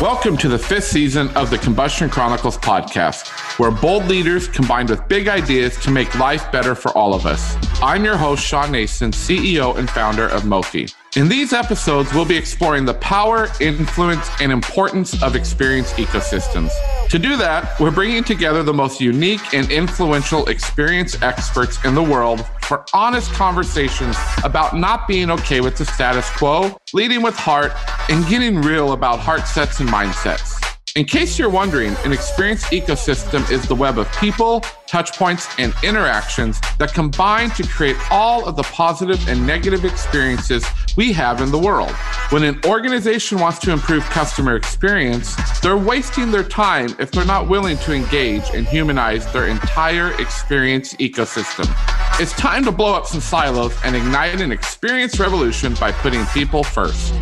Welcome 0.00 0.38
to 0.38 0.48
the 0.48 0.58
fifth 0.58 0.84
season 0.84 1.28
of 1.36 1.50
the 1.50 1.58
Combustion 1.58 2.08
Chronicles 2.08 2.56
podcast, 2.56 3.28
where 3.58 3.70
bold 3.70 4.06
leaders 4.06 4.48
combined 4.48 4.88
with 4.88 5.06
big 5.08 5.28
ideas 5.28 5.76
to 5.80 5.90
make 5.90 6.18
life 6.18 6.50
better 6.50 6.74
for 6.74 6.90
all 6.96 7.12
of 7.12 7.26
us. 7.26 7.54
I'm 7.82 8.02
your 8.02 8.16
host, 8.16 8.42
Shawn 8.42 8.72
Nason, 8.72 9.10
CEO 9.10 9.76
and 9.76 9.90
founder 9.90 10.26
of 10.26 10.44
Mofi. 10.44 10.94
In 11.16 11.28
these 11.28 11.52
episodes, 11.52 12.14
we'll 12.14 12.24
be 12.24 12.36
exploring 12.36 12.84
the 12.84 12.94
power, 12.94 13.48
influence, 13.58 14.28
and 14.40 14.52
importance 14.52 15.20
of 15.24 15.34
experience 15.34 15.92
ecosystems. 15.94 16.70
To 17.08 17.18
do 17.18 17.36
that, 17.36 17.80
we're 17.80 17.90
bringing 17.90 18.22
together 18.22 18.62
the 18.62 18.72
most 18.72 19.00
unique 19.00 19.52
and 19.52 19.68
influential 19.72 20.46
experience 20.46 21.20
experts 21.20 21.84
in 21.84 21.96
the 21.96 22.02
world 22.02 22.46
for 22.62 22.86
honest 22.94 23.32
conversations 23.32 24.16
about 24.44 24.76
not 24.76 25.08
being 25.08 25.32
okay 25.32 25.60
with 25.60 25.76
the 25.76 25.84
status 25.84 26.30
quo, 26.30 26.76
leading 26.92 27.22
with 27.22 27.34
heart, 27.34 27.72
and 28.08 28.24
getting 28.28 28.62
real 28.62 28.92
about 28.92 29.18
heart 29.18 29.48
sets 29.48 29.80
and 29.80 29.88
mindsets. 29.88 30.59
In 30.96 31.04
case 31.04 31.38
you're 31.38 31.48
wondering, 31.48 31.94
an 32.04 32.12
experience 32.12 32.64
ecosystem 32.64 33.48
is 33.48 33.62
the 33.68 33.76
web 33.76 33.96
of 33.96 34.10
people, 34.16 34.60
touchpoints, 34.88 35.48
and 35.56 35.72
interactions 35.84 36.60
that 36.78 36.92
combine 36.92 37.50
to 37.50 37.62
create 37.62 37.94
all 38.10 38.44
of 38.44 38.56
the 38.56 38.64
positive 38.64 39.28
and 39.28 39.46
negative 39.46 39.84
experiences 39.84 40.66
we 40.96 41.12
have 41.12 41.40
in 41.40 41.52
the 41.52 41.58
world. 41.58 41.92
When 42.30 42.42
an 42.42 42.58
organization 42.64 43.38
wants 43.38 43.60
to 43.60 43.70
improve 43.70 44.02
customer 44.06 44.56
experience, 44.56 45.36
they're 45.60 45.76
wasting 45.76 46.32
their 46.32 46.42
time 46.42 46.96
if 46.98 47.12
they're 47.12 47.24
not 47.24 47.48
willing 47.48 47.76
to 47.78 47.92
engage 47.94 48.50
and 48.52 48.66
humanize 48.66 49.32
their 49.32 49.46
entire 49.46 50.20
experience 50.20 50.94
ecosystem. 50.94 51.72
It's 52.18 52.32
time 52.32 52.64
to 52.64 52.72
blow 52.72 52.94
up 52.94 53.06
some 53.06 53.20
silos 53.20 53.76
and 53.84 53.94
ignite 53.94 54.40
an 54.40 54.50
experience 54.50 55.20
revolution 55.20 55.74
by 55.74 55.92
putting 55.92 56.26
people 56.26 56.64
first. 56.64 57.14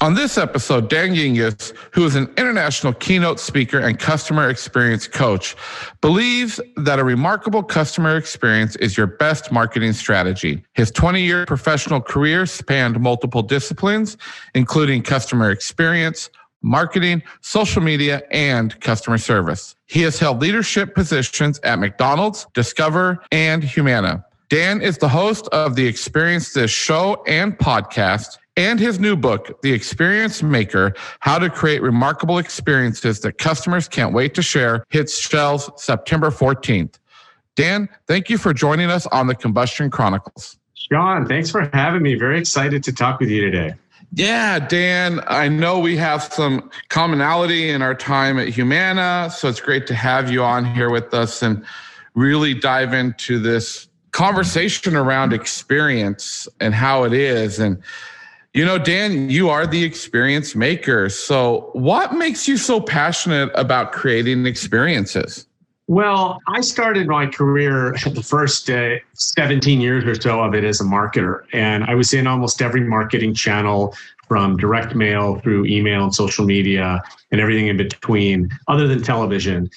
On 0.00 0.14
this 0.14 0.38
episode, 0.38 0.88
Dan 0.88 1.12
Gingiss, 1.12 1.72
who 1.90 2.04
is 2.04 2.14
an 2.14 2.32
international 2.36 2.92
keynote 2.92 3.40
speaker 3.40 3.80
and 3.80 3.98
customer 3.98 4.48
experience 4.48 5.08
coach, 5.08 5.56
believes 6.00 6.60
that 6.76 7.00
a 7.00 7.04
remarkable 7.04 7.64
customer 7.64 8.16
experience 8.16 8.76
is 8.76 8.96
your 8.96 9.08
best 9.08 9.50
marketing 9.50 9.92
strategy. 9.92 10.62
His 10.74 10.92
20 10.92 11.22
year 11.22 11.46
professional 11.46 12.00
career 12.00 12.46
spanned 12.46 13.00
multiple 13.00 13.42
disciplines, 13.42 14.16
including 14.54 15.02
customer 15.02 15.50
experience, 15.50 16.30
marketing, 16.62 17.20
social 17.40 17.82
media, 17.82 18.22
and 18.30 18.80
customer 18.80 19.18
service. 19.18 19.74
He 19.86 20.02
has 20.02 20.20
held 20.20 20.40
leadership 20.40 20.94
positions 20.94 21.58
at 21.64 21.80
McDonald's, 21.80 22.46
Discover, 22.54 23.18
and 23.32 23.64
Humana. 23.64 24.24
Dan 24.48 24.80
is 24.80 24.96
the 24.96 25.08
host 25.08 25.48
of 25.48 25.74
the 25.74 25.86
Experience 25.88 26.52
This 26.52 26.70
show 26.70 27.22
and 27.26 27.58
podcast 27.58 28.38
and 28.58 28.80
his 28.80 28.98
new 28.98 29.14
book, 29.14 29.62
The 29.62 29.72
Experience 29.72 30.42
Maker 30.42 30.92
How 31.20 31.38
to 31.38 31.48
Create 31.48 31.80
Remarkable 31.80 32.38
Experiences 32.38 33.20
That 33.20 33.38
Customers 33.38 33.86
Can't 33.86 34.12
Wait 34.12 34.34
to 34.34 34.42
Share, 34.42 34.84
hits 34.90 35.16
shelves 35.16 35.70
September 35.76 36.30
14th. 36.30 36.98
Dan, 37.54 37.88
thank 38.08 38.28
you 38.28 38.36
for 38.36 38.52
joining 38.52 38.90
us 38.90 39.06
on 39.06 39.28
the 39.28 39.34
Combustion 39.36 39.90
Chronicles. 39.90 40.58
Sean, 40.74 41.26
thanks 41.26 41.50
for 41.50 41.70
having 41.72 42.02
me. 42.02 42.16
Very 42.16 42.38
excited 42.40 42.82
to 42.82 42.92
talk 42.92 43.20
with 43.20 43.30
you 43.30 43.40
today. 43.40 43.74
Yeah, 44.12 44.58
Dan, 44.58 45.20
I 45.28 45.46
know 45.48 45.78
we 45.78 45.96
have 45.98 46.24
some 46.24 46.68
commonality 46.88 47.70
in 47.70 47.80
our 47.80 47.94
time 47.94 48.40
at 48.40 48.48
Humana, 48.48 49.30
so 49.32 49.48
it's 49.48 49.60
great 49.60 49.86
to 49.86 49.94
have 49.94 50.32
you 50.32 50.42
on 50.42 50.64
here 50.64 50.90
with 50.90 51.14
us 51.14 51.42
and 51.42 51.64
really 52.14 52.54
dive 52.54 52.92
into 52.92 53.38
this 53.38 53.86
conversation 54.10 54.96
around 54.96 55.32
experience 55.32 56.48
and 56.58 56.74
how 56.74 57.04
it 57.04 57.12
is. 57.12 57.60
And 57.60 57.80
you 58.54 58.64
know, 58.64 58.78
Dan, 58.78 59.30
you 59.30 59.50
are 59.50 59.66
the 59.66 59.84
experience 59.84 60.54
maker. 60.54 61.08
So, 61.08 61.70
what 61.74 62.14
makes 62.14 62.48
you 62.48 62.56
so 62.56 62.80
passionate 62.80 63.50
about 63.54 63.92
creating 63.92 64.46
experiences? 64.46 65.46
Well, 65.86 66.38
I 66.46 66.60
started 66.60 67.08
my 67.08 67.26
career 67.26 67.96
the 68.12 68.22
first 68.22 68.68
uh, 68.68 68.96
17 69.14 69.80
years 69.80 70.04
or 70.04 70.20
so 70.20 70.40
of 70.40 70.54
it 70.54 70.64
as 70.64 70.80
a 70.80 70.84
marketer. 70.84 71.44
And 71.52 71.84
I 71.84 71.94
was 71.94 72.12
in 72.12 72.26
almost 72.26 72.60
every 72.60 72.82
marketing 72.82 73.34
channel 73.34 73.94
from 74.28 74.58
direct 74.58 74.94
mail 74.94 75.40
through 75.40 75.64
email 75.64 76.04
and 76.04 76.14
social 76.14 76.44
media 76.44 77.02
and 77.32 77.40
everything 77.40 77.68
in 77.68 77.78
between, 77.78 78.50
other 78.68 78.86
than 78.86 79.02
television. 79.02 79.70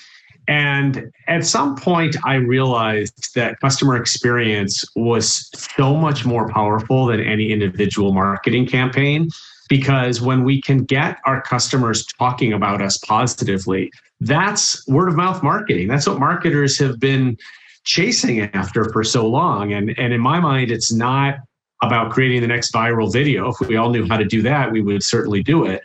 And 0.47 1.11
at 1.27 1.45
some 1.45 1.75
point, 1.75 2.15
I 2.25 2.35
realized 2.35 3.33
that 3.35 3.59
customer 3.59 3.95
experience 3.95 4.83
was 4.95 5.49
so 5.77 5.95
much 5.95 6.25
more 6.25 6.49
powerful 6.49 7.05
than 7.05 7.19
any 7.21 7.51
individual 7.51 8.11
marketing 8.11 8.67
campaign. 8.67 9.29
Because 9.69 10.19
when 10.19 10.43
we 10.43 10.61
can 10.61 10.83
get 10.83 11.19
our 11.25 11.41
customers 11.41 12.05
talking 12.05 12.51
about 12.51 12.81
us 12.81 12.97
positively, 12.97 13.89
that's 14.19 14.85
word 14.87 15.07
of 15.07 15.15
mouth 15.15 15.41
marketing. 15.41 15.87
That's 15.87 16.07
what 16.07 16.19
marketers 16.19 16.77
have 16.79 16.99
been 16.99 17.37
chasing 17.85 18.41
after 18.41 18.91
for 18.91 19.03
so 19.03 19.25
long. 19.25 19.71
And, 19.71 19.97
and 19.97 20.13
in 20.13 20.19
my 20.19 20.39
mind, 20.39 20.71
it's 20.71 20.91
not 20.91 21.35
about 21.81 22.11
creating 22.11 22.41
the 22.41 22.47
next 22.47 22.73
viral 22.73 23.11
video. 23.11 23.49
If 23.49 23.59
we 23.61 23.77
all 23.77 23.89
knew 23.89 24.07
how 24.07 24.17
to 24.17 24.25
do 24.25 24.41
that, 24.41 24.71
we 24.71 24.81
would 24.81 25.03
certainly 25.03 25.41
do 25.41 25.65
it. 25.65 25.81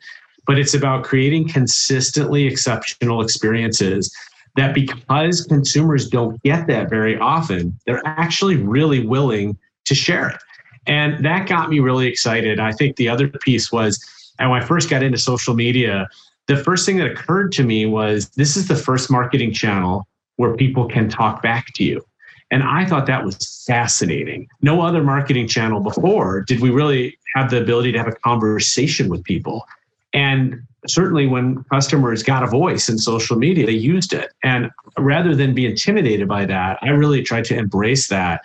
But 0.46 0.58
it's 0.58 0.74
about 0.74 1.04
creating 1.04 1.48
consistently 1.48 2.46
exceptional 2.46 3.22
experiences 3.22 4.12
that 4.56 4.74
because 4.74 5.44
consumers 5.44 6.08
don't 6.08 6.42
get 6.42 6.66
that 6.66 6.90
very 6.90 7.18
often, 7.18 7.78
they're 7.86 8.02
actually 8.04 8.56
really 8.56 9.06
willing 9.06 9.56
to 9.84 9.94
share 9.94 10.28
it. 10.30 10.40
And 10.86 11.24
that 11.24 11.48
got 11.48 11.68
me 11.68 11.80
really 11.80 12.06
excited. 12.06 12.60
I 12.60 12.72
think 12.72 12.96
the 12.96 13.08
other 13.08 13.28
piece 13.28 13.72
was, 13.72 14.02
and 14.38 14.50
when 14.50 14.62
I 14.62 14.64
first 14.64 14.88
got 14.88 15.02
into 15.02 15.18
social 15.18 15.54
media, 15.54 16.08
the 16.46 16.56
first 16.56 16.86
thing 16.86 16.96
that 16.98 17.10
occurred 17.10 17.52
to 17.52 17.64
me 17.64 17.86
was 17.86 18.28
this 18.30 18.56
is 18.56 18.68
the 18.68 18.76
first 18.76 19.10
marketing 19.10 19.52
channel 19.52 20.06
where 20.36 20.54
people 20.54 20.88
can 20.88 21.08
talk 21.08 21.42
back 21.42 21.66
to 21.74 21.84
you. 21.84 22.04
And 22.50 22.62
I 22.62 22.84
thought 22.84 23.06
that 23.06 23.24
was 23.24 23.64
fascinating. 23.66 24.46
No 24.62 24.80
other 24.80 25.02
marketing 25.02 25.48
channel 25.48 25.80
before 25.80 26.42
did 26.42 26.60
we 26.60 26.70
really 26.70 27.18
have 27.34 27.50
the 27.50 27.60
ability 27.60 27.90
to 27.92 27.98
have 27.98 28.06
a 28.06 28.12
conversation 28.12 29.08
with 29.08 29.24
people. 29.24 29.66
And 30.12 30.62
certainly 30.88 31.26
when 31.26 31.64
customers 31.64 32.22
got 32.22 32.42
a 32.42 32.46
voice 32.46 32.88
in 32.88 32.98
social 32.98 33.36
media, 33.36 33.66
they 33.66 33.72
used 33.72 34.12
it. 34.12 34.32
And 34.42 34.70
rather 34.98 35.34
than 35.34 35.54
be 35.54 35.66
intimidated 35.66 36.28
by 36.28 36.46
that, 36.46 36.78
I 36.82 36.88
really 36.88 37.22
tried 37.22 37.44
to 37.46 37.56
embrace 37.56 38.08
that 38.08 38.42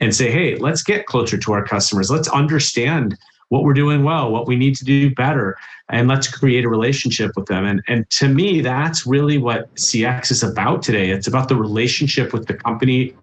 and 0.00 0.14
say, 0.14 0.30
hey, 0.30 0.56
let's 0.56 0.82
get 0.82 1.06
closer 1.06 1.38
to 1.38 1.52
our 1.52 1.64
customers. 1.64 2.10
Let's 2.10 2.28
understand 2.28 3.16
what 3.50 3.64
we're 3.64 3.74
doing 3.74 4.02
well, 4.02 4.32
what 4.32 4.46
we 4.46 4.56
need 4.56 4.74
to 4.74 4.84
do 4.84 5.14
better, 5.14 5.58
and 5.90 6.08
let's 6.08 6.26
create 6.26 6.64
a 6.64 6.68
relationship 6.70 7.32
with 7.36 7.44
them. 7.46 7.66
And, 7.66 7.82
and 7.86 8.08
to 8.10 8.28
me, 8.28 8.62
that's 8.62 9.06
really 9.06 9.36
what 9.36 9.72
CX 9.74 10.30
is 10.30 10.42
about 10.42 10.82
today. 10.82 11.10
It's 11.10 11.26
about 11.26 11.48
the 11.48 11.56
relationship 11.56 12.32
with 12.32 12.46
the 12.46 12.54
company, 12.54 13.14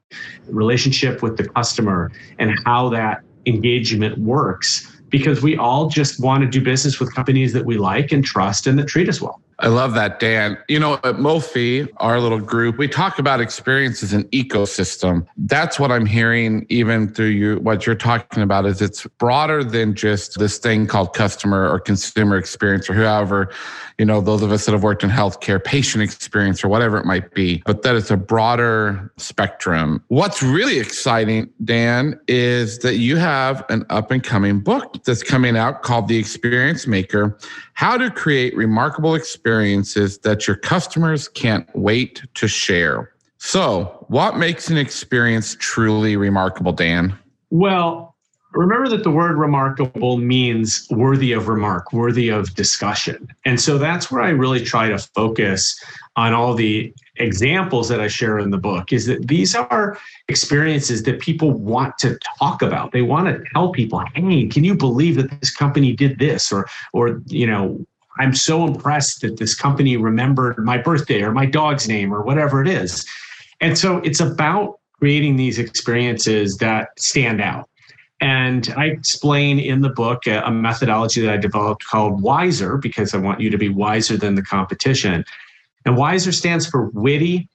relationship 0.47 1.23
with 1.23 1.35
the 1.35 1.49
customer, 1.49 2.11
and 2.37 2.51
how 2.63 2.89
that 2.89 3.23
engagement 3.47 4.19
works 4.19 4.98
because 5.09 5.41
we 5.41 5.57
all 5.57 5.89
just 5.89 6.19
want 6.19 6.43
to 6.43 6.49
do 6.49 6.63
business 6.63 6.99
with 6.99 7.13
companies 7.13 7.53
that 7.53 7.65
we 7.65 7.77
like 7.77 8.11
and 8.11 8.23
trust 8.23 8.67
and 8.67 8.77
that 8.79 8.87
treat 8.87 9.09
us 9.09 9.21
well. 9.21 9.41
I 9.61 9.67
love 9.67 9.93
that, 9.95 10.21
Dan. 10.21 10.57
You 10.69 10.79
know, 10.79 10.93
at 10.95 11.15
Mofi, 11.15 11.87
our 11.97 12.21
little 12.21 12.39
group, 12.39 12.77
we 12.77 12.87
talk 12.87 13.19
about 13.19 13.41
experience 13.41 14.01
as 14.01 14.13
an 14.13 14.23
ecosystem. 14.25 15.27
That's 15.35 15.77
what 15.77 15.91
I'm 15.91 16.05
hearing, 16.05 16.65
even 16.69 17.13
through 17.13 17.27
you. 17.27 17.59
What 17.59 17.85
you're 17.85 17.95
talking 17.95 18.41
about 18.41 18.65
is 18.65 18.81
it's 18.81 19.05
broader 19.17 19.61
than 19.61 19.95
just 19.95 20.39
this 20.39 20.59
thing 20.59 20.87
called 20.87 21.13
customer 21.13 21.69
or 21.69 21.77
consumer 21.77 22.37
experience 22.37 22.89
or 22.89 22.93
whoever, 22.93 23.51
you 23.97 24.05
know, 24.05 24.21
those 24.21 24.41
of 24.41 24.51
us 24.53 24.65
that 24.65 24.71
have 24.71 24.83
worked 24.83 25.03
in 25.03 25.09
healthcare, 25.09 25.61
patient 25.61 26.03
experience 26.03 26.63
or 26.63 26.69
whatever 26.69 26.97
it 26.97 27.05
might 27.05 27.33
be, 27.33 27.61
but 27.65 27.81
that 27.81 27.97
it's 27.97 28.11
a 28.11 28.17
broader 28.17 29.11
spectrum. 29.17 30.01
What's 30.07 30.41
really 30.41 30.79
exciting, 30.79 31.49
Dan, 31.65 32.17
is 32.29 32.79
that 32.79 32.95
you 32.95 33.17
have 33.17 33.65
an 33.69 33.85
up 33.89 34.09
and 34.09 34.23
coming 34.23 34.61
book 34.61 35.03
that's 35.03 35.21
coming 35.21 35.57
out 35.57 35.83
called 35.83 36.07
The 36.07 36.17
Experience 36.17 36.87
Maker 36.87 37.37
how 37.79 37.97
to 37.97 38.11
create 38.11 38.53
remarkable 38.57 39.15
experiences 39.49 40.19
that 40.19 40.47
your 40.47 40.55
customers 40.55 41.27
can't 41.27 41.67
wait 41.73 42.21
to 42.35 42.47
share. 42.47 43.11
So, 43.39 44.05
what 44.09 44.37
makes 44.37 44.69
an 44.69 44.77
experience 44.77 45.55
truly 45.59 46.17
remarkable, 46.17 46.71
Dan? 46.71 47.17
Well, 47.49 48.15
remember 48.51 48.89
that 48.89 49.03
the 49.03 49.09
word 49.09 49.37
remarkable 49.37 50.17
means 50.17 50.85
worthy 50.91 51.31
of 51.31 51.47
remark, 51.47 51.91
worthy 51.93 52.29
of 52.29 52.53
discussion. 52.53 53.27
And 53.43 53.59
so 53.59 53.79
that's 53.79 54.11
where 54.11 54.21
I 54.21 54.29
really 54.29 54.63
try 54.63 54.87
to 54.89 54.99
focus 54.99 55.83
on 56.15 56.33
all 56.33 56.53
the 56.53 56.93
examples 57.15 57.89
that 57.89 58.01
I 58.01 58.07
share 58.07 58.37
in 58.37 58.51
the 58.51 58.57
book 58.57 58.93
is 58.93 59.07
that 59.07 59.27
these 59.27 59.55
are 59.55 59.97
experiences 60.27 61.03
that 61.03 61.19
people 61.21 61.51
want 61.51 61.97
to 61.99 62.19
talk 62.37 62.61
about. 62.61 62.91
They 62.91 63.01
want 63.01 63.27
to 63.27 63.43
tell 63.53 63.71
people, 63.71 64.03
"Hey, 64.13 64.45
can 64.47 64.63
you 64.63 64.75
believe 64.75 65.15
that 65.15 65.41
this 65.41 65.55
company 65.55 65.93
did 65.93 66.19
this?" 66.19 66.51
or 66.51 66.67
or 66.93 67.21
you 67.27 67.47
know, 67.47 67.85
I'm 68.19 68.35
so 68.35 68.67
impressed 68.67 69.21
that 69.21 69.37
this 69.37 69.55
company 69.55 69.97
remembered 69.97 70.57
my 70.59 70.77
birthday 70.77 71.21
or 71.21 71.31
my 71.31 71.45
dog's 71.45 71.87
name 71.87 72.13
or 72.13 72.21
whatever 72.21 72.61
it 72.61 72.67
is. 72.67 73.05
And 73.61 73.77
so 73.77 73.97
it's 73.99 74.19
about 74.19 74.79
creating 74.99 75.37
these 75.37 75.57
experiences 75.57 76.57
that 76.57 76.89
stand 76.99 77.41
out. 77.41 77.69
And 78.21 78.73
I 78.75 78.87
explain 78.87 79.59
in 79.59 79.79
the 79.79 79.89
book 79.89 80.27
a, 80.27 80.51
methodology 80.51 81.21
that 81.21 81.33
I 81.33 81.37
developed 81.37 81.85
called 81.85 82.21
WISER 82.21 82.77
because 82.77 83.13
I 83.13 83.17
want 83.17 83.39
you 83.39 83.49
to 83.49 83.57
be 83.57 83.69
wiser 83.69 84.17
than 84.17 84.35
the 84.35 84.41
competition. 84.41 85.23
And 85.85 85.95
WISER 85.95 86.33
stands 86.33 86.67
for 86.67 86.89
witty, 86.89 87.47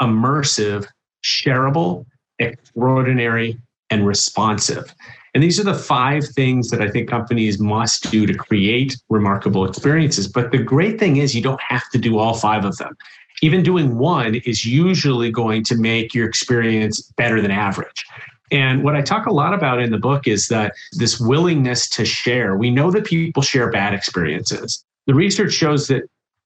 immersive, 0.00 0.86
shareable, 1.24 2.06
extraordinary, 2.38 3.58
and 3.90 4.06
responsive. 4.06 4.94
And 5.34 5.42
these 5.42 5.58
are 5.58 5.64
the 5.64 5.74
five 5.74 6.26
things 6.26 6.68
that 6.68 6.82
I 6.82 6.90
think 6.90 7.08
companies 7.08 7.58
must 7.58 8.10
do 8.10 8.26
to 8.26 8.34
create 8.34 8.96
remarkable 9.08 9.64
experiences. 9.64 10.28
But 10.28 10.52
the 10.52 10.58
great 10.58 10.98
thing 10.98 11.16
is, 11.16 11.34
you 11.34 11.42
don't 11.42 11.60
have 11.62 11.88
to 11.90 11.98
do 11.98 12.18
all 12.18 12.34
five 12.34 12.64
of 12.64 12.76
them. 12.76 12.96
Even 13.40 13.62
doing 13.62 13.98
one 13.98 14.36
is 14.46 14.64
usually 14.64 15.30
going 15.30 15.64
to 15.64 15.76
make 15.76 16.14
your 16.14 16.28
experience 16.28 17.00
better 17.16 17.40
than 17.40 17.50
average. 17.50 18.04
And 18.50 18.84
what 18.84 18.94
I 18.94 19.00
talk 19.00 19.24
a 19.26 19.32
lot 19.32 19.54
about 19.54 19.80
in 19.80 19.90
the 19.90 19.98
book 19.98 20.28
is 20.28 20.48
that 20.48 20.74
this 20.92 21.18
willingness 21.18 21.88
to 21.90 22.04
share. 22.04 22.56
We 22.56 22.70
know 22.70 22.90
that 22.90 23.06
people 23.06 23.42
share 23.42 23.70
bad 23.70 23.94
experiences. 23.94 24.84
The 25.06 25.14
research 25.14 25.52
shows 25.54 25.88
that 25.88 26.02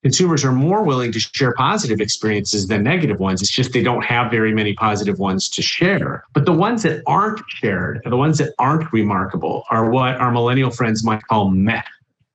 consumers 0.06 0.44
are 0.44 0.52
more 0.52 0.84
willing 0.84 1.10
to 1.10 1.18
share 1.18 1.52
positive 1.54 2.00
experiences 2.00 2.68
than 2.68 2.84
negative 2.84 3.18
ones. 3.18 3.42
It's 3.42 3.50
just 3.50 3.72
they 3.72 3.82
don't 3.82 4.04
have 4.04 4.30
very 4.30 4.54
many 4.54 4.72
positive 4.72 5.18
ones 5.18 5.48
to 5.48 5.62
share. 5.62 6.22
But 6.32 6.46
the 6.46 6.52
ones 6.52 6.84
that 6.84 7.02
aren't 7.08 7.40
shared, 7.48 8.02
the 8.04 8.16
ones 8.16 8.38
that 8.38 8.54
aren't 8.60 8.92
remarkable, 8.92 9.64
are 9.68 9.90
what 9.90 10.14
our 10.18 10.30
millennial 10.30 10.70
friends 10.70 11.02
might 11.02 11.26
call 11.26 11.50
meh. 11.50 11.82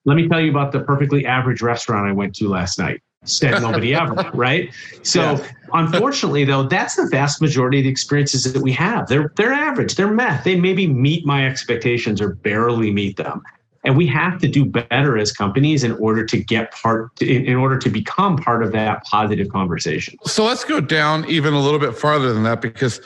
Let 0.03 0.15
me 0.15 0.27
tell 0.27 0.41
you 0.41 0.49
about 0.49 0.73
the 0.73 0.81
perfectly 0.81 1.25
average 1.25 1.61
restaurant 1.61 2.09
I 2.09 2.11
went 2.11 2.35
to 2.35 2.49
last 2.49 2.77
night 2.77 3.01
said 3.23 3.61
nobody 3.61 3.95
ever, 4.01 4.15
right? 4.33 4.69
So 5.03 5.21
yeah. 5.21 5.47
unfortunately, 5.73 6.43
though, 6.43 6.63
that's 6.63 6.97
the 6.97 7.07
vast 7.09 7.39
majority 7.39 7.77
of 7.77 7.83
the 7.85 7.89
experiences 7.89 8.51
that 8.51 8.61
we 8.61 8.73
have. 8.73 9.07
They're 9.07 9.31
they're 9.37 9.53
average, 9.53 9.95
they're 9.95 10.11
meth. 10.11 10.43
They 10.43 10.59
maybe 10.59 10.87
meet 10.87 11.25
my 11.25 11.47
expectations 11.47 12.19
or 12.19 12.33
barely 12.35 12.91
meet 12.91 13.15
them. 13.15 13.41
And 13.83 13.97
we 13.97 14.05
have 14.07 14.39
to 14.41 14.47
do 14.47 14.65
better 14.65 15.17
as 15.17 15.31
companies 15.31 15.83
in 15.83 15.93
order 15.93 16.23
to 16.25 16.37
get 16.37 16.71
part, 16.71 17.19
in, 17.21 17.55
order 17.55 17.77
to 17.79 17.89
become 17.89 18.37
part 18.37 18.63
of 18.63 18.71
that 18.73 19.03
positive 19.05 19.49
conversation. 19.49 20.17
So 20.23 20.45
let's 20.45 20.63
go 20.63 20.79
down 20.79 21.25
even 21.27 21.53
a 21.53 21.59
little 21.59 21.79
bit 21.79 21.97
farther 21.97 22.33
than 22.33 22.43
that 22.43 22.61
because 22.61 23.01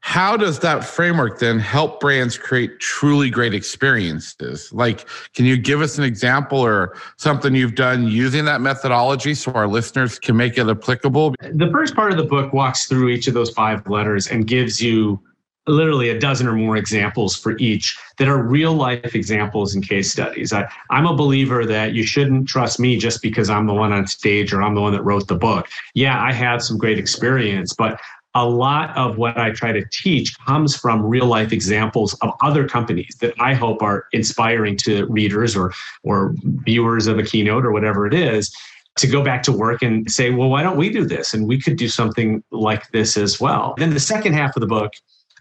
how 0.00 0.36
does 0.36 0.60
that 0.60 0.84
framework 0.84 1.38
then 1.38 1.58
help 1.58 2.00
brands 2.00 2.38
create 2.38 2.78
truly 2.78 3.30
great 3.30 3.52
experiences? 3.52 4.72
Like, 4.72 5.06
can 5.34 5.44
you 5.44 5.56
give 5.56 5.80
us 5.80 5.98
an 5.98 6.04
example 6.04 6.60
or 6.60 6.96
something 7.16 7.54
you've 7.54 7.74
done 7.74 8.06
using 8.06 8.44
that 8.44 8.60
methodology 8.60 9.34
so 9.34 9.52
our 9.52 9.66
listeners 9.66 10.18
can 10.18 10.36
make 10.36 10.56
it 10.56 10.68
applicable? 10.68 11.34
The 11.40 11.68
first 11.72 11.94
part 11.94 12.12
of 12.12 12.16
the 12.16 12.24
book 12.24 12.52
walks 12.52 12.86
through 12.86 13.08
each 13.08 13.26
of 13.26 13.34
those 13.34 13.50
five 13.50 13.86
letters 13.88 14.28
and 14.28 14.46
gives 14.46 14.80
you 14.80 15.20
literally 15.68 16.08
a 16.08 16.18
dozen 16.18 16.46
or 16.46 16.54
more 16.54 16.76
examples 16.76 17.36
for 17.36 17.56
each 17.58 17.98
that 18.18 18.28
are 18.28 18.42
real 18.42 18.72
life 18.72 19.14
examples 19.14 19.74
and 19.74 19.86
case 19.86 20.10
studies. 20.10 20.52
I, 20.52 20.68
am 20.90 21.06
a 21.06 21.14
believer 21.14 21.66
that 21.66 21.94
you 21.94 22.04
shouldn't 22.04 22.48
trust 22.48 22.80
me 22.80 22.98
just 22.98 23.22
because 23.22 23.50
I'm 23.50 23.66
the 23.66 23.74
one 23.74 23.92
on 23.92 24.06
stage 24.06 24.52
or 24.52 24.62
I'm 24.62 24.74
the 24.74 24.80
one 24.80 24.92
that 24.92 25.02
wrote 25.02 25.28
the 25.28 25.36
book. 25.36 25.68
Yeah, 25.94 26.22
I 26.22 26.32
had 26.32 26.62
some 26.62 26.78
great 26.78 26.98
experience, 26.98 27.72
but 27.72 28.00
a 28.34 28.46
lot 28.46 28.96
of 28.96 29.16
what 29.16 29.38
I 29.38 29.50
try 29.50 29.72
to 29.72 29.84
teach 29.90 30.38
comes 30.46 30.76
from 30.76 31.04
real 31.04 31.26
life 31.26 31.52
examples 31.52 32.14
of 32.20 32.32
other 32.40 32.68
companies 32.68 33.16
that 33.20 33.34
I 33.40 33.54
hope 33.54 33.82
are 33.82 34.06
inspiring 34.12 34.76
to 34.78 35.06
readers 35.06 35.56
or 35.56 35.72
or 36.04 36.34
viewers 36.42 37.06
of 37.06 37.18
a 37.18 37.22
keynote 37.22 37.64
or 37.64 37.72
whatever 37.72 38.06
it 38.06 38.14
is 38.14 38.54
to 38.98 39.06
go 39.06 39.22
back 39.22 39.42
to 39.44 39.52
work 39.52 39.82
and 39.82 40.10
say, 40.10 40.30
well, 40.30 40.48
why 40.48 40.62
don't 40.62 40.76
we 40.76 40.90
do 40.90 41.04
this? 41.04 41.32
And 41.32 41.46
we 41.46 41.60
could 41.60 41.76
do 41.76 41.88
something 41.88 42.42
like 42.50 42.90
this 42.90 43.16
as 43.16 43.40
well. 43.40 43.74
Then 43.78 43.90
the 43.90 44.00
second 44.00 44.34
half 44.34 44.56
of 44.56 44.60
the 44.60 44.66
book 44.66 44.92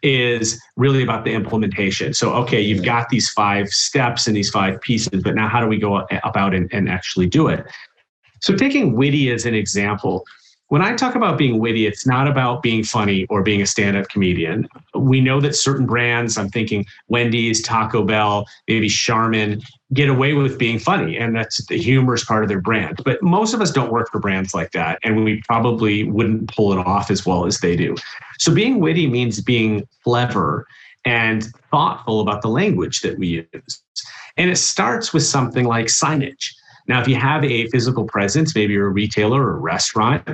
is 0.04 0.62
really 0.76 1.04
about 1.04 1.26
the 1.26 1.34
implementation. 1.34 2.14
So, 2.14 2.34
okay, 2.36 2.62
you've 2.62 2.84
got 2.84 3.10
these 3.10 3.30
five 3.30 3.70
steps 3.70 4.28
and 4.28 4.36
these 4.36 4.50
five 4.50 4.80
pieces, 4.82 5.22
but 5.24 5.36
now 5.36 5.48
how 5.48 5.62
do 5.62 5.68
we 5.68 5.78
go 5.78 6.06
about 6.24 6.54
and, 6.54 6.72
and 6.74 6.90
actually 6.90 7.28
do 7.28 7.48
it? 7.48 7.66
So, 8.42 8.56
taking 8.56 8.96
Witty 8.96 9.32
as 9.32 9.46
an 9.46 9.56
example, 9.56 10.24
when 10.70 10.82
I 10.82 10.96
talk 10.96 11.16
about 11.16 11.38
being 11.38 11.60
witty, 11.60 11.86
it's 11.86 12.06
not 12.06 12.28
about 12.28 12.62
being 12.62 12.84
funny 12.84 13.26
or 13.30 13.42
being 13.42 13.62
a 13.62 13.66
stand 13.66 13.96
up 13.96 14.10
comedian. 14.10 14.68
We 14.94 15.22
know 15.22 15.40
that 15.40 15.56
certain 15.56 15.86
brands, 15.86 16.38
I'm 16.38 16.50
thinking 16.50 16.86
Wendy's, 17.08 17.62
Taco 17.62 18.04
Bell, 18.04 18.46
maybe 18.68 18.90
Charmin, 18.90 19.62
get 19.94 20.10
away 20.10 20.34
with 20.34 20.58
being 20.58 20.78
funny. 20.78 21.18
And 21.18 21.36
that's 21.36 21.66
the 21.68 21.78
humorous 21.78 22.26
part 22.26 22.44
of 22.44 22.50
their 22.50 22.60
brand. 22.60 23.02
But 23.06 23.24
most 23.24 23.54
of 23.54 23.62
us 23.62 23.72
don't 23.72 23.92
work 23.92 24.12
for 24.12 24.20
brands 24.20 24.54
like 24.54 24.72
that. 24.72 25.00
And 25.04 25.24
we 25.24 25.42
probably 25.48 26.04
wouldn't 26.04 26.54
pull 26.54 26.74
it 26.74 26.80
off 26.80 27.10
as 27.10 27.26
well 27.26 27.46
as 27.46 27.60
they 27.60 27.78
do. 27.78 27.96
So 28.40 28.54
being 28.54 28.80
witty 28.80 29.08
means 29.08 29.42
being 29.42 29.88
clever 30.04 30.68
and 31.06 31.46
thoughtful 31.72 32.20
about 32.20 32.42
the 32.42 32.50
language 32.50 33.00
that 33.02 33.18
we 33.18 33.48
use. 33.54 33.82
And 34.36 34.50
it 34.50 34.58
starts 34.58 35.14
with 35.14 35.24
something 35.24 35.66
like 35.66 35.86
signage. 35.86 36.54
Now, 36.88 37.02
if 37.02 37.08
you 37.08 37.16
have 37.16 37.44
a 37.44 37.68
physical 37.68 38.06
presence, 38.06 38.56
maybe 38.56 38.74
you're 38.74 38.88
a 38.88 38.92
retailer 38.92 39.44
or 39.44 39.58
a 39.58 39.60
restaurant, 39.60 40.28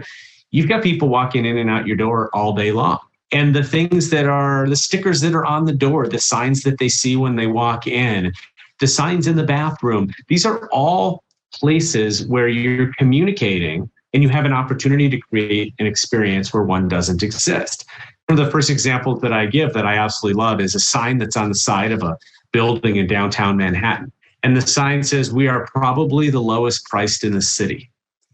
you've 0.51 0.69
got 0.69 0.83
people 0.83 1.09
walking 1.09 1.45
in 1.45 1.57
and 1.57 1.69
out 1.69 1.87
your 1.87 1.97
door 1.97 2.29
all 2.33 2.53
day 2.53 2.71
long. 2.71 2.99
And 3.31 3.55
the 3.55 3.63
things 3.63 4.11
that 4.11 4.25
are 4.25 4.69
the 4.69 4.75
stickers 4.75 5.21
that 5.21 5.33
are 5.33 5.45
on 5.45 5.65
the 5.65 5.73
door, 5.73 6.07
the 6.07 6.19
signs 6.19 6.61
that 6.63 6.77
they 6.77 6.89
see 6.89 7.15
when 7.15 7.35
they 7.35 7.47
walk 7.47 7.87
in, 7.87 8.31
the 8.79 8.87
signs 8.87 9.25
in 9.25 9.35
the 9.35 9.43
bathroom, 9.43 10.13
these 10.27 10.45
are 10.45 10.69
all 10.71 11.23
places 11.51 12.27
where 12.27 12.47
you're 12.47 12.91
communicating 12.97 13.89
and 14.13 14.21
you 14.21 14.29
have 14.29 14.45
an 14.45 14.53
opportunity 14.53 15.09
to 15.09 15.17
create 15.19 15.73
an 15.79 15.87
experience 15.87 16.53
where 16.53 16.63
one 16.63 16.87
doesn't 16.87 17.23
exist. 17.23 17.85
One 18.27 18.39
of 18.39 18.45
the 18.45 18.51
first 18.51 18.69
examples 18.69 19.21
that 19.21 19.33
I 19.33 19.47
give 19.47 19.73
that 19.73 19.85
I 19.85 19.97
absolutely 19.97 20.39
love 20.39 20.61
is 20.61 20.75
a 20.75 20.79
sign 20.79 21.17
that's 21.17 21.35
on 21.35 21.49
the 21.49 21.55
side 21.55 21.91
of 21.91 22.03
a 22.03 22.17
building 22.51 22.97
in 22.97 23.07
downtown 23.07 23.57
Manhattan. 23.57 24.11
And 24.43 24.55
the 24.55 24.61
sign 24.61 25.03
says, 25.03 25.31
We 25.31 25.47
are 25.47 25.65
probably 25.67 26.29
the 26.29 26.41
lowest 26.41 26.85
priced 26.85 27.23
in 27.23 27.33
the 27.33 27.41
city. 27.41 27.89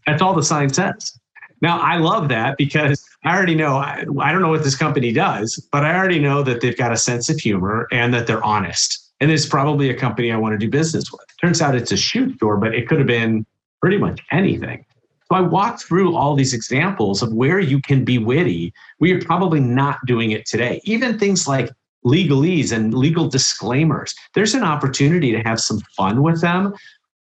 That's 0.06 0.20
all 0.20 0.34
the 0.34 0.42
sign 0.42 0.72
says. 0.72 1.18
Now, 1.62 1.78
I 1.78 1.98
love 1.98 2.28
that 2.30 2.56
because 2.56 3.04
I 3.24 3.36
already 3.36 3.54
know, 3.54 3.76
I, 3.76 4.04
I 4.20 4.32
don't 4.32 4.40
know 4.40 4.48
what 4.48 4.64
this 4.64 4.76
company 4.76 5.12
does, 5.12 5.56
but 5.70 5.84
I 5.84 5.94
already 5.94 6.18
know 6.18 6.42
that 6.42 6.60
they've 6.60 6.76
got 6.76 6.92
a 6.92 6.96
sense 6.96 7.28
of 7.28 7.38
humor 7.38 7.86
and 7.92 8.12
that 8.14 8.26
they're 8.26 8.42
honest. 8.42 9.12
And 9.20 9.30
it's 9.30 9.46
probably 9.46 9.90
a 9.90 9.94
company 9.94 10.32
I 10.32 10.36
want 10.36 10.54
to 10.54 10.58
do 10.58 10.70
business 10.70 11.12
with. 11.12 11.20
Turns 11.40 11.60
out 11.60 11.74
it's 11.74 11.92
a 11.92 11.96
shoe 11.96 12.34
store, 12.36 12.56
but 12.56 12.74
it 12.74 12.88
could 12.88 12.98
have 12.98 13.06
been 13.06 13.44
pretty 13.82 13.98
much 13.98 14.20
anything. 14.30 14.84
So 15.30 15.36
I 15.36 15.42
walked 15.42 15.82
through 15.82 16.16
all 16.16 16.34
these 16.34 16.54
examples 16.54 17.22
of 17.22 17.32
where 17.32 17.60
you 17.60 17.80
can 17.80 18.04
be 18.04 18.18
witty. 18.18 18.72
We 18.98 19.12
are 19.12 19.20
probably 19.20 19.60
not 19.60 19.98
doing 20.06 20.30
it 20.30 20.46
today. 20.46 20.80
Even 20.84 21.18
things 21.18 21.46
like 21.46 21.70
legalese 22.04 22.72
and 22.72 22.94
legal 22.94 23.28
disclaimers. 23.28 24.14
There's 24.34 24.54
an 24.54 24.62
opportunity 24.62 25.32
to 25.32 25.40
have 25.40 25.60
some 25.60 25.80
fun 25.96 26.22
with 26.22 26.40
them 26.40 26.74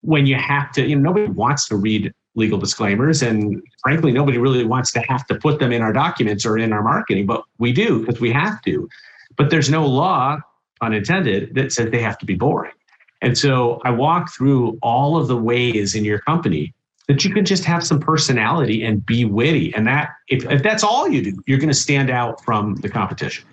when 0.03 0.27
you 0.27 0.37
have 0.37 0.73
to, 0.73 0.87
you 0.87 0.97
know, 0.97 1.11
nobody 1.11 1.27
wants 1.27 1.67
to 1.69 1.77
read 1.77 2.13
legal 2.35 2.59
disclaimers. 2.59 3.23
And 3.23 3.61
frankly, 3.83 4.13
nobody 4.13 4.39
really 4.39 4.65
wants 4.65 4.93
to 4.93 5.01
have 5.01 5.27
to 5.27 5.35
put 5.35 5.59
them 5.59 5.73
in 5.73 5.83
our 5.83 5.93
documents 5.93 6.47
or 6.47 6.57
in 6.57 6.73
our 6.73 6.83
marketing, 6.83 7.27
but 7.27 7.43
we 7.59 7.73
do 7.73 8.01
because 8.01 8.21
we 8.21 8.31
have 8.33 8.63
to. 8.63 8.89
But 9.37 9.51
there's 9.51 9.71
no 9.71 9.87
law, 9.87 10.39
unintended, 10.81 11.55
that 11.57 11.73
says 11.73 11.91
they 11.91 12.01
have 12.01 12.19
to 12.19 12.27
be 12.27 12.35
boring. 12.35 12.73
And 13.21 13.37
so 13.37 13.81
I 13.85 13.91
walk 13.91 14.33
through 14.33 14.79
all 14.81 15.17
of 15.17 15.27
the 15.27 15.37
ways 15.37 15.97
in 15.97 16.05
your 16.05 16.21
company 16.21 16.73
that 17.09 17.25
you 17.25 17.35
can 17.35 17.45
just 17.45 17.65
have 17.65 17.85
some 17.85 17.99
personality 17.99 18.85
and 18.85 19.05
be 19.05 19.25
witty. 19.25 19.75
And 19.75 19.87
that, 19.87 20.11
if, 20.29 20.45
if 20.45 20.63
that's 20.63 20.85
all 20.85 21.09
you 21.09 21.23
do, 21.23 21.43
you're 21.47 21.59
going 21.59 21.69
to 21.69 21.75
stand 21.75 22.11
out 22.11 22.45
from 22.45 22.77
the 22.77 22.89
competition. 22.89 23.45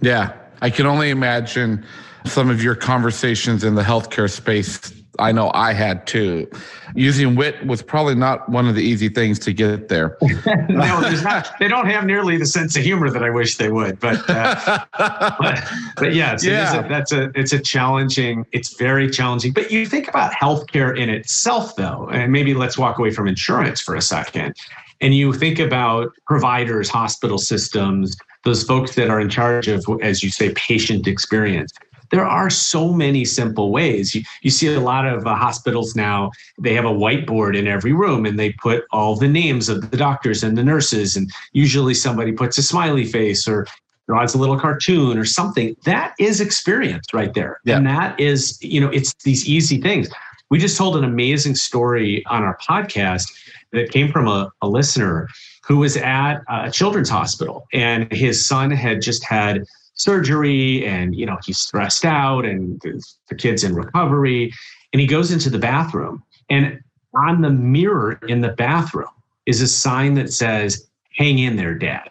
Yeah, 0.00 0.32
I 0.62 0.70
can 0.70 0.86
only 0.86 1.10
imagine 1.10 1.84
some 2.24 2.50
of 2.50 2.62
your 2.62 2.74
conversations 2.74 3.64
in 3.64 3.74
the 3.74 3.82
healthcare 3.82 4.30
space. 4.30 4.92
I 5.18 5.32
know 5.32 5.50
I 5.54 5.72
had 5.72 6.06
too. 6.06 6.46
Using 6.94 7.36
wit 7.36 7.66
was 7.66 7.80
probably 7.80 8.14
not 8.14 8.46
one 8.50 8.68
of 8.68 8.74
the 8.74 8.82
easy 8.82 9.08
things 9.08 9.38
to 9.40 9.52
get 9.52 9.88
there. 9.88 10.18
no, 10.68 11.00
there's 11.00 11.22
not. 11.22 11.48
They 11.58 11.68
don't 11.68 11.88
have 11.88 12.04
nearly 12.04 12.36
the 12.36 12.44
sense 12.44 12.76
of 12.76 12.82
humor 12.82 13.08
that 13.10 13.22
I 13.22 13.30
wish 13.30 13.56
they 13.56 13.70
would. 13.70 13.98
But 13.98 14.28
uh, 14.28 14.84
but, 14.98 15.64
but 15.96 16.14
yeah. 16.14 16.34
a, 16.34 16.88
that's 16.88 17.12
a 17.12 17.30
it's 17.34 17.54
a 17.54 17.58
challenging. 17.58 18.44
It's 18.52 18.76
very 18.76 19.08
challenging. 19.08 19.52
But 19.52 19.70
you 19.70 19.86
think 19.86 20.08
about 20.08 20.32
healthcare 20.32 20.96
in 20.98 21.08
itself, 21.08 21.76
though, 21.76 22.08
and 22.12 22.30
maybe 22.30 22.52
let's 22.52 22.76
walk 22.76 22.98
away 22.98 23.10
from 23.10 23.26
insurance 23.26 23.80
for 23.80 23.94
a 23.94 24.02
second, 24.02 24.54
and 25.00 25.14
you 25.14 25.32
think 25.32 25.58
about 25.58 26.12
providers, 26.26 26.90
hospital 26.90 27.38
systems, 27.38 28.16
those 28.46 28.62
folks 28.62 28.94
that 28.94 29.10
are 29.10 29.20
in 29.20 29.28
charge 29.28 29.68
of, 29.68 29.84
as 30.00 30.22
you 30.22 30.30
say, 30.30 30.54
patient 30.54 31.06
experience. 31.06 31.72
there 32.12 32.24
are 32.24 32.48
so 32.48 32.92
many 32.92 33.24
simple 33.24 33.72
ways. 33.72 34.14
You, 34.14 34.22
you 34.40 34.50
see 34.50 34.72
a 34.72 34.78
lot 34.78 35.04
of 35.06 35.26
uh, 35.26 35.34
hospitals 35.34 35.96
now, 35.96 36.30
they 36.56 36.72
have 36.72 36.84
a 36.84 36.90
whiteboard 37.02 37.58
in 37.58 37.66
every 37.66 37.92
room 37.92 38.24
and 38.24 38.38
they 38.38 38.52
put 38.52 38.84
all 38.92 39.16
the 39.16 39.26
names 39.26 39.68
of 39.68 39.90
the 39.90 39.96
doctors 39.96 40.44
and 40.44 40.56
the 40.56 40.62
nurses. 40.62 41.16
And 41.16 41.28
usually 41.52 41.94
somebody 41.94 42.30
puts 42.30 42.56
a 42.58 42.62
smiley 42.62 43.04
face 43.04 43.48
or 43.48 43.66
draws 44.06 44.36
a 44.36 44.38
little 44.38 44.58
cartoon 44.58 45.18
or 45.18 45.24
something. 45.24 45.74
That 45.84 46.14
is 46.20 46.40
experience 46.40 47.12
right 47.12 47.34
there. 47.34 47.58
Yeah. 47.64 47.78
And 47.78 47.86
that 47.86 48.18
is, 48.20 48.56
you 48.62 48.80
know, 48.80 48.90
it's 48.90 49.12
these 49.24 49.48
easy 49.48 49.80
things. 49.80 50.08
We 50.48 50.60
just 50.60 50.76
told 50.78 50.96
an 50.96 51.02
amazing 51.02 51.56
story 51.56 52.24
on 52.26 52.44
our 52.44 52.56
podcast 52.58 53.32
that 53.72 53.90
came 53.90 54.12
from 54.12 54.28
a, 54.28 54.52
a 54.62 54.68
listener 54.68 55.28
who 55.66 55.78
was 55.78 55.96
at 55.96 56.42
a 56.48 56.70
children's 56.70 57.10
hospital 57.10 57.66
and 57.72 58.10
his 58.12 58.46
son 58.46 58.70
had 58.70 59.02
just 59.02 59.24
had 59.24 59.64
surgery 59.94 60.86
and 60.86 61.14
you 61.14 61.26
know 61.26 61.38
he's 61.44 61.58
stressed 61.58 62.04
out 62.04 62.44
and 62.44 62.80
the 63.28 63.34
kid's 63.34 63.64
in 63.64 63.74
recovery 63.74 64.52
and 64.92 65.00
he 65.00 65.06
goes 65.06 65.32
into 65.32 65.50
the 65.50 65.58
bathroom 65.58 66.22
and 66.50 66.80
on 67.14 67.40
the 67.40 67.50
mirror 67.50 68.20
in 68.28 68.40
the 68.42 68.50
bathroom 68.50 69.08
is 69.46 69.60
a 69.60 69.66
sign 69.66 70.14
that 70.14 70.32
says 70.32 70.86
hang 71.16 71.38
in 71.38 71.56
there 71.56 71.74
dad 71.74 72.10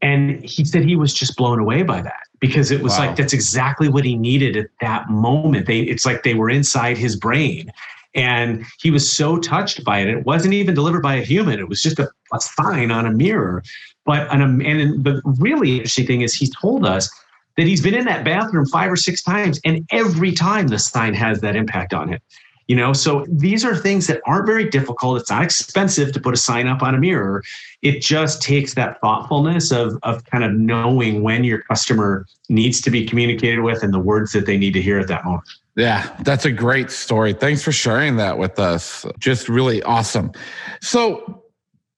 and 0.00 0.42
he 0.44 0.64
said 0.64 0.84
he 0.84 0.96
was 0.96 1.12
just 1.12 1.36
blown 1.36 1.58
away 1.58 1.82
by 1.82 2.00
that 2.00 2.20
because 2.38 2.70
it 2.70 2.80
was 2.82 2.92
wow. 2.92 3.06
like 3.06 3.16
that's 3.16 3.32
exactly 3.32 3.88
what 3.88 4.04
he 4.04 4.16
needed 4.16 4.56
at 4.56 4.68
that 4.80 5.10
moment 5.10 5.66
they 5.66 5.80
it's 5.80 6.06
like 6.06 6.22
they 6.22 6.34
were 6.34 6.48
inside 6.48 6.96
his 6.96 7.16
brain 7.16 7.70
and 8.16 8.64
he 8.80 8.90
was 8.90 9.10
so 9.10 9.38
touched 9.38 9.84
by 9.84 10.00
it. 10.00 10.08
It 10.08 10.24
wasn't 10.24 10.54
even 10.54 10.74
delivered 10.74 11.02
by 11.02 11.16
a 11.16 11.22
human. 11.22 11.60
It 11.60 11.68
was 11.68 11.82
just 11.82 11.98
a, 11.98 12.10
a 12.32 12.40
sign 12.40 12.90
on 12.90 13.06
a 13.06 13.12
mirror. 13.12 13.62
But 14.06 14.32
an, 14.32 14.40
and 14.40 15.04
the 15.04 15.20
really 15.24 15.76
interesting 15.76 16.06
thing 16.06 16.20
is 16.22 16.34
he 16.34 16.50
told 16.60 16.86
us 16.86 17.10
that 17.56 17.66
he's 17.66 17.82
been 17.82 17.94
in 17.94 18.06
that 18.06 18.24
bathroom 18.24 18.66
five 18.66 18.90
or 18.90 18.96
six 18.96 19.22
times, 19.22 19.60
and 19.64 19.86
every 19.90 20.32
time 20.32 20.68
the 20.68 20.78
sign 20.78 21.14
has 21.14 21.40
that 21.40 21.56
impact 21.56 21.94
on 21.94 22.08
him. 22.08 22.20
You 22.68 22.74
know, 22.74 22.92
so 22.92 23.24
these 23.28 23.64
are 23.64 23.76
things 23.76 24.08
that 24.08 24.20
aren't 24.26 24.46
very 24.46 24.68
difficult. 24.68 25.20
It's 25.20 25.30
not 25.30 25.44
expensive 25.44 26.12
to 26.12 26.20
put 26.20 26.34
a 26.34 26.36
sign 26.36 26.66
up 26.66 26.82
on 26.82 26.96
a 26.96 26.98
mirror. 26.98 27.44
It 27.82 28.00
just 28.00 28.42
takes 28.42 28.74
that 28.74 29.00
thoughtfulness 29.00 29.70
of, 29.70 29.98
of 30.02 30.24
kind 30.24 30.42
of 30.42 30.52
knowing 30.52 31.22
when 31.22 31.44
your 31.44 31.62
customer 31.62 32.26
needs 32.48 32.80
to 32.80 32.90
be 32.90 33.06
communicated 33.06 33.60
with 33.60 33.84
and 33.84 33.94
the 33.94 34.00
words 34.00 34.32
that 34.32 34.46
they 34.46 34.56
need 34.56 34.72
to 34.72 34.82
hear 34.82 34.98
at 34.98 35.06
that 35.08 35.24
moment. 35.24 35.44
Yeah, 35.76 36.08
that's 36.22 36.46
a 36.46 36.50
great 36.50 36.90
story. 36.90 37.34
Thanks 37.34 37.62
for 37.62 37.70
sharing 37.70 38.16
that 38.16 38.38
with 38.38 38.58
us. 38.58 39.04
Just 39.18 39.48
really 39.48 39.82
awesome. 39.82 40.32
So, 40.80 41.44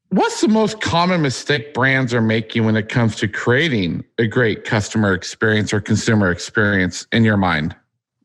what's 0.08 0.40
the 0.40 0.49
most 0.49 0.80
common 0.80 1.23
mistake 1.23 1.75
brands 1.75 2.12
are 2.12 2.20
making 2.20 2.64
when 2.64 2.76
it 2.76 2.88
comes 2.88 3.14
to 3.16 3.28
creating 3.28 4.04
a 4.18 4.26
great 4.26 4.64
customer 4.64 5.14
experience 5.14 5.73
or 5.73 5.80
consumer 5.80 6.30
experience 6.32 7.06
in 7.12 7.23
your 7.23 7.37
mind? 7.37 7.76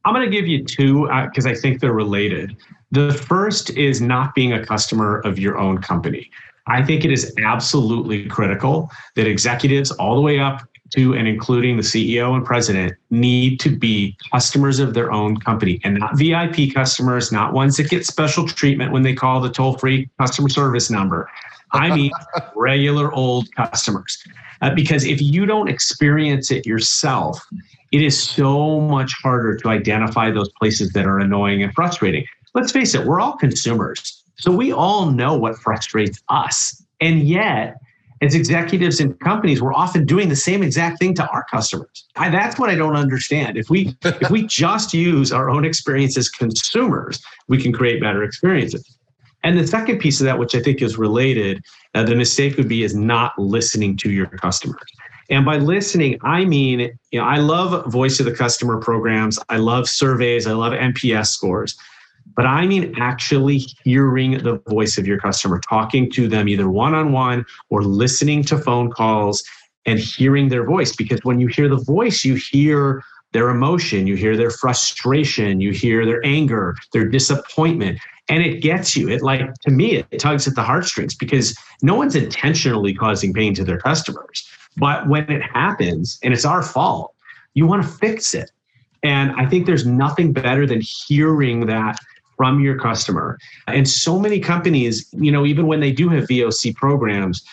I'm 0.05 0.13
going 0.15 0.29
to 0.29 0.35
give 0.35 0.47
you 0.47 0.65
two 0.65 1.07
because 1.29 1.45
uh, 1.45 1.51
I 1.51 1.55
think 1.55 1.79
they're 1.79 1.93
related. 1.93 2.57
The 2.91 3.13
first 3.13 3.69
is 3.71 4.01
not 4.01 4.33
being 4.33 4.53
a 4.53 4.65
customer 4.65 5.19
of 5.19 5.37
your 5.37 5.59
own 5.59 5.81
company. 5.81 6.31
I 6.65 6.83
think 6.83 7.05
it 7.05 7.11
is 7.11 7.33
absolutely 7.43 8.25
critical 8.25 8.89
that 9.15 9.27
executives 9.27 9.91
all 9.91 10.15
the 10.15 10.21
way 10.21 10.39
up 10.39 10.61
to 10.95 11.15
and 11.15 11.27
including 11.27 11.77
the 11.77 11.83
CEO 11.83 12.35
and 12.35 12.45
president 12.45 12.93
need 13.09 13.59
to 13.59 13.69
be 13.69 14.15
customers 14.31 14.79
of 14.79 14.93
their 14.93 15.11
own 15.11 15.37
company 15.37 15.79
and 15.83 15.99
not 15.99 16.17
VIP 16.17 16.73
customers, 16.73 17.31
not 17.31 17.53
ones 17.53 17.77
that 17.77 17.89
get 17.89 18.05
special 18.05 18.47
treatment 18.47 18.91
when 18.91 19.03
they 19.03 19.13
call 19.13 19.39
the 19.39 19.49
toll 19.49 19.77
free 19.77 20.09
customer 20.19 20.49
service 20.49 20.89
number. 20.89 21.29
I 21.71 21.95
mean, 21.95 22.11
regular 22.55 23.11
old 23.13 23.53
customers. 23.55 24.23
Uh, 24.61 24.73
because 24.73 25.03
if 25.05 25.21
you 25.21 25.45
don't 25.45 25.67
experience 25.67 26.51
it 26.51 26.65
yourself, 26.65 27.43
it 27.91 28.01
is 28.01 28.21
so 28.21 28.79
much 28.79 29.13
harder 29.21 29.57
to 29.57 29.69
identify 29.69 30.31
those 30.31 30.49
places 30.59 30.93
that 30.93 31.05
are 31.05 31.19
annoying 31.19 31.63
and 31.63 31.73
frustrating. 31.73 32.25
Let's 32.53 32.71
face 32.71 32.95
it, 32.95 33.05
we're 33.05 33.19
all 33.19 33.33
consumers. 33.33 34.23
So 34.35 34.51
we 34.51 34.71
all 34.71 35.11
know 35.11 35.35
what 35.35 35.57
frustrates 35.57 36.21
us. 36.29 36.83
And 37.01 37.27
yet, 37.27 37.77
as 38.23 38.35
executives 38.35 38.99
in 38.99 39.13
companies, 39.15 39.61
we're 39.61 39.73
often 39.73 40.05
doing 40.05 40.29
the 40.29 40.35
same 40.35 40.63
exact 40.63 40.99
thing 40.99 41.13
to 41.15 41.27
our 41.29 41.43
customers. 41.51 42.05
I, 42.15 42.29
that's 42.29 42.57
what 42.57 42.69
I 42.69 42.75
don't 42.75 42.95
understand. 42.95 43.57
If 43.57 43.69
we 43.69 43.95
if 44.05 44.29
we 44.31 44.47
just 44.47 44.93
use 44.93 45.31
our 45.31 45.49
own 45.49 45.65
experience 45.65 46.17
as 46.17 46.29
consumers, 46.29 47.21
we 47.47 47.61
can 47.61 47.73
create 47.73 48.01
better 48.01 48.23
experiences. 48.23 48.97
And 49.43 49.59
the 49.59 49.67
second 49.67 49.99
piece 49.99 50.21
of 50.21 50.25
that, 50.25 50.39
which 50.39 50.55
I 50.55 50.61
think 50.61 50.81
is 50.81 50.97
related, 50.97 51.61
uh, 51.95 52.03
the 52.03 52.15
mistake 52.15 52.55
would 52.55 52.69
be 52.69 52.83
is 52.83 52.95
not 52.95 53.37
listening 53.37 53.97
to 53.97 54.09
your 54.09 54.27
customers. 54.27 54.89
And 55.29 55.43
by 55.43 55.57
listening, 55.57 56.17
I 56.21 56.45
mean, 56.45 56.79
you 57.11 57.19
know, 57.19 57.25
I 57.25 57.37
love 57.37 57.91
voice 57.91 58.21
of 58.21 58.25
the 58.25 58.33
customer 58.33 58.79
programs. 58.79 59.37
I 59.49 59.57
love 59.57 59.89
surveys. 59.89 60.47
I 60.47 60.53
love 60.53 60.71
NPS 60.71 61.27
scores 61.27 61.77
but 62.35 62.45
I 62.45 62.65
mean 62.65 62.93
actually 62.97 63.59
hearing 63.83 64.43
the 64.43 64.61
voice 64.67 64.97
of 64.97 65.07
your 65.07 65.19
customer, 65.19 65.59
talking 65.59 66.11
to 66.11 66.27
them 66.27 66.47
either 66.47 66.69
one 66.69 66.95
on 66.95 67.11
one 67.11 67.45
or 67.69 67.83
listening 67.83 68.43
to 68.45 68.57
phone 68.57 68.91
calls 68.91 69.43
and 69.85 69.99
hearing 69.99 70.49
their 70.49 70.65
voice. 70.65 70.95
Because 70.95 71.19
when 71.23 71.39
you 71.39 71.47
hear 71.47 71.67
the 71.67 71.77
voice, 71.77 72.23
you 72.23 72.35
hear 72.35 73.03
their 73.33 73.49
emotion, 73.49 74.07
you 74.07 74.15
hear 74.15 74.37
their 74.37 74.51
frustration, 74.51 75.59
you 75.59 75.71
hear 75.71 76.05
their 76.05 76.25
anger, 76.25 76.75
their 76.91 77.07
disappointment. 77.07 77.99
And 78.29 78.41
it 78.41 78.61
gets 78.61 78.95
you. 78.95 79.09
It 79.09 79.21
like 79.21 79.53
to 79.61 79.71
me, 79.71 79.97
it 79.97 80.19
tugs 80.19 80.47
at 80.47 80.55
the 80.55 80.63
heartstrings 80.63 81.13
because 81.15 81.57
no 81.81 81.95
one's 81.95 82.15
intentionally 82.15 82.93
causing 82.93 83.33
pain 83.33 83.53
to 83.55 83.63
their 83.63 83.79
customers. 83.79 84.47
But 84.77 85.07
when 85.09 85.29
it 85.29 85.41
happens 85.41 86.19
and 86.23 86.33
it's 86.33 86.45
our 86.45 86.63
fault, 86.63 87.13
you 87.53 87.67
want 87.67 87.83
to 87.83 87.89
fix 87.89 88.33
it. 88.33 88.51
And 89.03 89.31
I 89.33 89.45
think 89.45 89.65
there's 89.65 89.85
nothing 89.85 90.31
better 90.31 90.65
than 90.65 90.81
hearing 90.81 91.65
that 91.65 91.99
from 92.37 92.61
your 92.61 92.77
customer. 92.77 93.37
And 93.67 93.87
so 93.87 94.19
many 94.19 94.39
companies, 94.39 95.07
you 95.13 95.31
know, 95.31 95.45
even 95.45 95.67
when 95.67 95.79
they 95.79 95.91
do 95.91 96.09
have 96.09 96.25
VOC 96.25 96.75
programs, 96.75 97.43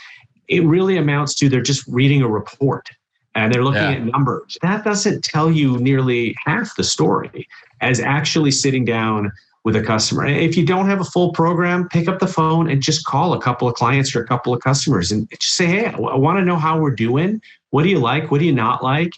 it 0.48 0.64
really 0.64 0.96
amounts 0.96 1.34
to 1.36 1.48
they're 1.48 1.60
just 1.60 1.86
reading 1.86 2.22
a 2.22 2.28
report 2.28 2.88
and 3.34 3.52
they're 3.52 3.64
looking 3.64 3.82
yeah. 3.82 3.92
at 3.92 4.04
numbers. 4.04 4.58
That 4.62 4.84
doesn't 4.84 5.24
tell 5.24 5.50
you 5.50 5.78
nearly 5.78 6.34
half 6.44 6.74
the 6.76 6.84
story 6.84 7.48
as 7.80 8.00
actually 8.00 8.50
sitting 8.50 8.84
down 8.84 9.32
with 9.64 9.76
a 9.76 9.82
customer. 9.82 10.26
If 10.26 10.56
you 10.56 10.64
don't 10.64 10.86
have 10.86 11.00
a 11.00 11.04
full 11.04 11.32
program, 11.32 11.88
pick 11.88 12.08
up 12.08 12.18
the 12.18 12.26
phone 12.26 12.68
and 12.68 12.82
just 12.82 13.04
call 13.04 13.34
a 13.34 13.40
couple 13.40 13.68
of 13.68 13.74
clients 13.74 14.14
or 14.16 14.22
a 14.22 14.26
couple 14.26 14.54
of 14.54 14.60
customers 14.62 15.12
and 15.12 15.28
just 15.30 15.54
say, 15.54 15.66
Hey, 15.66 15.86
I 15.86 15.98
want 15.98 16.38
to 16.38 16.44
know 16.44 16.56
how 16.56 16.78
we're 16.80 16.94
doing. 16.94 17.40
What 17.70 17.82
do 17.82 17.90
you 17.90 17.98
like? 17.98 18.30
What 18.30 18.40
do 18.40 18.46
you 18.46 18.54
not 18.54 18.82
like? 18.82 19.12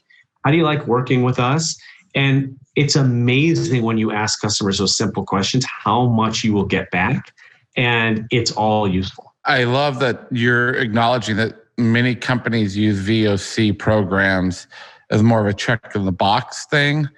How 0.45 0.51
do 0.51 0.57
you 0.57 0.65
like 0.65 0.87
working 0.87 1.23
with 1.23 1.39
us? 1.39 1.77
And 2.15 2.59
it's 2.77 2.97
amazing 2.97 3.83
when 3.83 3.99
you 3.99 4.13
ask 4.13 4.41
customers 4.41 4.79
those 4.79 4.97
simple 4.97 5.25
questions 5.25 5.65
how 5.67 6.07
much 6.07 6.43
you 6.43 6.53
will 6.53 6.65
get 6.65 6.91
back 6.91 7.33
and 7.77 8.27
it's 8.31 8.53
all 8.53 8.89
useful. 8.89 9.35
I 9.45 9.65
love 9.65 9.99
that 10.01 10.27
you're 10.31 10.75
acknowledging 10.75 11.37
that 11.37 11.55
many 11.77 12.15
companies 12.15 12.77
use 12.77 13.01
voc 13.07 13.79
programs 13.79 14.67
as 15.11 15.23
more 15.23 15.41
of 15.41 15.47
a 15.47 15.55
check 15.55 15.93
in 15.95 16.05
the 16.05 16.13
box 16.13 16.67
thing 16.67 17.09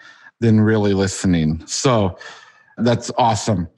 than 0.40 0.60
really 0.60 0.94
listening. 0.94 1.64
So 1.66 2.18
that's 2.78 3.10
awesome 3.18 3.68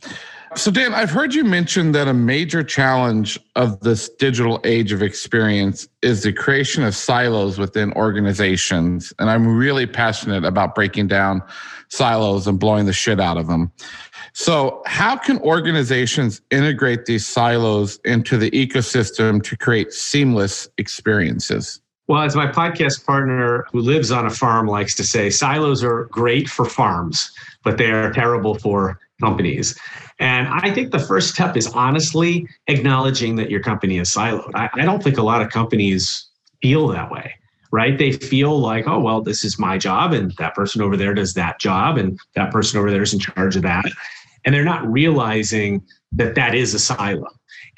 so, 0.57 0.71
Dan, 0.71 0.95
I've 0.95 1.11
heard 1.11 1.35
you 1.35 1.45
mention 1.45 1.93
that 1.93 2.09
a 2.09 2.15
major 2.15 2.65
challenge 2.65 3.39
of 3.57 3.79
this 3.81 4.09
digital 4.09 4.61
age 4.65 4.91
of 4.91 5.03
experience 5.03 5.87
is 6.03 6.23
the 6.23 6.33
creation 6.33 6.83
of 6.83 6.97
silos 6.97 7.59
within 7.59 7.93
organizations. 7.93 9.13
And 9.19 9.29
I'm 9.29 9.57
really 9.57 9.87
passionate 9.87 10.45
about 10.45 10.75
breaking 10.75 11.09
down 11.09 11.43
silos 11.89 12.47
and 12.47 12.59
blowing 12.59 12.87
the 12.87 12.93
shit 12.93 13.21
out 13.21 13.37
of 13.37 13.47
them. 13.47 13.71
So, 14.33 14.83
how 14.87 15.17
can 15.17 15.39
organizations 15.41 16.41
integrate 16.51 17.07
these 17.07 17.27
silos 17.27 17.99
into 18.05 18.39
the 18.39 18.51
ecosystem 18.51 19.43
to 19.43 19.57
create 19.57 19.93
seamless 19.93 20.69
experiences? 20.79 21.81
Well, 22.09 22.23
as 22.23 22.37
my 22.37 22.47
podcast 22.47 23.05
partner 23.05 23.67
who 23.73 23.81
lives 23.81 24.11
on 24.13 24.27
a 24.27 24.31
farm 24.31 24.69
likes 24.69 24.95
to 24.97 25.05
say, 25.05 25.29
silos 25.29 25.83
are 25.83 26.05
great 26.05 26.49
for 26.49 26.65
farms, 26.65 27.33
but 27.65 27.79
they 27.79 27.91
are 27.91 28.13
terrible 28.13 28.55
for 28.55 29.01
companies. 29.21 29.79
And 30.19 30.49
I 30.49 30.73
think 30.73 30.93
the 30.93 30.99
first 30.99 31.35
step 31.35 31.57
is 31.57 31.67
honestly 31.69 32.49
acknowledging 32.69 33.37
that 33.37 33.51
your 33.51 33.61
company 33.61 33.99
is 33.99 34.11
siloed. 34.11 34.51
I, 34.55 34.69
I, 34.75 34.85
don't 34.85 35.03
think 35.03 35.19
a 35.19 35.23
lot 35.23 35.43
of 35.43 35.51
companies 35.51 36.29
feel 36.63 36.89
that 36.89 37.11
way, 37.11 37.35
right? 37.71 37.99
They 37.99 38.13
feel 38.13 38.59
like, 38.59 38.87
oh, 38.87 39.01
well, 39.01 39.23
this 39.23 39.45
is 39.45 39.59
my 39.59 39.79
job, 39.79 40.13
and 40.13 40.33
that 40.39 40.55
person 40.55 40.83
over 40.83 40.97
there 40.97 41.15
does 41.15 41.35
that 41.35 41.59
job, 41.61 41.99
and 41.99 42.19
that 42.35 42.51
person 42.51 42.79
over 42.79 42.91
there 42.91 43.03
is 43.03 43.13
in 43.13 43.21
charge 43.21 43.57
of 43.57 43.63
that. 43.63 43.85
And 44.45 44.55
they're 44.55 44.65
not 44.65 44.87
realizing 44.91 45.83
that 46.13 46.35
that 46.35 46.55
is 46.55 46.73
a 46.75 46.79
silo. 46.79 47.29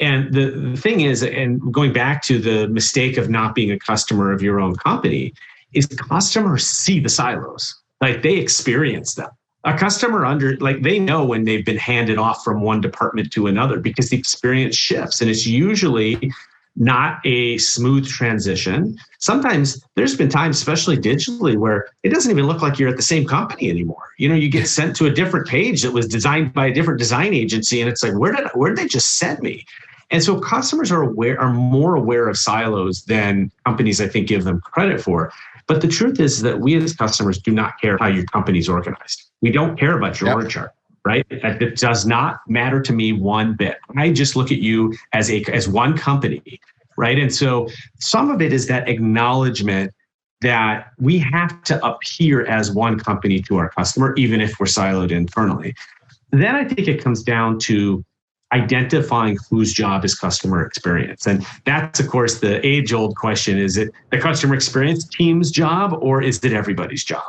And 0.00 0.32
the, 0.32 0.50
the 0.50 0.76
thing 0.76 1.00
is, 1.00 1.22
and 1.22 1.72
going 1.72 1.92
back 1.92 2.22
to 2.24 2.38
the 2.38 2.68
mistake 2.68 3.16
of 3.16 3.28
not 3.28 3.54
being 3.54 3.72
a 3.72 3.78
customer 3.78 4.32
of 4.32 4.42
your 4.42 4.60
own 4.60 4.76
company, 4.76 5.34
is 5.72 5.86
customers 5.86 6.66
see 6.66 7.00
the 7.00 7.08
silos, 7.08 7.74
like 8.00 8.22
they 8.22 8.36
experience 8.36 9.14
them 9.14 9.28
a 9.68 9.76
customer 9.76 10.24
under 10.24 10.56
like 10.58 10.82
they 10.82 10.98
know 10.98 11.24
when 11.24 11.44
they've 11.44 11.64
been 11.64 11.76
handed 11.76 12.18
off 12.18 12.42
from 12.42 12.62
one 12.62 12.80
department 12.80 13.30
to 13.32 13.46
another 13.46 13.78
because 13.78 14.08
the 14.08 14.16
experience 14.16 14.74
shifts 14.74 15.20
and 15.20 15.30
it's 15.30 15.46
usually 15.46 16.32
not 16.76 17.20
a 17.26 17.58
smooth 17.58 18.06
transition. 18.06 18.96
Sometimes 19.18 19.84
there's 19.96 20.16
been 20.16 20.28
times, 20.28 20.56
especially 20.56 20.96
digitally, 20.96 21.56
where 21.56 21.88
it 22.04 22.10
doesn't 22.10 22.30
even 22.30 22.46
look 22.46 22.62
like 22.62 22.78
you're 22.78 22.88
at 22.88 22.96
the 22.96 23.02
same 23.02 23.26
company 23.26 23.68
anymore. 23.68 24.12
You 24.16 24.28
know, 24.28 24.36
you 24.36 24.48
get 24.48 24.68
sent 24.68 24.94
to 24.96 25.06
a 25.06 25.10
different 25.10 25.48
page 25.48 25.82
that 25.82 25.92
was 25.92 26.06
designed 26.06 26.54
by 26.54 26.66
a 26.66 26.72
different 26.72 27.00
design 27.00 27.34
agency, 27.34 27.80
and 27.80 27.90
it's 27.90 28.02
like, 28.02 28.14
where 28.14 28.32
did 28.32 28.46
where 28.54 28.70
did 28.70 28.78
they 28.78 28.88
just 28.88 29.18
send 29.18 29.40
me? 29.40 29.66
And 30.10 30.22
so 30.22 30.40
customers 30.40 30.90
are 30.90 31.02
aware 31.02 31.38
are 31.40 31.52
more 31.52 31.96
aware 31.96 32.28
of 32.28 32.38
silos 32.38 33.04
than 33.04 33.50
companies 33.66 34.00
I 34.00 34.08
think 34.08 34.28
give 34.28 34.44
them 34.44 34.60
credit 34.60 35.00
for. 35.00 35.32
But 35.68 35.80
the 35.82 35.88
truth 35.88 36.18
is 36.18 36.42
that 36.42 36.58
we 36.60 36.74
as 36.76 36.94
customers 36.94 37.38
do 37.38 37.52
not 37.52 37.80
care 37.80 37.96
how 37.98 38.08
your 38.08 38.24
company's 38.24 38.68
organized. 38.68 39.22
We 39.42 39.52
don't 39.52 39.78
care 39.78 39.96
about 39.96 40.20
your 40.20 40.30
yep. 40.30 40.36
org 40.36 40.50
chart 40.50 40.72
right? 41.08 41.24
It 41.30 41.76
does 41.76 42.04
not 42.04 42.40
matter 42.48 42.82
to 42.82 42.92
me 42.92 43.14
one 43.14 43.54
bit. 43.54 43.78
I 43.96 44.12
just 44.12 44.36
look 44.36 44.52
at 44.52 44.58
you 44.58 44.94
as 45.14 45.30
a 45.30 45.42
as 45.44 45.66
one 45.66 45.96
company, 45.96 46.60
right? 46.98 47.18
And 47.18 47.34
so 47.34 47.66
some 47.98 48.30
of 48.30 48.42
it 48.42 48.52
is 48.52 48.66
that 48.66 48.88
acknowledgement 48.90 49.94
that 50.42 50.90
we 50.98 51.18
have 51.18 51.62
to 51.64 51.84
appear 51.84 52.44
as 52.44 52.70
one 52.70 52.98
company 52.98 53.40
to 53.42 53.56
our 53.56 53.70
customer, 53.70 54.14
even 54.16 54.42
if 54.42 54.60
we're 54.60 54.66
siloed 54.66 55.10
internally. 55.10 55.74
Then 56.30 56.54
I 56.54 56.64
think 56.64 56.86
it 56.86 57.02
comes 57.02 57.22
down 57.22 57.58
to 57.60 58.04
identifying 58.52 59.36
whose 59.50 59.72
job 59.72 60.04
is 60.04 60.14
customer 60.14 60.64
experience. 60.64 61.26
And 61.26 61.46
that's, 61.64 62.00
of 62.00 62.08
course, 62.08 62.40
the 62.40 62.64
age 62.66 62.92
old 62.92 63.16
question 63.16 63.58
is 63.58 63.76
it 63.76 63.92
the 64.10 64.18
customer 64.18 64.54
experience 64.54 65.06
team's 65.06 65.50
job 65.50 65.96
or 66.00 66.22
is 66.22 66.42
it 66.42 66.52
everybody's 66.52 67.04
job? 67.04 67.24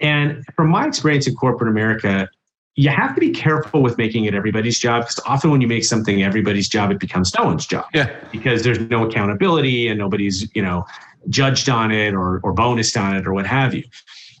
And 0.00 0.44
from 0.56 0.68
my 0.68 0.86
experience 0.86 1.26
in 1.26 1.34
corporate 1.34 1.68
America, 1.68 2.28
you 2.76 2.88
have 2.88 3.14
to 3.14 3.20
be 3.20 3.30
careful 3.30 3.82
with 3.82 3.98
making 3.98 4.24
it 4.24 4.34
everybody's 4.34 4.78
job 4.78 5.02
because 5.02 5.20
often 5.26 5.50
when 5.50 5.60
you 5.60 5.68
make 5.68 5.84
something 5.84 6.22
everybody's 6.22 6.68
job, 6.68 6.90
it 6.90 6.98
becomes 6.98 7.32
no 7.34 7.44
one's 7.44 7.66
job. 7.66 7.86
Yeah. 7.94 8.10
Because 8.32 8.64
there's 8.64 8.80
no 8.80 9.06
accountability 9.06 9.86
and 9.88 9.98
nobody's, 9.98 10.52
you 10.56 10.62
know, 10.62 10.84
judged 11.28 11.68
on 11.68 11.92
it 11.92 12.14
or 12.14 12.40
or 12.42 12.54
bonused 12.54 13.00
on 13.00 13.16
it 13.16 13.26
or 13.26 13.32
what 13.32 13.46
have 13.46 13.74
you. 13.74 13.84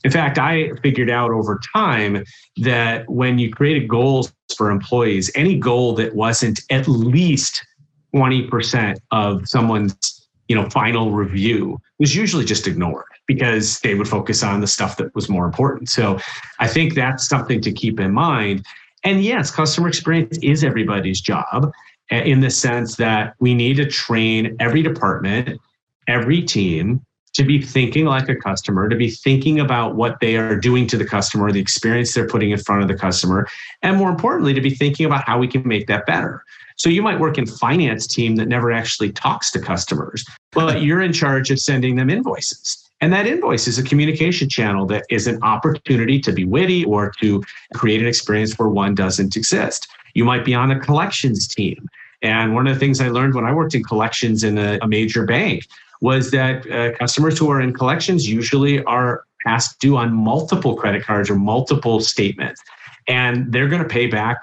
In 0.04 0.10
fact, 0.10 0.38
I 0.38 0.70
figured 0.82 1.10
out 1.10 1.30
over 1.30 1.58
time 1.74 2.24
that 2.58 3.08
when 3.10 3.38
you 3.38 3.50
created 3.50 3.88
goals 3.88 4.32
for 4.56 4.70
employees, 4.70 5.30
any 5.34 5.58
goal 5.58 5.94
that 5.94 6.14
wasn't 6.14 6.60
at 6.70 6.86
least 6.86 7.66
20% 8.14 8.98
of 9.10 9.48
someone's 9.48 10.20
you 10.48 10.54
know 10.54 10.68
final 10.68 11.10
review 11.10 11.78
was 11.98 12.14
usually 12.14 12.44
just 12.44 12.66
ignored 12.66 13.06
because 13.26 13.80
they 13.80 13.94
would 13.94 14.06
focus 14.06 14.42
on 14.42 14.60
the 14.60 14.66
stuff 14.66 14.98
that 14.98 15.14
was 15.14 15.28
more 15.28 15.46
important. 15.46 15.88
So 15.88 16.18
i 16.60 16.68
think 16.68 16.94
that's 16.94 17.26
something 17.26 17.60
to 17.62 17.72
keep 17.72 17.98
in 17.98 18.12
mind. 18.12 18.64
And 19.04 19.24
yes 19.24 19.50
customer 19.50 19.88
experience 19.88 20.38
is 20.42 20.62
everybody's 20.62 21.20
job 21.20 21.72
eh, 22.10 22.20
in 22.22 22.40
the 22.40 22.50
sense 22.50 22.96
that 22.96 23.34
we 23.40 23.54
need 23.54 23.76
to 23.76 23.86
train 23.86 24.54
every 24.60 24.82
department 24.82 25.58
every 26.06 26.42
team 26.42 27.00
to 27.34 27.44
be 27.44 27.60
thinking 27.60 28.06
like 28.06 28.28
a 28.28 28.36
customer, 28.36 28.88
to 28.88 28.96
be 28.96 29.10
thinking 29.10 29.60
about 29.60 29.96
what 29.96 30.18
they 30.20 30.36
are 30.36 30.56
doing 30.56 30.86
to 30.86 30.96
the 30.96 31.04
customer, 31.04 31.50
the 31.50 31.60
experience 31.60 32.14
they're 32.14 32.28
putting 32.28 32.50
in 32.50 32.58
front 32.58 32.82
of 32.82 32.88
the 32.88 32.94
customer, 32.94 33.46
and 33.82 33.96
more 33.96 34.10
importantly, 34.10 34.54
to 34.54 34.60
be 34.60 34.70
thinking 34.70 35.04
about 35.04 35.24
how 35.24 35.38
we 35.38 35.48
can 35.48 35.66
make 35.66 35.86
that 35.88 36.06
better. 36.06 36.44
So 36.76 36.88
you 36.88 37.02
might 37.02 37.20
work 37.20 37.38
in 37.38 37.46
finance 37.46 38.06
team 38.06 38.36
that 38.36 38.46
never 38.46 38.72
actually 38.72 39.12
talks 39.12 39.50
to 39.52 39.60
customers, 39.60 40.24
but 40.52 40.82
you're 40.82 41.02
in 41.02 41.12
charge 41.12 41.50
of 41.50 41.60
sending 41.60 41.96
them 41.96 42.10
invoices. 42.10 42.80
And 43.00 43.12
that 43.12 43.26
invoice 43.26 43.66
is 43.66 43.78
a 43.78 43.82
communication 43.82 44.48
channel 44.48 44.86
that 44.86 45.04
is 45.10 45.26
an 45.26 45.42
opportunity 45.42 46.20
to 46.20 46.32
be 46.32 46.44
witty 46.44 46.84
or 46.84 47.12
to 47.20 47.42
create 47.74 48.00
an 48.00 48.06
experience 48.06 48.58
where 48.58 48.68
one 48.68 48.94
doesn't 48.94 49.36
exist. 49.36 49.88
You 50.14 50.24
might 50.24 50.44
be 50.44 50.54
on 50.54 50.70
a 50.70 50.80
collections 50.80 51.46
team. 51.46 51.88
And 52.22 52.54
one 52.54 52.66
of 52.66 52.74
the 52.74 52.80
things 52.80 53.00
I 53.00 53.08
learned 53.08 53.34
when 53.34 53.44
I 53.44 53.52
worked 53.52 53.74
in 53.74 53.82
collections 53.82 54.44
in 54.44 54.56
a, 54.56 54.78
a 54.80 54.88
major 54.88 55.26
bank 55.26 55.66
was 56.04 56.30
that 56.32 56.70
uh, 56.70 56.92
customers 56.98 57.38
who 57.38 57.50
are 57.50 57.62
in 57.62 57.72
collections 57.72 58.28
usually 58.28 58.84
are 58.84 59.24
past 59.46 59.80
due 59.80 59.96
on 59.96 60.12
multiple 60.12 60.76
credit 60.76 61.02
cards 61.02 61.30
or 61.30 61.34
multiple 61.34 61.98
statements. 61.98 62.62
And 63.08 63.50
they're 63.50 63.68
going 63.68 63.80
to 63.82 63.88
pay 63.88 64.06
back 64.06 64.36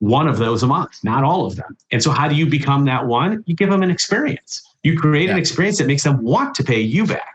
one 0.00 0.26
of 0.26 0.38
those 0.38 0.64
a 0.64 0.66
month, 0.66 0.98
not 1.04 1.22
all 1.22 1.46
of 1.46 1.54
them. 1.54 1.76
And 1.92 2.02
so, 2.02 2.10
how 2.10 2.26
do 2.26 2.34
you 2.34 2.44
become 2.44 2.86
that 2.86 3.06
one? 3.06 3.44
You 3.46 3.54
give 3.54 3.70
them 3.70 3.84
an 3.84 3.90
experience. 3.90 4.68
You 4.82 4.98
create 4.98 5.26
yeah. 5.26 5.34
an 5.34 5.38
experience 5.38 5.78
that 5.78 5.86
makes 5.86 6.02
them 6.02 6.20
want 6.24 6.56
to 6.56 6.64
pay 6.64 6.80
you 6.80 7.06
back. 7.06 7.34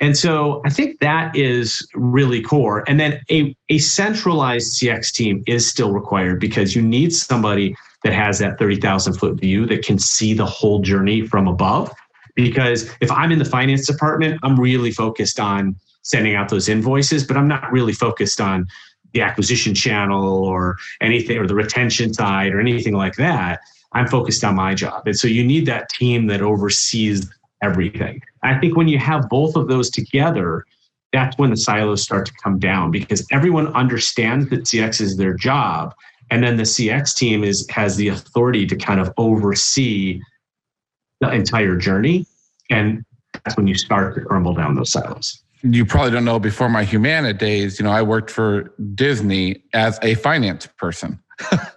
And 0.00 0.18
so, 0.18 0.60
I 0.64 0.70
think 0.70 0.98
that 0.98 1.36
is 1.36 1.86
really 1.94 2.42
core. 2.42 2.82
And 2.88 2.98
then, 2.98 3.20
a, 3.30 3.56
a 3.68 3.78
centralized 3.78 4.80
CX 4.80 5.12
team 5.12 5.44
is 5.46 5.64
still 5.68 5.92
required 5.92 6.40
because 6.40 6.74
you 6.74 6.82
need 6.82 7.12
somebody 7.14 7.76
that 8.02 8.12
has 8.12 8.40
that 8.40 8.58
30,000 8.58 9.14
foot 9.14 9.40
view 9.40 9.64
that 9.66 9.84
can 9.84 9.98
see 9.98 10.34
the 10.34 10.44
whole 10.44 10.80
journey 10.80 11.24
from 11.24 11.46
above. 11.46 11.92
Because 12.36 12.88
if 13.00 13.10
I'm 13.10 13.32
in 13.32 13.40
the 13.40 13.44
finance 13.44 13.86
department, 13.86 14.38
I'm 14.44 14.60
really 14.60 14.92
focused 14.92 15.40
on 15.40 15.74
sending 16.02 16.36
out 16.36 16.48
those 16.48 16.68
invoices, 16.68 17.24
but 17.24 17.36
I'm 17.36 17.48
not 17.48 17.72
really 17.72 17.92
focused 17.92 18.40
on 18.40 18.66
the 19.12 19.22
acquisition 19.22 19.74
channel 19.74 20.44
or 20.44 20.76
anything 21.00 21.38
or 21.38 21.46
the 21.46 21.54
retention 21.54 22.14
side 22.14 22.52
or 22.52 22.60
anything 22.60 22.94
like 22.94 23.16
that. 23.16 23.60
I'm 23.92 24.06
focused 24.06 24.44
on 24.44 24.54
my 24.54 24.74
job. 24.74 25.06
And 25.06 25.18
so 25.18 25.26
you 25.26 25.42
need 25.42 25.66
that 25.66 25.88
team 25.88 26.26
that 26.26 26.42
oversees 26.42 27.28
everything. 27.62 28.20
I 28.42 28.58
think 28.58 28.76
when 28.76 28.88
you 28.88 28.98
have 28.98 29.28
both 29.28 29.56
of 29.56 29.68
those 29.68 29.90
together, 29.90 30.64
that's 31.12 31.38
when 31.38 31.50
the 31.50 31.56
silos 31.56 32.02
start 32.02 32.26
to 32.26 32.32
come 32.42 32.58
down 32.58 32.90
because 32.90 33.26
everyone 33.32 33.68
understands 33.74 34.50
that 34.50 34.64
CX 34.64 35.00
is 35.00 35.16
their 35.16 35.34
job. 35.34 35.94
And 36.30 36.42
then 36.42 36.56
the 36.56 36.64
CX 36.64 37.16
team 37.16 37.42
is 37.42 37.66
has 37.70 37.96
the 37.96 38.08
authority 38.08 38.66
to 38.66 38.76
kind 38.76 39.00
of 39.00 39.12
oversee 39.16 40.20
the 41.20 41.30
entire 41.30 41.76
journey. 41.76 42.26
And 42.70 43.04
that's 43.44 43.56
when 43.56 43.66
you 43.66 43.74
start 43.74 44.14
to 44.14 44.20
crumble 44.22 44.54
down 44.54 44.74
those 44.74 44.90
silos 44.90 45.42
you 45.62 45.84
probably 45.84 46.10
don't 46.10 46.24
know 46.24 46.38
before 46.38 46.68
my 46.68 46.84
Humana 46.84 47.32
days, 47.32 47.78
you 47.78 47.84
know, 47.84 47.90
I 47.90 48.02
worked 48.02 48.30
for 48.30 48.74
Disney 48.94 49.62
as 49.72 49.98
a 50.02 50.14
finance 50.14 50.66
person. 50.66 51.18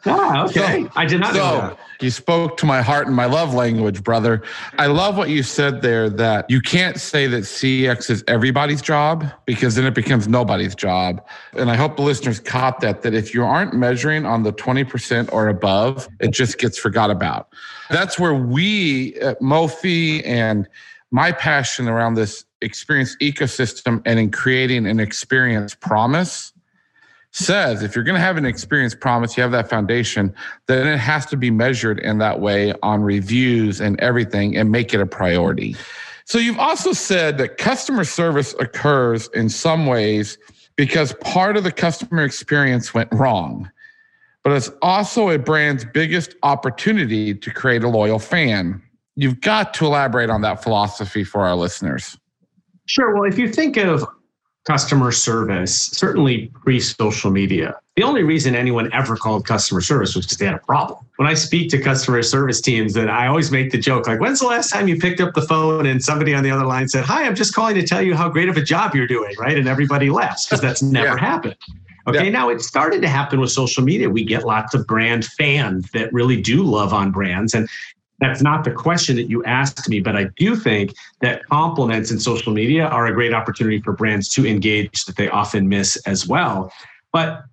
Ah, 0.06 0.46
okay. 0.50 0.84
So, 0.84 0.92
I 0.96 1.06
did 1.06 1.20
not 1.20 1.34
so 1.34 1.40
know 1.40 1.62
that. 1.62 1.80
You 2.02 2.12
spoke 2.12 2.56
to 2.58 2.66
my 2.66 2.82
heart 2.82 3.08
and 3.08 3.16
my 3.16 3.26
love 3.26 3.54
language, 3.54 4.04
brother. 4.04 4.42
I 4.78 4.88
love 4.88 5.18
what 5.18 5.30
you 5.30 5.44
said 5.44 5.82
there 5.82 6.10
that 6.12 6.50
you 6.50 6.62
can't 6.62 6.98
say 6.98 7.28
that 7.28 7.44
CX 7.44 8.10
is 8.10 8.24
everybody's 8.28 8.82
job 8.82 9.26
because 9.46 9.76
then 9.76 9.86
it 9.86 9.94
becomes 9.94 10.28
nobody's 10.28 10.76
job. 10.76 11.26
And 11.54 11.70
I 11.70 11.76
hope 11.76 11.98
the 11.98 12.04
listeners 12.04 12.40
caught 12.40 12.80
that, 12.82 13.02
that 13.02 13.14
if 13.14 13.34
you 13.34 13.44
aren't 13.44 13.74
measuring 13.74 14.26
on 14.26 14.44
the 14.44 14.54
20% 14.54 15.32
or 15.34 15.50
above, 15.50 16.08
it 16.22 16.32
just 16.32 16.58
gets 16.58 16.78
forgot 16.78 17.12
about. 17.12 17.50
That's 17.90 18.18
where 18.18 18.34
we 18.34 19.16
at 19.16 19.42
Mofi 19.42 20.26
and 20.26 20.70
my 21.12 21.32
passion 21.32 21.90
around 21.90 22.14
this 22.14 22.46
experience 22.62 23.16
ecosystem 23.22 24.02
and 24.06 24.20
in 24.20 24.32
creating 24.32 24.86
an 24.86 25.00
experience 25.00 25.76
promise 25.76 26.54
says 27.32 27.84
if 27.84 27.96
you're 27.96 28.04
going 28.04 28.16
to 28.16 28.22
have 28.22 28.38
an 28.38 28.46
experience 28.46 28.96
promise, 28.96 29.38
you 29.38 29.44
have 29.44 29.52
that 29.52 29.70
foundation, 29.70 30.34
then 30.68 30.88
it 30.88 30.98
has 30.98 31.26
to 31.28 31.38
be 31.38 31.52
measured 31.52 32.00
in 32.00 32.18
that 32.18 32.40
way 32.40 32.74
on 32.82 33.02
reviews 33.02 33.80
and 33.80 34.00
everything 34.00 34.58
and 34.58 34.72
make 34.72 34.94
it 34.94 35.00
a 35.00 35.06
priority. 35.06 35.76
So 36.26 36.38
you've 36.38 36.60
also 36.60 36.94
said 36.94 37.38
that 37.40 37.58
customer 37.58 38.04
service 38.04 38.54
occurs 38.60 39.30
in 39.34 39.50
some 39.50 39.86
ways 39.86 40.38
because 40.76 41.14
part 41.22 41.58
of 41.58 41.64
the 41.64 41.72
customer 41.72 42.24
experience 42.24 42.94
went 42.94 43.10
wrong. 43.12 43.70
But 44.44 44.54
it's 44.54 44.72
also 44.82 45.30
a 45.30 45.38
brand's 45.38 45.86
biggest 45.86 46.36
opportunity 46.44 47.36
to 47.36 47.52
create 47.52 47.84
a 47.84 47.90
loyal 47.90 48.20
fan. 48.20 48.82
You've 49.16 49.42
got 49.42 49.74
to 49.76 49.86
elaborate 49.86 50.30
on 50.30 50.42
that 50.42 50.64
philosophy 50.64 51.24
for 51.24 51.42
our 51.42 51.56
listeners. 51.56 52.18
Sure. 52.86 53.14
Well, 53.14 53.30
if 53.30 53.38
you 53.38 53.52
think 53.52 53.78
of 53.78 54.06
customer 54.66 55.12
service, 55.12 55.90
certainly 55.94 56.52
pre 56.64 56.80
social 56.80 57.32
media, 57.32 57.76
the 57.96 58.04
only 58.04 58.24
reason 58.24 58.56
anyone 58.56 58.92
ever 58.94 59.18
called 59.18 59.46
customer 59.46 59.82
service 59.82 60.16
was 60.16 60.26
because 60.26 60.38
they 60.38 60.46
had 60.46 60.56
a 60.56 60.60
problem. 60.60 61.00
When 61.18 61.28
I 61.28 61.34
speak 61.34 61.70
to 61.72 61.82
customer 61.82 62.24
service 62.24 62.62
teams, 62.62 62.96
and 62.96 63.12
I 63.12 63.28
always 63.28 63.52
make 63.52 63.72
the 63.72 63.78
joke 63.78 64.08
like, 64.08 64.22
when's 64.22 64.40
the 64.40 64.48
last 64.48 64.70
time 64.70 64.88
you 64.88 64.98
picked 64.98 65.20
up 65.20 65.34
the 65.34 65.42
phone 65.42 65.86
and 65.86 66.02
somebody 66.02 66.34
on 66.34 66.44
the 66.44 66.52
other 66.52 66.66
line 66.66 66.88
said, 66.88 67.04
Hi, 67.04 67.26
I'm 67.26 67.36
just 67.36 67.54
calling 67.54 67.76
to 67.76 67.84
tell 67.86 68.02
you 68.02 68.16
how 68.16 68.30
great 68.30 68.48
of 68.48 68.58
a 68.58 68.62
job 68.62 68.96
you're 68.96 69.08
doing, 69.08 69.36
right? 69.38 69.58
And 69.58 69.68
everybody 69.68 70.10
laughs 70.10 70.46
because 70.46 70.62
that's 70.62 70.82
never 70.82 71.08
yeah. 71.08 71.18
happened. 71.18 71.58
Okay, 72.08 72.26
yeah. 72.26 72.30
now 72.30 72.50
it 72.50 72.62
started 72.62 73.02
to 73.02 73.10
happen 73.10 73.40
with 73.40 73.52
social 73.52 73.84
media. 73.84 74.10
We 74.10 74.24
get 74.24 74.46
lots 74.46 74.74
of 74.74 74.88
brand 74.88 75.26
fans 75.26 75.92
that 75.92 76.12
really 76.14 76.42
do 76.42 76.64
love 76.64 76.94
on 76.94 77.12
brands. 77.12 77.54
And 77.54 77.68
that's 78.20 78.42
not 78.42 78.64
the 78.64 78.72
question 78.72 79.16
that 79.16 79.30
you 79.30 79.44
asked 79.46 79.88
me, 79.90 80.00
but 80.00 80.16
I 80.16 80.26
do 80.38 80.56
think 80.56 80.94
that 81.22 81.46
compliments 81.48 82.12
in 82.12 82.20
social 82.20 82.54
media 82.54 82.88
are 82.88 83.08
a 83.08 83.14
great 83.14 83.34
opportunity 83.34 83.82
for 83.82 83.94
brands 83.94 84.28
to 84.30 84.46
engage 84.46 85.06
that 85.06 85.16
they 85.16 85.30
often 85.30 85.70
miss 85.70 85.96
as 86.06 86.28
well. 86.28 86.72
But 87.12 87.44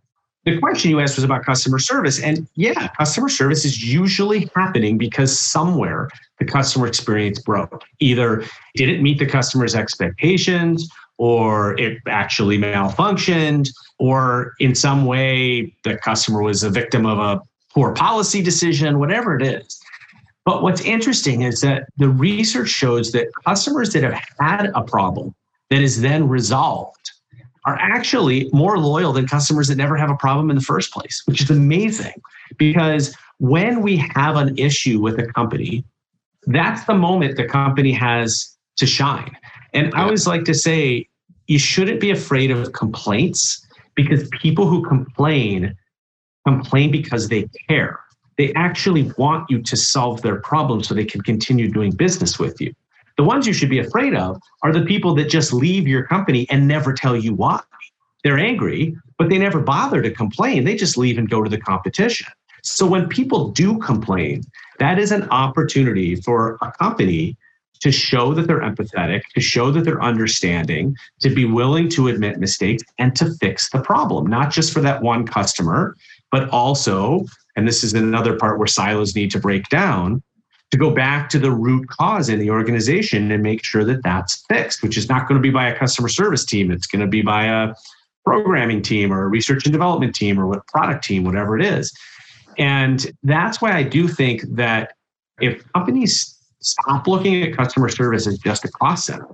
the 0.45 0.59
question 0.59 0.91
you 0.91 1.01
asked 1.01 1.17
was 1.17 1.25
about 1.25 1.45
customer 1.45 1.79
service. 1.79 2.21
And 2.21 2.47
yeah, 2.55 2.89
customer 2.97 3.29
service 3.29 3.65
is 3.65 3.85
usually 3.85 4.49
happening 4.55 4.97
because 4.97 5.39
somewhere 5.39 6.09
the 6.39 6.45
customer 6.45 6.87
experience 6.87 7.41
broke. 7.41 7.83
Either 7.99 8.45
didn't 8.77 9.03
meet 9.03 9.19
the 9.19 9.27
customer's 9.27 9.75
expectations, 9.75 10.89
or 11.19 11.79
it 11.81 11.99
actually 12.07 12.59
malfunctioned, 12.59 13.69
or 13.99 14.55
in 14.61 14.75
some 14.75 15.05
way 15.05 15.75
the 15.83 15.97
customer 15.97 16.43
was 16.43 16.63
a 16.63 16.71
victim 16.71 17.07
of 17.07 17.19
a 17.19 17.41
poor 17.75 17.93
policy 17.93 18.43
decision, 18.43 18.99
whatever 18.99 19.37
it 19.37 19.43
is. 19.43 19.81
But 20.47 20.63
what's 20.63 20.81
interesting 20.81 21.43
is 21.43 21.61
that 21.61 21.89
the 21.99 22.09
research 22.09 22.69
shows 22.69 23.13
that 23.13 23.27
customers 23.45 23.93
that 23.93 24.05
have 24.05 24.19
had 24.41 24.71
a 24.75 24.83
problem 24.83 25.35
that 25.71 25.83
is 25.83 26.01
then 26.01 26.29
resolved 26.29 27.11
are 27.65 27.77
actually 27.81 28.49
more 28.53 28.79
loyal 28.79 29.13
than 29.13 29.27
customers 29.27 29.67
that 29.69 29.77
never 29.77 29.97
have 29.97 30.09
a 30.09 30.15
problem 30.15 30.49
in 30.49 30.57
the 30.57 30.63
first 30.63 30.93
place, 30.93 31.21
which 31.27 31.43
is 31.43 31.51
amazing 31.51 32.15
because 32.59 33.15
when 33.39 33.83
we 33.83 33.97
have 34.15 34.37
an 34.37 34.57
issue 34.57 35.01
with 35.01 35.19
a 35.19 35.27
company, 35.27 35.85
that's 36.47 36.85
the 36.85 36.95
moment 36.95 37.37
the 37.37 37.45
company 37.45 37.91
has 37.91 38.57
to 38.77 38.87
shine. 38.87 39.37
And 39.75 39.93
I 39.95 40.05
always 40.05 40.29
like 40.29 40.45
to 40.45 40.55
say, 40.55 41.09
you 41.49 41.59
shouldn't 41.59 42.01
be 42.01 42.13
afraid 42.13 42.53
of 42.53 42.73
complaints 42.73 43.67
because 43.97 44.29
people 44.29 44.69
who 44.69 44.87
complain 44.87 45.77
complain 46.47 46.93
because 46.93 47.29
they 47.29 47.49
care. 47.69 47.99
They 48.39 48.53
actually 48.55 49.13
want 49.17 49.51
you 49.51 49.63
to 49.63 49.77
solve 49.77 50.23
their 50.23 50.37
problem 50.37 50.83
so 50.83 50.95
they 50.95 51.05
can 51.05 51.23
continue 51.23 51.71
doing 51.71 51.93
business 51.93 52.39
with 52.39 52.61
you. 52.61 52.75
The 53.17 53.25
ones 53.25 53.47
you 53.47 53.55
should 53.55 53.71
be 53.71 53.79
afraid 53.79 54.15
of 54.15 54.41
are 54.63 54.73
the 54.73 54.85
people 54.85 55.15
that 55.15 55.31
just 55.31 55.53
leave 55.53 55.89
your 55.89 56.05
company 56.05 56.47
and 56.51 56.69
never 56.69 56.93
tell 56.93 57.17
you 57.17 57.33
why. 57.35 57.61
They're 58.23 58.39
angry, 58.39 58.97
but 59.19 59.31
they 59.31 59.39
never 59.39 59.61
bother 59.61 60.03
to 60.03 60.11
complain. 60.11 60.65
They 60.65 60.77
just 60.77 60.99
leave 60.99 61.17
and 61.17 61.31
go 61.31 61.43
to 61.43 61.49
the 61.49 61.61
competition. 61.61 62.27
So 62.63 62.87
when 62.87 63.09
people 63.09 63.51
do 63.51 63.79
complain, 63.79 64.43
that 64.81 64.99
is 64.99 65.13
an 65.13 65.29
opportunity 65.31 66.17
for 66.17 66.59
a 66.61 66.73
company 66.73 67.37
to 67.81 67.93
show 67.93 68.35
that 68.35 68.47
they're 68.47 68.61
empathetic, 68.61 69.23
to 69.35 69.41
show 69.41 69.71
that 69.71 69.85
they're 69.85 70.03
understanding, 70.03 70.97
to 71.21 71.31
be 71.31 71.45
willing 71.45 71.89
to 71.91 72.09
admit 72.09 72.39
mistakes 72.39 72.83
and 72.99 73.15
to 73.17 73.33
fix 73.35 73.71
the 73.71 73.81
problem, 73.81 74.27
not 74.27 74.51
just 74.51 74.73
for 74.73 74.81
that 74.81 75.03
one 75.03 75.27
customer, 75.27 75.97
but 76.31 76.49
also, 76.51 77.25
and 77.57 77.67
this 77.67 77.83
is 77.83 77.95
another 77.95 78.37
part 78.39 78.59
where 78.59 78.67
silos 78.67 79.15
need 79.17 79.31
to 79.33 79.41
break 79.41 79.69
down, 79.69 80.23
to 80.71 80.77
go 80.77 80.91
back 80.91 81.29
to 81.31 81.39
the 81.39 81.51
root 81.51 81.89
cause 81.89 82.29
in 82.29 82.39
the 82.39 82.51
organization 82.51 83.31
and 83.31 83.43
make 83.43 83.65
sure 83.65 83.85
that 83.85 84.03
that's 84.03 84.45
fixed, 84.49 84.83
which 84.83 84.97
is 84.97 85.09
not 85.09 85.29
going 85.29 85.41
to 85.41 85.43
be 85.43 85.51
by 85.51 85.69
a 85.69 85.79
customer 85.79 86.09
service 86.09 86.45
team. 86.45 86.71
It's 86.71 86.87
going 86.87 87.01
to 87.01 87.07
be 87.07 87.23
by 87.23 87.45
a 87.45 87.75
programming 88.25 88.83
team 88.83 89.13
or 89.13 89.23
a 89.23 89.29
research 89.29 89.65
and 89.65 89.73
development 89.73 90.15
team 90.15 90.39
or 90.39 90.47
what 90.47 90.67
product 90.67 91.05
team, 91.05 91.25
whatever 91.25 91.59
it 91.59 91.65
is. 91.65 91.97
And 92.59 93.07
that's 93.23 93.61
why 93.63 93.73
I 93.73 93.85
do 93.85 94.09
think 94.09 94.43
that 94.57 94.95
if 95.41 95.63
companies 95.73 96.37
stop 96.61 97.07
looking 97.07 97.43
at 97.43 97.57
customer 97.57 97.89
service 97.89 98.27
as 98.27 98.39
just 98.39 98.65
a 98.65 98.69
cost 98.69 99.07
center 99.07 99.29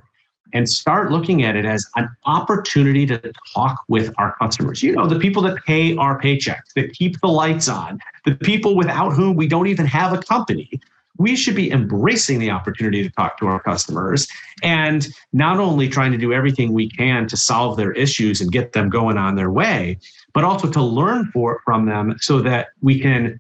and 0.53 0.69
start 0.69 1.11
looking 1.11 1.45
at 1.45 1.57
it 1.57 1.65
as 1.65 1.87
an 1.97 2.09
opportunity 2.25 3.07
to 3.07 3.33
talk 3.55 3.83
with 3.89 4.13
our 4.19 4.37
customers. 4.37 4.83
You 4.83 4.93
know, 4.93 5.07
the 5.07 5.19
people 5.19 5.43
that 5.43 5.65
pay 5.65 5.97
our 5.97 6.21
paychecks, 6.21 6.73
that 6.77 6.93
keep 6.93 7.21
the 7.21 7.29
lights 7.29 7.69
on, 7.69 8.01
the 8.25 8.35
people 8.35 8.77
without 8.77 9.11
whom 9.11 9.37
we 9.37 9.47
don't 9.47 9.67
even 9.67 9.87
have 9.87 10.13
a 10.13 10.19
company, 10.19 10.71
we 11.19 11.37
should 11.37 11.55
be 11.55 11.71
embracing 11.71 12.39
the 12.39 12.51
opportunity 12.51 13.03
to 13.03 13.11
talk 13.11 13.39
to 13.39 13.47
our 13.47 13.61
customers 13.61 14.27
and 14.63 15.09
not 15.33 15.59
only 15.59 15.89
trying 15.89 16.11
to 16.13 16.19
do 16.19 16.33
everything 16.33 16.73
we 16.73 16.89
can 16.89 17.27
to 17.29 17.37
solve 17.37 17.77
their 17.77 17.93
issues 17.93 18.41
and 18.41 18.51
get 18.51 18.73
them 18.73 18.89
going 18.89 19.19
on 19.19 19.37
their 19.37 19.51
way, 19.51 19.99
but 20.33 20.45
also 20.45 20.71
to 20.71 20.83
learn 20.83 21.27
for, 21.33 21.61
from 21.65 21.87
them 21.87 22.17
so 22.21 22.41
that 22.41 22.69
we 22.81 22.99
can 22.99 23.39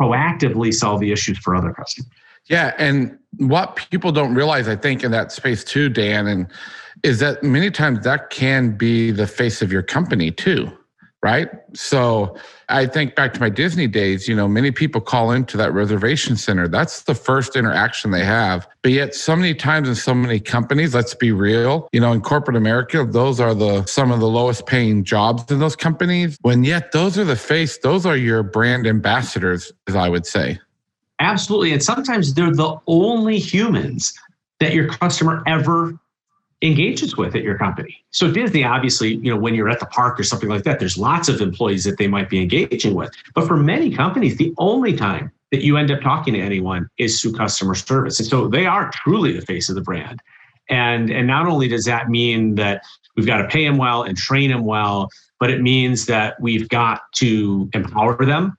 proactively 0.00 0.72
solve 0.72 1.00
the 1.00 1.12
issues 1.12 1.38
for 1.38 1.54
other 1.54 1.72
customers. 1.72 2.10
Yeah. 2.46 2.74
And 2.78 3.18
what 3.38 3.76
people 3.76 4.12
don't 4.12 4.34
realize, 4.34 4.68
I 4.68 4.76
think, 4.76 5.02
in 5.02 5.10
that 5.12 5.32
space 5.32 5.64
too, 5.64 5.88
Dan, 5.88 6.26
and 6.26 6.46
is 7.02 7.18
that 7.20 7.42
many 7.42 7.70
times 7.70 8.04
that 8.04 8.30
can 8.30 8.76
be 8.76 9.10
the 9.10 9.26
face 9.26 9.62
of 9.62 9.72
your 9.72 9.82
company 9.82 10.30
too 10.30 10.70
right? 11.24 11.48
So 11.72 12.36
I 12.68 12.84
think 12.84 13.14
back 13.14 13.32
to 13.32 13.40
my 13.40 13.48
Disney 13.48 13.86
days, 13.86 14.28
you 14.28 14.36
know, 14.36 14.46
many 14.46 14.70
people 14.70 15.00
call 15.00 15.30
into 15.30 15.56
that 15.56 15.72
reservation 15.72 16.36
center. 16.36 16.68
That's 16.68 17.04
the 17.04 17.14
first 17.14 17.56
interaction 17.56 18.10
they 18.10 18.26
have. 18.26 18.68
But 18.82 18.92
yet 18.92 19.14
so 19.14 19.34
many 19.34 19.54
times 19.54 19.88
in 19.88 19.94
so 19.94 20.12
many 20.12 20.38
companies, 20.38 20.94
let's 20.94 21.14
be 21.14 21.32
real, 21.32 21.88
you 21.92 22.00
know, 22.00 22.12
in 22.12 22.20
corporate 22.20 22.58
America, 22.58 23.06
those 23.08 23.40
are 23.40 23.54
the 23.54 23.86
some 23.86 24.12
of 24.12 24.20
the 24.20 24.28
lowest 24.28 24.66
paying 24.66 25.02
jobs 25.02 25.50
in 25.50 25.60
those 25.60 25.74
companies. 25.74 26.36
When 26.42 26.62
yet 26.62 26.92
those 26.92 27.16
are 27.18 27.24
the 27.24 27.36
face, 27.36 27.78
those 27.78 28.04
are 28.04 28.18
your 28.18 28.42
brand 28.42 28.86
ambassadors, 28.86 29.72
as 29.88 29.96
I 29.96 30.10
would 30.10 30.26
say. 30.26 30.58
Absolutely. 31.20 31.72
And 31.72 31.82
sometimes 31.82 32.34
they're 32.34 32.52
the 32.52 32.76
only 32.86 33.38
humans 33.38 34.12
that 34.60 34.74
your 34.74 34.88
customer 34.88 35.42
ever 35.46 35.98
engages 36.62 37.16
with 37.16 37.34
at 37.36 37.42
your 37.42 37.58
company. 37.58 38.04
So 38.10 38.30
Disney, 38.30 38.64
obviously, 38.64 39.16
you 39.16 39.30
know, 39.30 39.36
when 39.36 39.54
you're 39.54 39.68
at 39.68 39.80
the 39.80 39.86
park 39.86 40.18
or 40.18 40.22
something 40.22 40.48
like 40.48 40.64
that, 40.64 40.80
there's 40.80 40.96
lots 40.96 41.28
of 41.28 41.40
employees 41.40 41.84
that 41.84 41.98
they 41.98 42.06
might 42.06 42.30
be 42.30 42.40
engaging 42.40 42.94
with. 42.94 43.12
But 43.34 43.46
for 43.46 43.56
many 43.56 43.94
companies, 43.94 44.36
the 44.36 44.54
only 44.58 44.96
time 44.96 45.30
that 45.52 45.62
you 45.62 45.76
end 45.76 45.90
up 45.90 46.00
talking 46.00 46.34
to 46.34 46.40
anyone 46.40 46.88
is 46.98 47.20
through 47.20 47.34
customer 47.34 47.74
service. 47.74 48.18
And 48.18 48.28
so 48.28 48.48
they 48.48 48.66
are 48.66 48.90
truly 48.90 49.32
the 49.32 49.44
face 49.44 49.68
of 49.68 49.74
the 49.74 49.82
brand. 49.82 50.20
And, 50.70 51.10
and 51.10 51.26
not 51.26 51.46
only 51.46 51.68
does 51.68 51.84
that 51.84 52.08
mean 52.08 52.54
that 52.54 52.82
we've 53.16 53.26
got 53.26 53.38
to 53.38 53.48
pay 53.48 53.64
them 53.66 53.76
well 53.76 54.02
and 54.02 54.16
train 54.16 54.50
them 54.50 54.64
well, 54.64 55.10
but 55.38 55.50
it 55.50 55.60
means 55.60 56.06
that 56.06 56.40
we've 56.40 56.68
got 56.70 57.02
to 57.16 57.68
empower 57.74 58.24
them, 58.24 58.56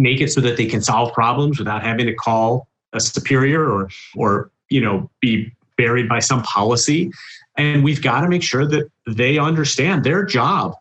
make 0.00 0.20
it 0.20 0.32
so 0.32 0.40
that 0.40 0.56
they 0.56 0.66
can 0.66 0.82
solve 0.82 1.12
problems 1.12 1.58
without 1.58 1.82
having 1.82 2.06
to 2.06 2.14
call 2.14 2.68
a 2.92 3.00
superior 3.00 3.70
or 3.70 3.88
or 4.16 4.50
you 4.68 4.80
know 4.80 5.10
be 5.20 5.52
buried 5.76 6.08
by 6.08 6.18
some 6.18 6.42
policy. 6.42 7.10
And 7.56 7.82
we've 7.82 8.02
got 8.02 8.20
to 8.20 8.28
make 8.28 8.42
sure 8.42 8.66
that 8.66 8.90
they 9.06 9.38
understand 9.38 10.04
their 10.04 10.24
job 10.24 10.74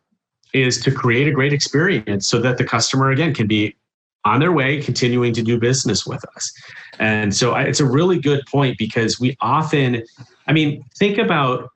is 0.53 0.81
to 0.81 0.91
create 0.91 1.27
a 1.27 1.31
great 1.31 1.53
experience 1.53 2.27
so 2.27 2.39
that 2.39 2.57
the 2.57 2.63
customer, 2.63 3.11
again, 3.11 3.33
can 3.33 3.47
be 3.47 3.75
on 4.25 4.39
their 4.39 4.51
way, 4.51 4.81
continuing 4.81 5.33
to 5.33 5.41
do 5.41 5.57
business 5.59 6.05
with 6.05 6.23
us. 6.35 6.51
And 6.99 7.33
so 7.33 7.55
it's 7.55 7.79
a 7.79 7.85
really 7.85 8.19
good 8.19 8.45
point 8.47 8.77
because 8.77 9.19
we 9.19 9.37
often, 9.39 10.03
I 10.47 10.53
mean, 10.53 10.83
think 10.97 11.17
about 11.17 11.69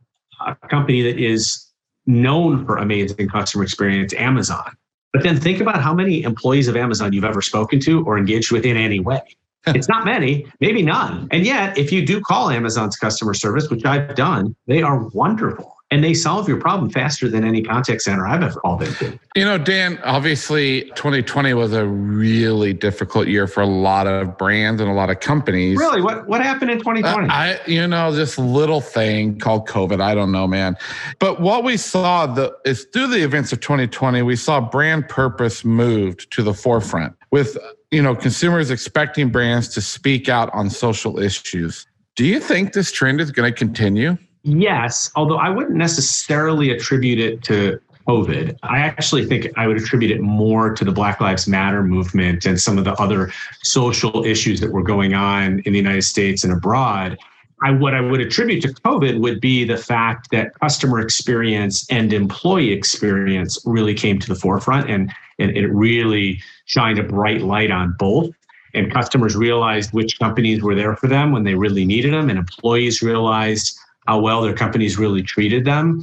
a 0.45 0.56
company 0.67 1.01
that 1.03 1.17
is 1.17 1.65
known 2.06 2.65
for 2.65 2.77
amazing 2.77 3.29
customer 3.29 3.63
experience, 3.63 4.13
Amazon. 4.13 4.75
But 5.13 5.21
then 5.21 5.39
think 5.39 5.62
about 5.62 5.82
how 5.82 5.93
many 5.93 6.23
employees 6.23 6.67
of 6.67 6.76
Amazon 6.76 7.13
you've 7.13 7.23
ever 7.23 7.41
spoken 7.41 7.80
to 7.82 8.04
or 8.06 8.17
engaged 8.17 8.52
with 8.52 8.65
in 8.65 8.76
any 8.76 8.99
way. 8.99 9.21
It's 9.67 9.88
not 9.88 10.04
many, 10.04 10.45
maybe 10.60 10.82
none. 10.82 11.28
And 11.32 11.45
yet, 11.45 11.78
if 11.78 11.91
you 11.91 12.06
do 12.06 12.19
call 12.19 12.49
Amazon's 12.49 12.97
customer 12.97 13.34
service, 13.34 13.69
which 13.69 13.86
I've 13.86 14.15
done, 14.15 14.56
they 14.67 14.82
are 14.82 15.08
wonderful 15.10 15.78
and 15.93 16.03
they 16.03 16.15
solve 16.15 16.47
your 16.47 16.60
problem 16.60 16.89
faster 16.89 17.29
than 17.29 17.43
any 17.43 17.62
contact 17.62 18.01
center 18.01 18.25
I've 18.25 18.41
ever 18.41 18.60
called 18.60 18.82
into. 18.82 19.19
You 19.36 19.45
know, 19.45 19.60
Dan, 19.60 19.99
obviously 20.03 20.86
2020 20.95 21.53
was 21.53 21.71
a 21.71 21.86
really 21.86 22.73
difficult 22.73 23.27
year 23.27 23.45
for 23.45 23.62
a 23.62 23.67
lot 23.67 24.08
of 24.08 24.36
brands 24.36 24.82
and 24.82 24.89
a 24.89 24.93
lot 24.93 25.12
of 25.12 25.19
companies. 25.19 25.77
Really? 25.77 26.01
What 26.01 26.27
what 26.27 26.41
happened 26.41 26.71
in 26.71 26.79
2020? 26.79 27.29
Uh, 27.29 27.32
I 27.32 27.60
you 27.67 27.86
know, 27.86 28.12
this 28.12 28.39
little 28.39 28.82
thing 28.82 29.38
called 29.38 29.67
COVID, 29.67 30.01
I 30.01 30.15
don't 30.15 30.32
know, 30.32 30.47
man. 30.47 30.75
But 31.19 31.39
what 31.39 31.63
we 31.63 31.77
saw 31.77 32.25
the 32.25 32.58
is 32.65 32.86
through 32.91 33.08
the 33.08 33.23
events 33.23 33.53
of 33.53 33.60
2020, 33.60 34.23
we 34.23 34.36
saw 34.36 34.60
brand 34.60 35.08
purpose 35.10 35.63
moved 35.63 36.32
to 36.32 36.41
the 36.41 36.56
forefront 36.56 37.15
with 37.29 37.56
you 37.91 38.01
know 38.01 38.15
consumers 38.15 38.71
expecting 38.71 39.29
brands 39.29 39.69
to 39.69 39.82
speak 39.82 40.27
out 40.27 40.51
on 40.56 40.71
social 40.71 41.19
issues. 41.19 41.86
Do 42.15 42.25
you 42.25 42.39
think 42.39 42.73
this 42.73 42.91
trend 42.91 43.21
is 43.21 43.29
going 43.29 43.51
to 43.51 43.56
continue? 43.56 44.17
Yes, 44.43 45.10
although 45.15 45.38
I 45.38 45.49
wouldn't 45.49 45.75
necessarily 45.75 46.69
attribute 46.71 47.19
it 47.19 47.43
to 47.43 47.79
COVID. 48.08 48.58
I 48.63 48.79
actually 48.79 49.25
think 49.25 49.47
I 49.56 49.67
would 49.67 49.77
attribute 49.77 50.12
it 50.12 50.19
more 50.21 50.73
to 50.73 50.84
the 50.84 50.91
Black 50.91 51.21
Lives 51.21 51.47
Matter 51.47 51.84
movement 51.84 52.45
and 52.45 52.60
some 52.60 52.77
of 52.77 52.84
the 52.84 52.93
other 52.93 53.32
social 53.63 54.25
issues 54.25 54.60
that 54.60 54.71
were 54.71 54.84
going 54.84 55.13
on 55.13 55.62
in 55.65 55.71
the 55.71 55.79
United 55.79 56.03
States 56.03 56.43
and 56.43 56.51
abroad. 56.51 57.17
I, 57.62 57.71
what 57.71 57.93
I 57.93 58.01
would 58.01 58.19
attribute 58.19 58.62
to 58.63 58.67
COVID 58.69 59.21
would 59.21 59.39
be 59.39 59.63
the 59.63 59.77
fact 59.77 60.32
that 60.32 60.53
customer 60.60 60.99
experience 60.99 61.89
and 61.89 62.12
employee 62.12 62.73
experience 62.73 63.58
really 63.65 63.93
came 63.93 64.19
to 64.19 64.27
the 64.27 64.36
forefront 64.36 64.89
and, 64.89 65.10
and 65.39 65.56
it 65.56 65.67
really 65.67 66.41
shined 66.65 66.99
a 66.99 67.03
bright 67.03 67.41
light 67.41 67.71
on 67.71 67.95
both. 67.97 68.32
And 68.73 68.91
customers 68.91 69.36
realized 69.36 69.93
which 69.93 70.19
companies 70.19 70.62
were 70.62 70.75
there 70.75 70.97
for 70.97 71.08
them 71.08 71.32
when 71.32 71.43
they 71.43 71.53
really 71.53 71.86
needed 71.86 72.12
them, 72.12 72.27
and 72.29 72.39
employees 72.39 73.03
realized 73.03 73.77
how 74.08 74.20
well 74.20 74.42
their 74.42 74.54
companies 74.54 74.98
really 74.98 75.22
treated 75.22 75.66
them. 75.66 76.02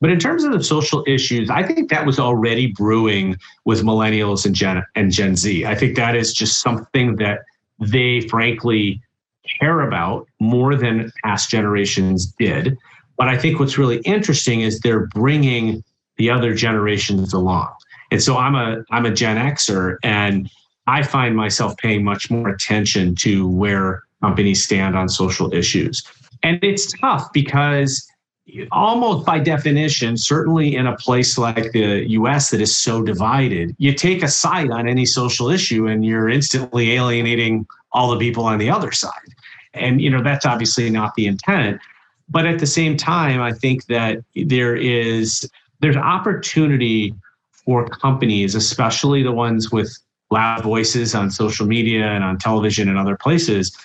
But 0.00 0.10
in 0.10 0.18
terms 0.18 0.44
of 0.44 0.52
the 0.52 0.64
social 0.64 1.04
issues, 1.06 1.50
I 1.50 1.62
think 1.62 1.90
that 1.90 2.06
was 2.06 2.18
already 2.18 2.68
brewing 2.68 3.36
with 3.66 3.82
millennials 3.82 4.46
and 4.46 4.54
Gen 4.54 4.82
and 4.94 5.12
Gen 5.12 5.36
Z. 5.36 5.66
I 5.66 5.74
think 5.74 5.96
that 5.96 6.16
is 6.16 6.32
just 6.32 6.62
something 6.62 7.16
that 7.16 7.40
they 7.78 8.22
frankly 8.22 9.02
care 9.60 9.82
about 9.82 10.26
more 10.38 10.74
than 10.74 11.12
past 11.22 11.50
generations 11.50 12.26
did. 12.38 12.78
But 13.18 13.28
I 13.28 13.36
think 13.36 13.60
what's 13.60 13.76
really 13.76 13.98
interesting 13.98 14.62
is 14.62 14.80
they're 14.80 15.06
bringing 15.08 15.84
the 16.16 16.30
other 16.30 16.54
generations 16.54 17.32
along. 17.34 17.72
And 18.10 18.22
so 18.22 18.36
I'm 18.36 18.54
a 18.54 18.82
I'm 18.90 19.06
a 19.06 19.10
Gen 19.10 19.36
Xer 19.36 19.96
and 20.02 20.50
I 20.86 21.02
find 21.02 21.36
myself 21.36 21.76
paying 21.76 22.02
much 22.02 22.30
more 22.30 22.48
attention 22.48 23.14
to 23.16 23.48
where 23.48 24.02
companies 24.22 24.64
stand 24.64 24.96
on 24.96 25.08
social 25.08 25.52
issues. 25.54 26.02
And 26.42 26.58
it's 26.62 26.92
tough 26.98 27.32
because 27.32 28.06
almost 28.72 29.26
by 29.26 29.38
definition, 29.38 30.16
certainly 30.16 30.74
in 30.74 30.86
a 30.86 30.96
place 30.96 31.38
like 31.38 31.72
the 31.72 32.08
US 32.10 32.50
that 32.50 32.60
is 32.60 32.76
so 32.76 33.02
divided, 33.02 33.74
you 33.78 33.94
take 33.94 34.22
a 34.22 34.28
side 34.28 34.70
on 34.70 34.88
any 34.88 35.06
social 35.06 35.50
issue 35.50 35.86
and 35.86 36.04
you're 36.04 36.28
instantly 36.28 36.92
alienating 36.92 37.66
all 37.92 38.10
the 38.10 38.18
people 38.18 38.44
on 38.44 38.58
the 38.58 38.70
other 38.70 38.92
side. 38.92 39.12
And 39.74 40.00
you 40.00 40.10
know 40.10 40.22
that's 40.22 40.46
obviously 40.46 40.90
not 40.90 41.14
the 41.14 41.26
intent. 41.26 41.80
But 42.28 42.46
at 42.46 42.58
the 42.58 42.66
same 42.66 42.96
time, 42.96 43.40
I 43.40 43.52
think 43.52 43.86
that 43.86 44.18
there 44.34 44.76
is 44.76 45.48
there's 45.80 45.96
opportunity 45.96 47.14
for 47.52 47.88
companies, 47.88 48.54
especially 48.54 49.22
the 49.22 49.32
ones 49.32 49.70
with 49.70 49.96
loud 50.30 50.62
voices 50.62 51.14
on 51.14 51.30
social 51.30 51.66
media 51.66 52.06
and 52.06 52.22
on 52.22 52.38
television 52.38 52.88
and 52.88 52.98
other 52.98 53.16
places, 53.16 53.76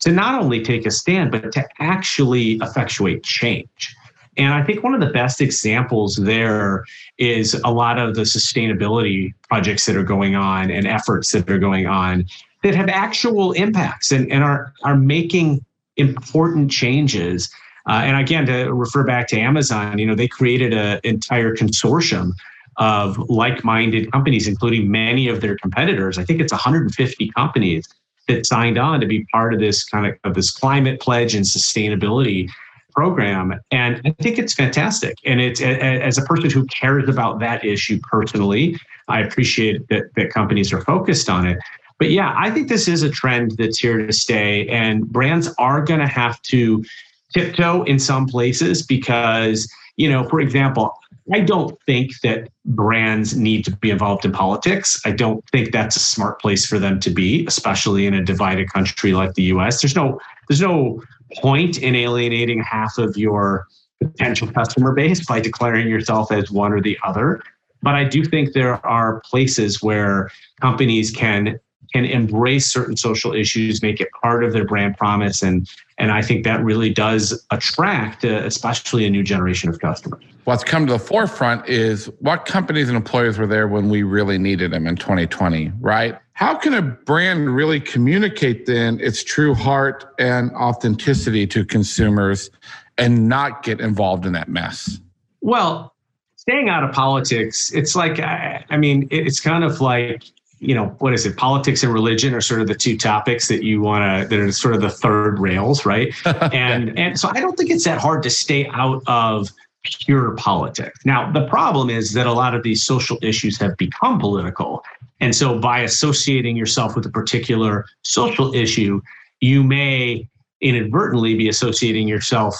to 0.00 0.12
not 0.12 0.40
only 0.40 0.62
take 0.62 0.86
a 0.86 0.90
stand, 0.90 1.30
but 1.30 1.52
to 1.52 1.66
actually 1.80 2.52
effectuate 2.62 3.22
change. 3.22 3.96
And 4.36 4.52
I 4.52 4.64
think 4.64 4.82
one 4.82 4.94
of 4.94 5.00
the 5.00 5.10
best 5.10 5.40
examples 5.40 6.16
there 6.16 6.84
is 7.18 7.54
a 7.64 7.70
lot 7.70 7.98
of 7.98 8.14
the 8.16 8.22
sustainability 8.22 9.32
projects 9.48 9.86
that 9.86 9.96
are 9.96 10.04
going 10.04 10.34
on 10.34 10.70
and 10.70 10.86
efforts 10.86 11.30
that 11.32 11.48
are 11.48 11.58
going 11.58 11.86
on 11.86 12.26
that 12.62 12.74
have 12.74 12.88
actual 12.88 13.52
impacts 13.52 14.10
and, 14.10 14.30
and 14.32 14.42
are, 14.42 14.72
are 14.82 14.96
making 14.96 15.64
important 15.96 16.70
changes. 16.70 17.50
Uh, 17.88 18.00
and 18.04 18.16
again, 18.16 18.46
to 18.46 18.72
refer 18.72 19.04
back 19.04 19.28
to 19.28 19.38
Amazon, 19.38 19.98
you 19.98 20.06
know, 20.06 20.14
they 20.14 20.26
created 20.26 20.72
an 20.72 20.98
entire 21.04 21.54
consortium 21.54 22.32
of 22.76 23.16
like-minded 23.30 24.10
companies, 24.10 24.48
including 24.48 24.90
many 24.90 25.28
of 25.28 25.40
their 25.40 25.56
competitors. 25.58 26.18
I 26.18 26.24
think 26.24 26.40
it's 26.40 26.52
150 26.52 27.30
companies 27.30 27.86
that 28.28 28.46
signed 28.46 28.78
on 28.78 29.00
to 29.00 29.06
be 29.06 29.24
part 29.32 29.54
of 29.54 29.60
this 29.60 29.84
kind 29.84 30.06
of, 30.06 30.14
of 30.24 30.34
this 30.34 30.50
climate 30.50 31.00
pledge 31.00 31.34
and 31.34 31.44
sustainability 31.44 32.48
program. 32.94 33.60
And 33.70 34.00
I 34.04 34.10
think 34.22 34.38
it's 34.38 34.54
fantastic. 34.54 35.18
And 35.24 35.40
it's 35.40 35.60
as 35.60 36.16
a 36.16 36.22
person 36.22 36.50
who 36.50 36.64
cares 36.66 37.08
about 37.08 37.40
that 37.40 37.64
issue 37.64 37.98
personally, 38.02 38.78
I 39.08 39.20
appreciate 39.20 39.88
that, 39.88 40.04
that 40.16 40.30
companies 40.30 40.72
are 40.72 40.80
focused 40.82 41.28
on 41.28 41.46
it. 41.46 41.58
But 41.98 42.10
yeah, 42.10 42.34
I 42.36 42.50
think 42.50 42.68
this 42.68 42.88
is 42.88 43.02
a 43.02 43.10
trend 43.10 43.52
that's 43.52 43.78
here 43.78 44.04
to 44.06 44.12
stay. 44.12 44.68
And 44.68 45.06
brands 45.06 45.52
are 45.58 45.82
going 45.82 46.00
to 46.00 46.06
have 46.06 46.40
to 46.42 46.84
tiptoe 47.32 47.82
in 47.84 47.98
some 47.98 48.26
places 48.26 48.84
because, 48.84 49.70
you 49.96 50.08
know, 50.08 50.28
for 50.28 50.40
example, 50.40 50.96
I 51.32 51.40
don't 51.40 51.78
think 51.86 52.12
that 52.22 52.48
brands 52.66 53.34
need 53.34 53.64
to 53.64 53.74
be 53.76 53.90
involved 53.90 54.24
in 54.24 54.32
politics. 54.32 55.00
I 55.06 55.12
don't 55.12 55.42
think 55.50 55.72
that's 55.72 55.96
a 55.96 56.00
smart 56.00 56.40
place 56.40 56.66
for 56.66 56.78
them 56.78 57.00
to 57.00 57.10
be, 57.10 57.46
especially 57.46 58.06
in 58.06 58.12
a 58.14 58.22
divided 58.22 58.70
country 58.70 59.12
like 59.14 59.34
the 59.34 59.44
US. 59.44 59.80
There's 59.80 59.96
no 59.96 60.20
there's 60.48 60.60
no 60.60 61.02
point 61.36 61.78
in 61.78 61.94
alienating 61.94 62.62
half 62.62 62.98
of 62.98 63.16
your 63.16 63.66
potential 64.02 64.48
customer 64.48 64.92
base 64.92 65.24
by 65.24 65.40
declaring 65.40 65.88
yourself 65.88 66.30
as 66.30 66.50
one 66.50 66.72
or 66.72 66.82
the 66.82 66.98
other. 67.04 67.42
But 67.82 67.94
I 67.94 68.04
do 68.04 68.24
think 68.24 68.52
there 68.52 68.84
are 68.86 69.20
places 69.20 69.82
where 69.82 70.30
companies 70.60 71.10
can 71.10 71.58
can 71.92 72.04
embrace 72.04 72.72
certain 72.72 72.96
social 72.96 73.34
issues, 73.34 73.80
make 73.80 74.00
it 74.00 74.08
part 74.22 74.42
of 74.42 74.52
their 74.52 74.64
brand 74.64 74.96
promise, 74.96 75.42
and 75.42 75.68
and 75.98 76.10
I 76.10 76.22
think 76.22 76.44
that 76.44 76.62
really 76.62 76.92
does 76.92 77.44
attract, 77.50 78.24
uh, 78.24 78.42
especially 78.44 79.06
a 79.06 79.10
new 79.10 79.22
generation 79.22 79.68
of 79.68 79.78
customers. 79.78 80.24
What's 80.44 80.64
come 80.64 80.86
to 80.86 80.92
the 80.92 80.98
forefront 80.98 81.68
is 81.68 82.06
what 82.18 82.44
companies 82.44 82.88
and 82.88 82.96
employers 82.96 83.38
were 83.38 83.46
there 83.46 83.68
when 83.68 83.88
we 83.88 84.02
really 84.02 84.36
needed 84.36 84.72
them 84.72 84.86
in 84.86 84.96
2020, 84.96 85.72
right? 85.80 86.18
How 86.32 86.56
can 86.56 86.74
a 86.74 86.82
brand 86.82 87.54
really 87.54 87.80
communicate 87.80 88.66
then 88.66 88.98
its 89.00 89.22
true 89.22 89.54
heart 89.54 90.12
and 90.18 90.50
authenticity 90.52 91.46
to 91.46 91.64
consumers 91.64 92.50
and 92.98 93.28
not 93.28 93.62
get 93.62 93.80
involved 93.80 94.26
in 94.26 94.32
that 94.32 94.48
mess? 94.48 95.00
Well, 95.40 95.94
staying 96.36 96.68
out 96.68 96.82
of 96.82 96.92
politics, 96.92 97.72
it's 97.72 97.94
like, 97.94 98.18
I 98.18 98.76
mean, 98.76 99.08
it's 99.10 99.40
kind 99.40 99.62
of 99.64 99.80
like, 99.80 100.24
you 100.60 100.74
know, 100.74 100.86
what 100.98 101.12
is 101.12 101.26
it? 101.26 101.36
Politics 101.36 101.82
and 101.82 101.92
religion 101.92 102.34
are 102.34 102.40
sort 102.40 102.60
of 102.60 102.68
the 102.68 102.74
two 102.74 102.96
topics 102.96 103.48
that 103.48 103.62
you 103.62 103.80
want 103.80 104.22
to, 104.22 104.28
that 104.28 104.38
are 104.38 104.52
sort 104.52 104.74
of 104.74 104.80
the 104.80 104.90
third 104.90 105.38
rails, 105.38 105.84
right? 105.84 106.14
and, 106.52 106.98
and 106.98 107.18
so 107.18 107.28
I 107.28 107.40
don't 107.40 107.56
think 107.56 107.70
it's 107.70 107.84
that 107.84 107.98
hard 107.98 108.22
to 108.22 108.30
stay 108.30 108.66
out 108.68 109.02
of 109.06 109.50
pure 109.84 110.32
politics. 110.36 110.98
Now, 111.04 111.30
the 111.30 111.46
problem 111.46 111.90
is 111.90 112.12
that 112.14 112.26
a 112.26 112.32
lot 112.32 112.54
of 112.54 112.62
these 112.62 112.82
social 112.82 113.18
issues 113.22 113.58
have 113.58 113.76
become 113.76 114.18
political. 114.18 114.82
And 115.20 115.34
so 115.34 115.58
by 115.58 115.80
associating 115.80 116.56
yourself 116.56 116.96
with 116.96 117.06
a 117.06 117.10
particular 117.10 117.86
social 118.02 118.54
issue, 118.54 119.00
you 119.40 119.62
may 119.62 120.28
inadvertently 120.60 121.34
be 121.34 121.48
associating 121.48 122.08
yourself 122.08 122.56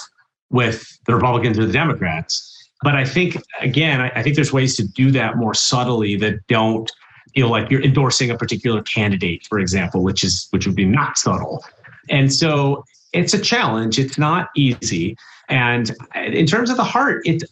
with 0.51 0.97
the 1.05 1.15
Republicans 1.15 1.57
or 1.57 1.65
the 1.65 1.73
Democrats. 1.73 2.51
But 2.83 2.95
I 2.95 3.03
think, 3.03 3.37
again, 3.61 4.01
I, 4.01 4.21
think 4.21 4.35
there's 4.35 4.53
ways 4.53 4.75
to 4.77 4.87
do 4.87 5.09
that 5.11 5.37
more 5.37 5.53
subtly 5.53 6.15
that 6.17 6.45
don't 6.47 6.91
feel 7.35 7.49
like 7.49 7.69
you're 7.69 7.83
endorsing 7.83 8.31
a 8.31 8.37
particular 8.37 8.81
candidate, 8.81 9.45
for 9.47 9.59
example, 9.59 10.03
which 10.03 10.23
is 10.23 10.47
which 10.51 10.65
would 10.65 10.75
be 10.75 10.85
not 10.85 11.17
subtle. 11.17 11.63
And 12.09 12.33
so 12.33 12.83
it's 13.13 13.33
a 13.33 13.39
challenge. 13.39 13.99
It's 13.99 14.17
not 14.17 14.49
easy. 14.55 15.17
And 15.49 15.95
in 16.15 16.45
terms 16.45 16.69
of 16.69 16.77
the 16.77 16.83
heart, 16.83 17.21
it's 17.25 17.43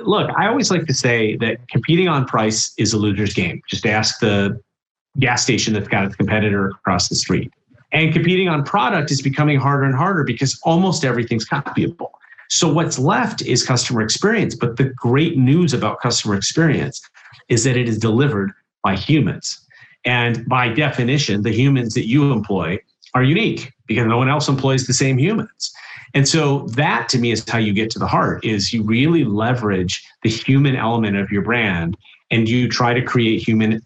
look, 0.00 0.30
I 0.36 0.48
always 0.48 0.70
like 0.70 0.86
to 0.86 0.94
say 0.94 1.36
that 1.36 1.68
competing 1.68 2.08
on 2.08 2.26
price 2.26 2.72
is 2.78 2.92
a 2.92 2.98
loser's 2.98 3.34
game. 3.34 3.62
Just 3.68 3.86
ask 3.86 4.18
the 4.20 4.60
gas 5.18 5.42
station 5.42 5.72
that's 5.72 5.88
got 5.88 6.04
its 6.04 6.16
competitor 6.16 6.68
across 6.68 7.08
the 7.08 7.14
street. 7.14 7.52
And 7.92 8.12
competing 8.12 8.48
on 8.48 8.64
product 8.64 9.10
is 9.10 9.22
becoming 9.22 9.58
harder 9.58 9.84
and 9.84 9.94
harder 9.94 10.24
because 10.24 10.58
almost 10.64 11.04
everything's 11.04 11.48
copyable. 11.48 12.10
So 12.50 12.70
what's 12.70 12.98
left 12.98 13.42
is 13.42 13.64
customer 13.66 14.02
experience. 14.02 14.54
But 14.54 14.76
the 14.76 14.84
great 14.84 15.38
news 15.38 15.72
about 15.72 16.00
customer 16.00 16.34
experience 16.34 17.00
is 17.48 17.64
that 17.64 17.76
it 17.76 17.88
is 17.88 17.98
delivered 17.98 18.52
by 18.86 18.94
humans. 18.94 19.46
And 20.04 20.48
by 20.48 20.68
definition, 20.68 21.42
the 21.42 21.50
humans 21.50 21.92
that 21.94 22.06
you 22.06 22.30
employ 22.32 22.78
are 23.14 23.24
unique 23.24 23.72
because 23.88 24.06
no 24.06 24.16
one 24.16 24.28
else 24.28 24.46
employs 24.48 24.86
the 24.86 24.94
same 24.94 25.18
humans. 25.18 25.72
And 26.14 26.28
so 26.28 26.68
that 26.82 27.08
to 27.08 27.18
me 27.18 27.32
is 27.32 27.44
how 27.48 27.58
you 27.58 27.72
get 27.72 27.90
to 27.90 27.98
the 27.98 28.06
heart 28.06 28.44
is 28.44 28.72
you 28.72 28.84
really 28.84 29.24
leverage 29.24 29.94
the 30.22 30.30
human 30.30 30.76
element 30.76 31.16
of 31.16 31.32
your 31.32 31.42
brand 31.42 31.96
and 32.30 32.48
you 32.48 32.68
try 32.68 32.94
to 32.94 33.02
create 33.02 33.38
human 33.42 33.82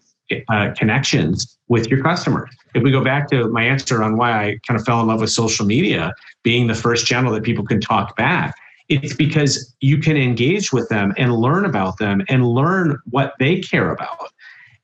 uh, 0.49 0.69
connections 0.77 1.57
with 1.67 1.87
your 1.87 2.03
customers. 2.03 2.51
If 2.75 2.83
we 2.83 2.91
go 2.91 3.03
back 3.03 3.27
to 3.31 3.49
my 3.49 3.63
answer 3.63 4.03
on 4.03 4.17
why 4.17 4.31
I 4.31 4.59
kind 4.67 4.79
of 4.79 4.85
fell 4.85 5.01
in 5.01 5.07
love 5.07 5.21
with 5.21 5.31
social 5.31 5.65
media 5.65 6.13
being 6.43 6.67
the 6.67 6.75
first 6.75 7.07
channel 7.07 7.33
that 7.33 7.43
people 7.43 7.65
can 7.65 7.81
talk 7.81 8.15
back, 8.15 8.53
it's 8.87 9.15
because 9.15 9.73
you 9.79 9.97
can 9.97 10.15
engage 10.15 10.71
with 10.71 10.87
them 10.89 11.13
and 11.17 11.33
learn 11.33 11.65
about 11.65 11.97
them 11.97 12.21
and 12.29 12.47
learn 12.47 12.99
what 13.09 13.33
they 13.39 13.59
care 13.59 13.91
about. 13.91 14.31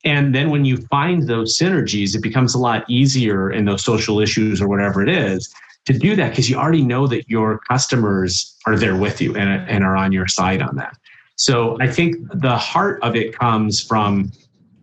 And 0.03 0.33
then 0.33 0.49
when 0.49 0.63
you 0.63 0.77
find 0.87 1.27
those 1.27 1.57
synergies, 1.57 2.15
it 2.15 2.21
becomes 2.21 2.53
a 2.53 2.59
lot 2.59 2.89
easier 2.89 3.51
in 3.51 3.65
those 3.65 3.83
social 3.83 4.19
issues 4.19 4.61
or 4.61 4.67
whatever 4.67 5.01
it 5.01 5.09
is 5.09 5.53
to 5.85 5.93
do 5.93 6.15
that 6.15 6.29
because 6.31 6.49
you 6.49 6.57
already 6.57 6.83
know 6.83 7.07
that 7.07 7.27
your 7.29 7.59
customers 7.59 8.55
are 8.65 8.77
there 8.77 8.95
with 8.95 9.21
you 9.21 9.35
and, 9.35 9.67
and 9.69 9.83
are 9.83 9.95
on 9.95 10.11
your 10.11 10.27
side 10.27 10.61
on 10.61 10.75
that. 10.75 10.95
So 11.35 11.77
I 11.79 11.87
think 11.87 12.17
the 12.33 12.57
heart 12.57 13.01
of 13.03 13.15
it 13.15 13.37
comes 13.37 13.81
from 13.81 14.31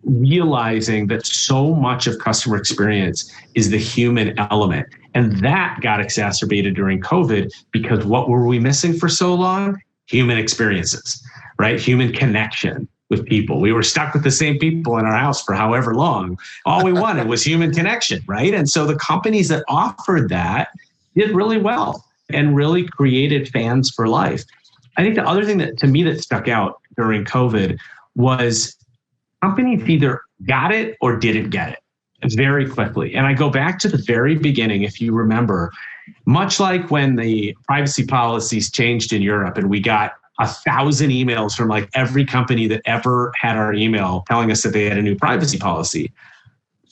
realizing 0.03 1.07
that 1.07 1.25
so 1.25 1.73
much 1.73 2.07
of 2.07 2.19
customer 2.19 2.57
experience 2.57 3.31
is 3.55 3.69
the 3.69 3.77
human 3.77 4.37
element. 4.37 4.87
And 5.13 5.37
that 5.39 5.79
got 5.81 5.99
exacerbated 5.99 6.75
during 6.75 7.01
COVID 7.01 7.51
because 7.71 8.05
what 8.05 8.29
were 8.29 8.45
we 8.45 8.59
missing 8.59 8.93
for 8.93 9.09
so 9.09 9.33
long? 9.33 9.77
Human 10.07 10.37
experiences, 10.37 11.23
right? 11.57 11.79
Human 11.79 12.13
connection 12.13 12.87
with 13.09 13.25
people. 13.25 13.59
We 13.59 13.71
were 13.71 13.83
stuck 13.83 14.13
with 14.13 14.23
the 14.23 14.31
same 14.31 14.57
people 14.57 14.97
in 14.97 15.05
our 15.05 15.15
house 15.15 15.43
for 15.43 15.53
however 15.53 15.93
long. 15.93 16.37
All 16.65 16.83
we 16.83 16.93
wanted 16.93 17.27
was 17.27 17.43
human 17.43 17.71
connection, 17.73 18.23
right? 18.27 18.53
And 18.53 18.69
so 18.69 18.85
the 18.85 18.95
companies 18.95 19.47
that 19.49 19.63
offered 19.67 20.29
that 20.29 20.69
did 21.15 21.31
really 21.31 21.57
well 21.57 22.03
and 22.31 22.55
really 22.55 22.87
created 22.87 23.49
fans 23.49 23.91
for 23.91 24.07
life. 24.07 24.43
I 24.97 25.03
think 25.03 25.15
the 25.15 25.27
other 25.27 25.45
thing 25.45 25.57
that 25.59 25.77
to 25.79 25.87
me 25.87 26.03
that 26.03 26.21
stuck 26.21 26.47
out 26.47 26.81
during 26.97 27.25
COVID 27.25 27.77
was 28.15 28.75
companies 29.41 29.87
either 29.87 30.21
got 30.47 30.71
it 30.71 30.97
or 31.01 31.17
didn't 31.17 31.49
get 31.51 31.69
it 31.69 31.79
very 32.33 32.67
quickly. 32.67 33.13
And 33.13 33.27
I 33.27 33.33
go 33.33 33.49
back 33.49 33.77
to 33.79 33.87
the 33.87 33.97
very 33.97 34.35
beginning, 34.35 34.83
if 34.83 34.99
you 34.99 35.13
remember, 35.13 35.71
much 36.25 36.59
like 36.59 36.89
when 36.89 37.15
the 37.15 37.55
privacy 37.67 38.05
policies 38.05 38.71
changed 38.71 39.13
in 39.13 39.21
Europe 39.21 39.57
and 39.57 39.69
we 39.69 39.79
got 39.79 40.13
a 40.39 40.47
thousand 40.47 41.11
emails 41.11 41.55
from 41.55 41.69
like 41.69 41.89
every 41.93 42.25
company 42.25 42.67
that 42.67 42.81
ever 42.85 43.31
had 43.39 43.57
our 43.57 43.73
email 43.73 44.23
telling 44.27 44.51
us 44.51 44.63
that 44.63 44.73
they 44.73 44.85
had 44.85 44.97
a 44.97 45.01
new 45.01 45.15
privacy 45.15 45.57
policy. 45.57 46.11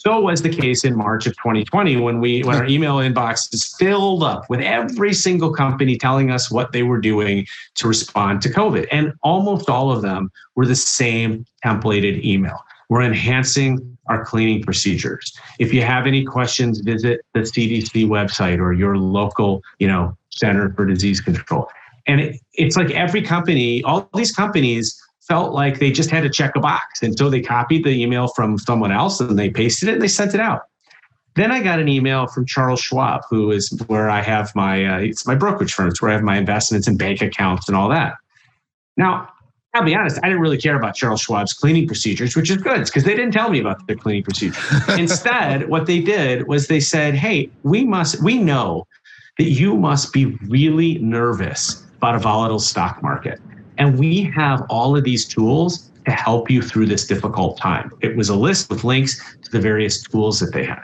So 0.04 0.20
was 0.20 0.42
the 0.42 0.50
case 0.50 0.84
in 0.84 0.98
March 0.98 1.26
of 1.28 1.34
2020 1.38 1.96
when 1.96 2.20
we 2.20 2.44
when 2.44 2.58
our 2.58 2.66
email 2.66 2.98
inbox 2.98 3.54
is 3.54 3.74
filled 3.80 4.22
up 4.22 4.50
with 4.50 4.60
every 4.60 5.14
single 5.14 5.54
company 5.54 5.98
telling 5.98 6.30
us 6.30 6.52
what 6.52 6.74
they 6.74 6.84
were 6.84 7.00
doing 7.00 7.48
to 7.76 7.88
respond 7.88 8.42
to 8.42 8.50
COVID. 8.50 8.86
And 8.92 9.14
almost 9.24 9.70
all 9.70 9.92
of 9.94 10.02
them 10.02 10.30
were 10.56 10.66
the 10.66 10.76
same 10.76 11.46
templated 11.66 12.22
email. 12.24 12.66
We're 12.90 13.04
enhancing 13.04 13.98
our 14.08 14.26
cleaning 14.26 14.62
procedures. 14.62 15.34
If 15.58 15.74
you 15.74 15.84
have 15.84 16.06
any 16.06 16.26
questions, 16.26 16.82
visit 16.82 17.22
the 17.34 17.40
CDC 17.40 18.06
website 18.06 18.60
or 18.60 18.74
your 18.74 18.98
local, 18.98 19.64
you 19.80 19.88
know, 19.88 20.18
Center 20.32 20.74
for 20.74 20.86
Disease 20.86 21.22
Control. 21.22 21.70
And 22.08 22.20
it, 22.20 22.42
it's 22.54 22.76
like 22.76 22.92
every 22.92 23.22
company, 23.22 23.84
all 23.84 24.10
these 24.14 24.32
companies 24.32 25.00
felt 25.28 25.54
like 25.54 25.80
they 25.80 25.92
just 25.92 26.10
had 26.10 26.24
to 26.24 26.30
check 26.30 26.56
a 26.56 26.60
box. 26.60 27.02
And 27.02 27.18
so 27.18 27.30
they 27.30 27.42
copied 27.42 27.84
the 27.84 27.92
email 27.92 28.28
from 28.28 28.58
someone 28.58 28.92
else 28.92 29.20
and 29.20 29.40
they 29.40 29.50
pasted 29.50 29.90
it 29.90 29.94
and 29.94 30.02
they 30.02 30.08
sent 30.08 30.34
it 30.34 30.40
out. 30.40 30.64
Then 31.36 31.52
I 31.52 31.64
got 31.64 31.80
an 31.80 31.88
email 31.88 32.28
from 32.28 32.46
Charles 32.46 32.80
Schwab, 32.80 33.22
who 33.30 33.52
is 33.52 33.70
where 33.88 34.10
I 34.10 34.22
have 34.22 34.54
my 34.56 34.86
uh, 34.86 35.00
it's 35.00 35.26
my 35.26 35.34
brokerage 35.34 35.74
firm. 35.74 35.88
It's 35.88 36.02
where 36.02 36.12
I 36.12 36.14
have 36.14 36.24
my 36.24 36.38
investments 36.38 36.88
and 36.88 36.98
bank 36.98 37.22
accounts 37.22 37.68
and 37.68 37.76
all 37.76 37.90
that. 37.90 38.16
Now, 38.98 39.30
I'll 39.74 39.84
be 39.84 39.96
honest, 39.96 40.20
I 40.22 40.28
didn't 40.28 40.42
really 40.42 40.60
care 40.60 40.76
about 40.76 40.94
Charles 40.94 41.22
Schwab's 41.22 41.54
cleaning 41.54 41.88
procedures, 41.88 42.36
which 42.36 42.52
is 42.52 42.58
good 42.58 42.86
because 42.86 43.04
they 43.04 43.16
didn't 43.16 43.32
tell 43.32 43.50
me 43.50 43.60
about 43.60 43.88
their 43.88 43.96
cleaning 43.96 44.22
procedures. 44.22 44.64
Instead, 45.00 45.68
what 45.70 45.88
they 45.88 46.00
did 46.00 46.48
was 46.48 46.68
they 46.68 46.80
said, 46.80 47.16
"Hey, 47.16 47.50
we 47.64 47.84
must 47.84 48.22
we 48.22 48.38
know 48.38 48.86
that 49.40 49.50
you 49.50 49.76
must 49.76 50.14
be 50.14 50.26
really 50.48 51.00
nervous 51.00 51.83
about 52.04 52.16
a 52.16 52.20
volatile 52.20 52.60
stock 52.60 53.02
market. 53.02 53.40
And 53.78 53.98
we 53.98 54.24
have 54.36 54.66
all 54.70 54.98
of 54.98 55.06
these 55.06 55.24
tools 55.26 55.90
to 56.04 56.12
help 56.12 56.52
you 56.52 56.62
through 56.62 56.88
this 56.88 57.08
difficult 57.08 57.58
time. 57.58 57.92
It 58.02 58.18
was 58.18 58.28
a 58.28 58.36
list 58.36 58.70
with 58.70 58.84
links 58.84 59.38
to 59.42 59.50
the 59.50 59.62
various 59.62 60.04
tools 60.04 60.42
that 60.42 60.52
they 60.52 60.66
had. 60.66 60.82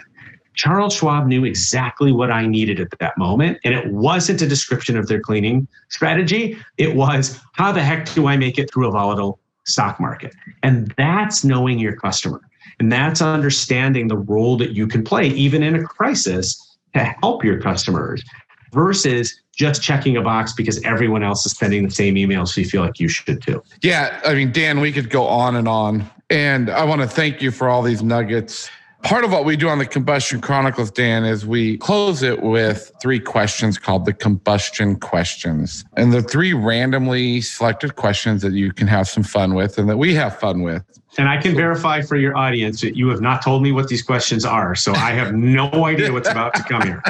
Charles 0.54 0.94
Schwab 0.94 1.28
knew 1.28 1.44
exactly 1.44 2.14
what 2.14 2.32
I 2.32 2.48
needed 2.48 2.80
at 2.80 2.98
that 3.00 3.18
moment. 3.18 3.58
And 3.66 3.74
it 3.74 3.92
wasn't 3.92 4.42
a 4.42 4.48
description 4.48 4.96
of 4.98 5.08
their 5.08 5.20
cleaning 5.20 5.68
strategy. 5.90 6.58
It 6.78 6.96
was, 6.96 7.38
how 7.52 7.74
the 7.74 7.84
heck 7.84 8.14
do 8.14 8.28
I 8.28 8.38
make 8.38 8.58
it 8.58 8.72
through 8.72 8.88
a 8.88 8.92
volatile 8.92 9.42
stock 9.66 10.00
market? 10.00 10.34
And 10.64 10.94
that's 10.96 11.44
knowing 11.44 11.80
your 11.80 11.98
customer. 11.98 12.40
And 12.80 12.90
that's 12.90 13.22
understanding 13.22 14.08
the 14.08 14.18
role 14.18 14.56
that 14.56 14.72
you 14.72 14.88
can 14.88 15.04
play, 15.04 15.28
even 15.28 15.64
in 15.64 15.76
a 15.76 15.84
crisis, 15.84 16.78
to 16.94 17.04
help 17.22 17.44
your 17.44 17.60
customers 17.60 18.24
versus 18.72 19.42
just 19.60 19.84
checking 19.84 20.16
a 20.16 20.22
box 20.22 20.54
because 20.54 20.82
everyone 20.84 21.22
else 21.22 21.46
is 21.46 21.52
sending 21.52 21.84
the 21.84 21.92
same 21.92 22.18
email, 22.18 22.46
so 22.46 22.62
you 22.62 22.68
feel 22.68 22.82
like 22.82 22.98
you 22.98 23.10
should 23.10 23.42
too. 23.42 23.62
Yeah, 23.82 24.22
I 24.24 24.34
mean, 24.34 24.54
Dan, 24.54 24.80
we 24.80 24.94
could 24.94 25.10
go 25.10 25.28
on 25.28 25.58
and 25.58 25.68
on. 25.68 26.10
And 26.30 26.70
I 26.70 26.86
want 26.86 27.02
to 27.02 27.08
thank 27.08 27.42
you 27.42 27.52
for 27.52 27.68
all 27.68 27.82
these 27.82 28.02
nuggets. 28.02 28.70
Part 29.04 29.24
of 29.24 29.32
what 29.32 29.46
we 29.46 29.56
do 29.56 29.70
on 29.70 29.80
the 29.80 29.86
Combustion 29.86 30.42
Chronicles, 30.42 30.92
Dan, 30.92 31.24
is 31.24 31.46
we 31.46 31.78
close 31.78 32.22
it 32.22 32.44
with 32.44 32.92
three 33.02 33.20
questions 33.20 33.78
called 33.78 34.06
the 34.06 34.12
combustion 34.12 35.00
questions. 35.00 35.86
And 35.96 36.12
the 36.12 36.22
three 36.22 36.54
randomly 36.54 37.40
selected 37.40 37.96
questions 37.96 38.42
that 38.42 38.52
you 38.52 38.74
can 38.74 38.88
have 38.88 39.08
some 39.08 39.24
fun 39.24 39.54
with 39.54 39.78
and 39.78 39.90
that 39.90 39.98
we 39.98 40.14
have 40.16 40.38
fun 40.38 40.64
with. 40.64 40.84
And 41.18 41.30
I 41.30 41.42
can 41.42 41.56
verify 41.56 42.02
for 42.02 42.18
your 42.18 42.36
audience 42.36 42.82
that 42.82 42.98
you 42.98 43.08
have 43.08 43.22
not 43.22 43.42
told 43.42 43.64
me 43.64 43.72
what 43.72 43.88
these 43.88 44.04
questions 44.04 44.44
are. 44.44 44.76
So 44.76 44.94
I 44.94 45.12
have 45.12 45.34
no 45.34 45.86
idea 45.86 46.12
what's 46.12 46.30
about 46.30 46.54
to 46.56 46.64
come 46.64 46.82
here. 46.82 47.02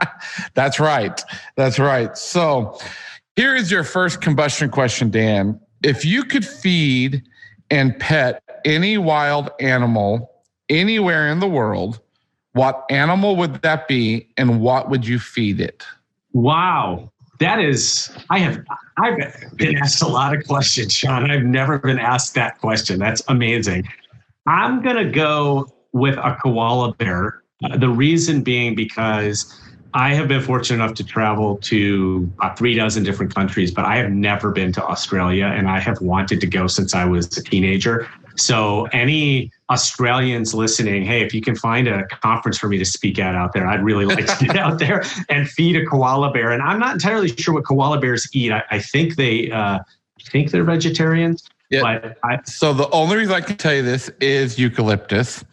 That's 0.54 0.78
right. 0.78 1.20
That's 1.56 1.78
right. 1.78 2.16
So 2.16 2.78
here 3.34 3.56
is 3.56 3.70
your 3.70 3.84
first 3.84 4.20
combustion 4.20 4.70
question, 4.70 5.10
Dan. 5.10 5.60
If 5.82 6.04
you 6.04 6.22
could 6.22 6.46
feed 6.46 7.24
and 7.70 7.98
pet 7.98 8.42
any 8.64 8.96
wild 8.96 9.50
animal 9.60 10.31
anywhere 10.68 11.28
in 11.28 11.40
the 11.40 11.48
world, 11.48 12.00
what 12.52 12.84
animal 12.90 13.36
would 13.36 13.62
that 13.62 13.88
be 13.88 14.28
and 14.36 14.60
what 14.60 14.90
would 14.90 15.06
you 15.06 15.18
feed 15.18 15.60
it? 15.60 15.84
Wow. 16.32 17.10
That 17.38 17.58
is, 17.58 18.10
I 18.30 18.38
have, 18.38 18.62
I've 18.98 19.56
been 19.56 19.76
asked 19.76 20.02
a 20.02 20.06
lot 20.06 20.36
of 20.36 20.46
questions, 20.46 20.92
Shawn. 20.92 21.30
I've 21.30 21.42
never 21.42 21.78
been 21.78 21.98
asked 21.98 22.34
that 22.34 22.58
question. 22.58 22.98
That's 22.98 23.22
amazing. 23.28 23.88
I'm 24.46 24.82
going 24.82 24.96
to 24.96 25.10
go 25.10 25.66
with 25.92 26.16
a 26.18 26.36
koala 26.42 26.94
bear. 26.94 27.42
Uh, 27.64 27.76
the 27.76 27.88
reason 27.88 28.42
being 28.42 28.74
because 28.74 29.58
I 29.94 30.14
have 30.14 30.28
been 30.28 30.40
fortunate 30.40 30.82
enough 30.82 30.94
to 30.96 31.04
travel 31.04 31.58
to 31.58 32.30
about 32.38 32.58
three 32.58 32.74
dozen 32.74 33.02
different 33.04 33.34
countries, 33.34 33.70
but 33.70 33.84
I 33.84 33.96
have 33.96 34.10
never 34.10 34.50
been 34.50 34.72
to 34.72 34.84
Australia 34.84 35.46
and 35.46 35.68
I 35.68 35.80
have 35.80 36.00
wanted 36.00 36.40
to 36.40 36.46
go 36.46 36.66
since 36.66 36.94
I 36.94 37.04
was 37.04 37.36
a 37.36 37.42
teenager. 37.42 38.08
So, 38.36 38.86
any 38.94 39.50
Australians 39.68 40.54
listening, 40.54 41.04
hey, 41.04 41.20
if 41.20 41.34
you 41.34 41.42
can 41.42 41.54
find 41.54 41.86
a 41.86 42.06
conference 42.06 42.56
for 42.56 42.68
me 42.68 42.78
to 42.78 42.84
speak 42.84 43.18
at 43.18 43.34
out 43.34 43.52
there, 43.52 43.66
I'd 43.66 43.84
really 43.84 44.06
like 44.06 44.26
to 44.38 44.46
get 44.46 44.56
out 44.56 44.78
there 44.78 45.04
and 45.28 45.46
feed 45.48 45.76
a 45.76 45.84
koala 45.84 46.32
bear. 46.32 46.52
And 46.52 46.62
I'm 46.62 46.78
not 46.78 46.94
entirely 46.94 47.28
sure 47.28 47.52
what 47.52 47.66
koala 47.66 48.00
bears 48.00 48.26
eat. 48.32 48.50
I, 48.50 48.62
I 48.70 48.78
think 48.78 49.16
they, 49.16 49.50
uh, 49.50 49.80
think 50.30 50.50
they're 50.50 50.64
vegetarians. 50.64 51.46
Yeah. 51.68 51.82
But 51.82 52.18
I, 52.24 52.40
so 52.44 52.72
the 52.72 52.88
only 52.90 53.16
reason 53.16 53.34
I 53.34 53.40
can 53.40 53.56
tell 53.56 53.74
you 53.74 53.82
this 53.82 54.08
is 54.20 54.58
eucalyptus. 54.58 55.44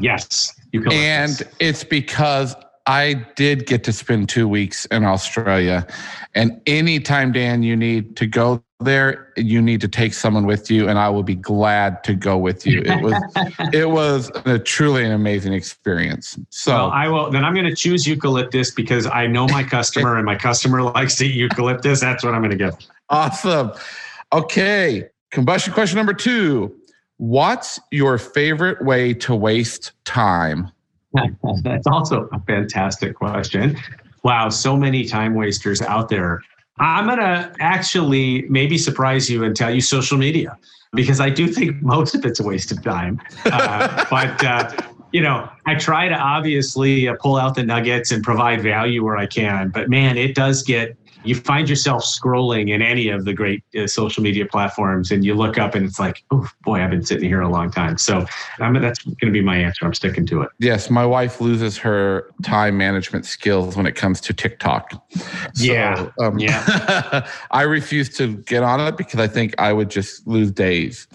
Yes, 0.00 0.58
eucalyptus. 0.72 1.42
And 1.42 1.48
it's 1.60 1.84
because 1.84 2.54
I 2.86 3.14
did 3.34 3.66
get 3.66 3.82
to 3.84 3.92
spend 3.92 4.28
two 4.28 4.46
weeks 4.46 4.84
in 4.86 5.04
Australia. 5.04 5.86
And 6.34 6.60
anytime, 6.66 7.32
Dan, 7.32 7.62
you 7.62 7.76
need 7.76 8.16
to 8.16 8.26
go 8.26 8.62
there, 8.80 9.32
you 9.36 9.62
need 9.62 9.80
to 9.80 9.88
take 9.88 10.12
someone 10.12 10.44
with 10.44 10.70
you, 10.70 10.88
and 10.88 10.98
I 10.98 11.08
will 11.08 11.22
be 11.22 11.34
glad 11.34 12.04
to 12.04 12.14
go 12.14 12.36
with 12.36 12.66
you. 12.66 12.82
It 12.84 13.02
was 13.02 13.14
it 13.72 13.90
was 13.90 14.30
a 14.44 14.58
truly 14.58 15.04
an 15.04 15.12
amazing 15.12 15.54
experience. 15.54 16.38
So 16.50 16.74
well, 16.74 16.90
I 16.90 17.08
will 17.08 17.30
then 17.30 17.44
I'm 17.44 17.54
gonna 17.54 17.74
choose 17.74 18.06
eucalyptus 18.06 18.70
because 18.70 19.06
I 19.06 19.26
know 19.26 19.46
my 19.48 19.62
customer 19.62 20.16
and 20.16 20.26
my 20.26 20.36
customer 20.36 20.82
likes 20.94 21.16
to 21.16 21.26
eat 21.26 21.34
eucalyptus. 21.34 22.00
That's 22.00 22.22
what 22.22 22.34
I'm 22.34 22.42
gonna 22.42 22.56
get. 22.56 22.86
Awesome. 23.08 23.72
Okay. 24.32 25.08
Combustion 25.30 25.72
question 25.72 25.96
number 25.96 26.14
two. 26.14 26.74
What's 27.16 27.80
your 27.90 28.18
favorite 28.18 28.84
way 28.84 29.14
to 29.14 29.34
waste 29.34 29.92
time? 30.04 30.70
That's 31.62 31.86
also 31.86 32.28
a 32.32 32.40
fantastic 32.40 33.14
question. 33.14 33.76
Wow, 34.22 34.48
so 34.48 34.76
many 34.76 35.04
time 35.04 35.34
wasters 35.34 35.82
out 35.82 36.08
there. 36.08 36.42
I'm 36.78 37.06
going 37.06 37.18
to 37.18 37.52
actually 37.60 38.42
maybe 38.48 38.78
surprise 38.78 39.30
you 39.30 39.44
and 39.44 39.54
tell 39.54 39.72
you 39.72 39.80
social 39.80 40.18
media 40.18 40.58
because 40.92 41.20
I 41.20 41.30
do 41.30 41.46
think 41.46 41.80
most 41.82 42.14
of 42.14 42.24
it's 42.24 42.40
a 42.40 42.42
waste 42.42 42.72
of 42.72 42.82
time. 42.82 43.20
Uh, 43.44 44.04
but, 44.10 44.44
uh, 44.44 44.72
you 45.12 45.20
know, 45.20 45.48
I 45.66 45.76
try 45.76 46.08
to 46.08 46.14
obviously 46.14 47.06
uh, 47.06 47.14
pull 47.20 47.36
out 47.36 47.54
the 47.54 47.62
nuggets 47.62 48.10
and 48.10 48.24
provide 48.24 48.60
value 48.62 49.04
where 49.04 49.16
I 49.16 49.26
can. 49.26 49.68
But 49.68 49.88
man, 49.88 50.18
it 50.18 50.34
does 50.34 50.62
get 50.62 50.96
you 51.24 51.34
find 51.34 51.68
yourself 51.68 52.04
scrolling 52.04 52.70
in 52.70 52.82
any 52.82 53.08
of 53.08 53.24
the 53.24 53.32
great 53.32 53.62
uh, 53.76 53.86
social 53.86 54.22
media 54.22 54.46
platforms 54.46 55.10
and 55.10 55.24
you 55.24 55.34
look 55.34 55.58
up 55.58 55.74
and 55.74 55.84
it's 55.86 55.98
like, 55.98 56.22
oh 56.30 56.48
boy, 56.64 56.82
I've 56.82 56.90
been 56.90 57.04
sitting 57.04 57.28
here 57.28 57.40
a 57.40 57.48
long 57.48 57.70
time. 57.70 57.98
So 57.98 58.26
I 58.60 58.70
mean, 58.70 58.82
that's 58.82 59.02
going 59.02 59.16
to 59.20 59.30
be 59.30 59.40
my 59.40 59.56
answer. 59.56 59.84
I'm 59.86 59.94
sticking 59.94 60.26
to 60.26 60.42
it. 60.42 60.50
Yes, 60.58 60.90
my 60.90 61.06
wife 61.06 61.40
loses 61.40 61.78
her 61.78 62.30
time 62.42 62.76
management 62.76 63.26
skills 63.26 63.76
when 63.76 63.86
it 63.86 63.94
comes 63.94 64.20
to 64.22 64.32
TikTok. 64.32 64.92
So, 65.54 65.64
yeah, 65.64 66.10
um, 66.20 66.38
yeah. 66.38 67.26
I 67.50 67.62
refuse 67.62 68.14
to 68.16 68.36
get 68.38 68.62
on 68.62 68.80
it 68.80 68.96
because 68.96 69.20
I 69.20 69.26
think 69.26 69.54
I 69.58 69.72
would 69.72 69.90
just 69.90 70.26
lose 70.26 70.50
days. 70.50 71.08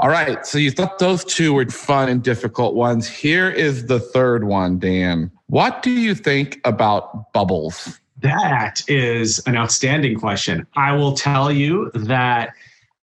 All 0.00 0.08
right, 0.08 0.46
so 0.46 0.58
you 0.58 0.70
thought 0.70 1.00
those 1.00 1.24
two 1.24 1.52
were 1.52 1.66
fun 1.66 2.08
and 2.08 2.22
difficult 2.22 2.76
ones. 2.76 3.08
Here 3.08 3.50
is 3.50 3.86
the 3.86 3.98
third 3.98 4.44
one, 4.44 4.78
Dan. 4.78 5.32
What 5.48 5.82
do 5.82 5.90
you 5.90 6.14
think 6.14 6.60
about 6.64 7.32
bubbles? 7.32 7.98
That 8.20 8.82
is 8.88 9.38
an 9.46 9.56
outstanding 9.56 10.18
question. 10.18 10.66
I 10.76 10.92
will 10.92 11.12
tell 11.12 11.52
you 11.52 11.90
that 11.94 12.50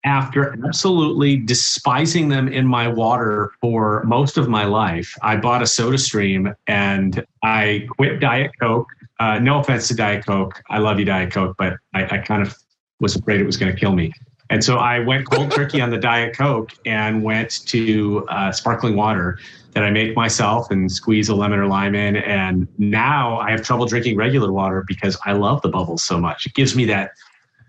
after 0.03 0.55
absolutely 0.65 1.37
despising 1.37 2.29
them 2.29 2.47
in 2.47 2.65
my 2.65 2.87
water 2.87 3.51
for 3.59 4.03
most 4.05 4.37
of 4.37 4.47
my 4.47 4.65
life, 4.65 5.15
I 5.21 5.35
bought 5.35 5.61
a 5.61 5.65
SodaStream 5.65 6.55
and 6.67 7.25
I 7.43 7.87
quit 7.97 8.19
Diet 8.19 8.51
Coke. 8.59 8.87
Uh, 9.19 9.39
no 9.39 9.59
offense 9.59 9.87
to 9.87 9.95
Diet 9.95 10.25
Coke. 10.25 10.61
I 10.69 10.77
love 10.77 10.99
you, 10.99 11.05
Diet 11.05 11.31
Coke, 11.31 11.55
but 11.57 11.73
I, 11.93 12.05
I 12.05 12.17
kind 12.19 12.41
of 12.41 12.55
was 12.99 13.15
afraid 13.15 13.41
it 13.41 13.45
was 13.45 13.57
going 13.57 13.73
to 13.73 13.79
kill 13.79 13.93
me. 13.93 14.13
And 14.49 14.63
so 14.63 14.77
I 14.77 14.99
went 14.99 15.29
cold 15.29 15.51
turkey 15.51 15.81
on 15.81 15.89
the 15.89 15.97
Diet 15.97 16.37
Coke 16.37 16.71
and 16.85 17.23
went 17.23 17.65
to 17.67 18.25
uh, 18.29 18.51
sparkling 18.51 18.95
water 18.95 19.39
that 19.73 19.83
I 19.83 19.89
make 19.89 20.15
myself 20.15 20.71
and 20.71 20.89
squeeze 20.91 21.29
a 21.29 21.35
lemon 21.35 21.59
or 21.59 21.67
lime 21.67 21.95
in. 21.95 22.15
And 22.17 22.67
now 22.77 23.39
I 23.39 23.51
have 23.51 23.63
trouble 23.63 23.85
drinking 23.85 24.17
regular 24.17 24.51
water 24.51 24.85
because 24.87 25.17
I 25.25 25.33
love 25.33 25.61
the 25.61 25.69
bubbles 25.69 26.03
so 26.03 26.19
much. 26.19 26.45
It 26.45 26.53
gives 26.53 26.75
me 26.75 26.85
that 26.85 27.11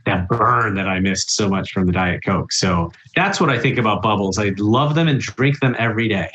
that 0.04 0.28
burn 0.28 0.76
that 0.76 0.86
I 0.86 1.00
missed 1.00 1.32
so 1.32 1.48
much 1.48 1.72
from 1.72 1.86
the 1.86 1.92
Diet 1.92 2.24
Coke. 2.24 2.52
So 2.52 2.92
that's 3.16 3.40
what 3.40 3.50
I 3.50 3.58
think 3.58 3.76
about 3.76 4.02
bubbles. 4.02 4.38
I 4.38 4.52
love 4.56 4.94
them 4.94 5.08
and 5.08 5.20
drink 5.20 5.58
them 5.58 5.74
every 5.80 6.06
day. 6.06 6.30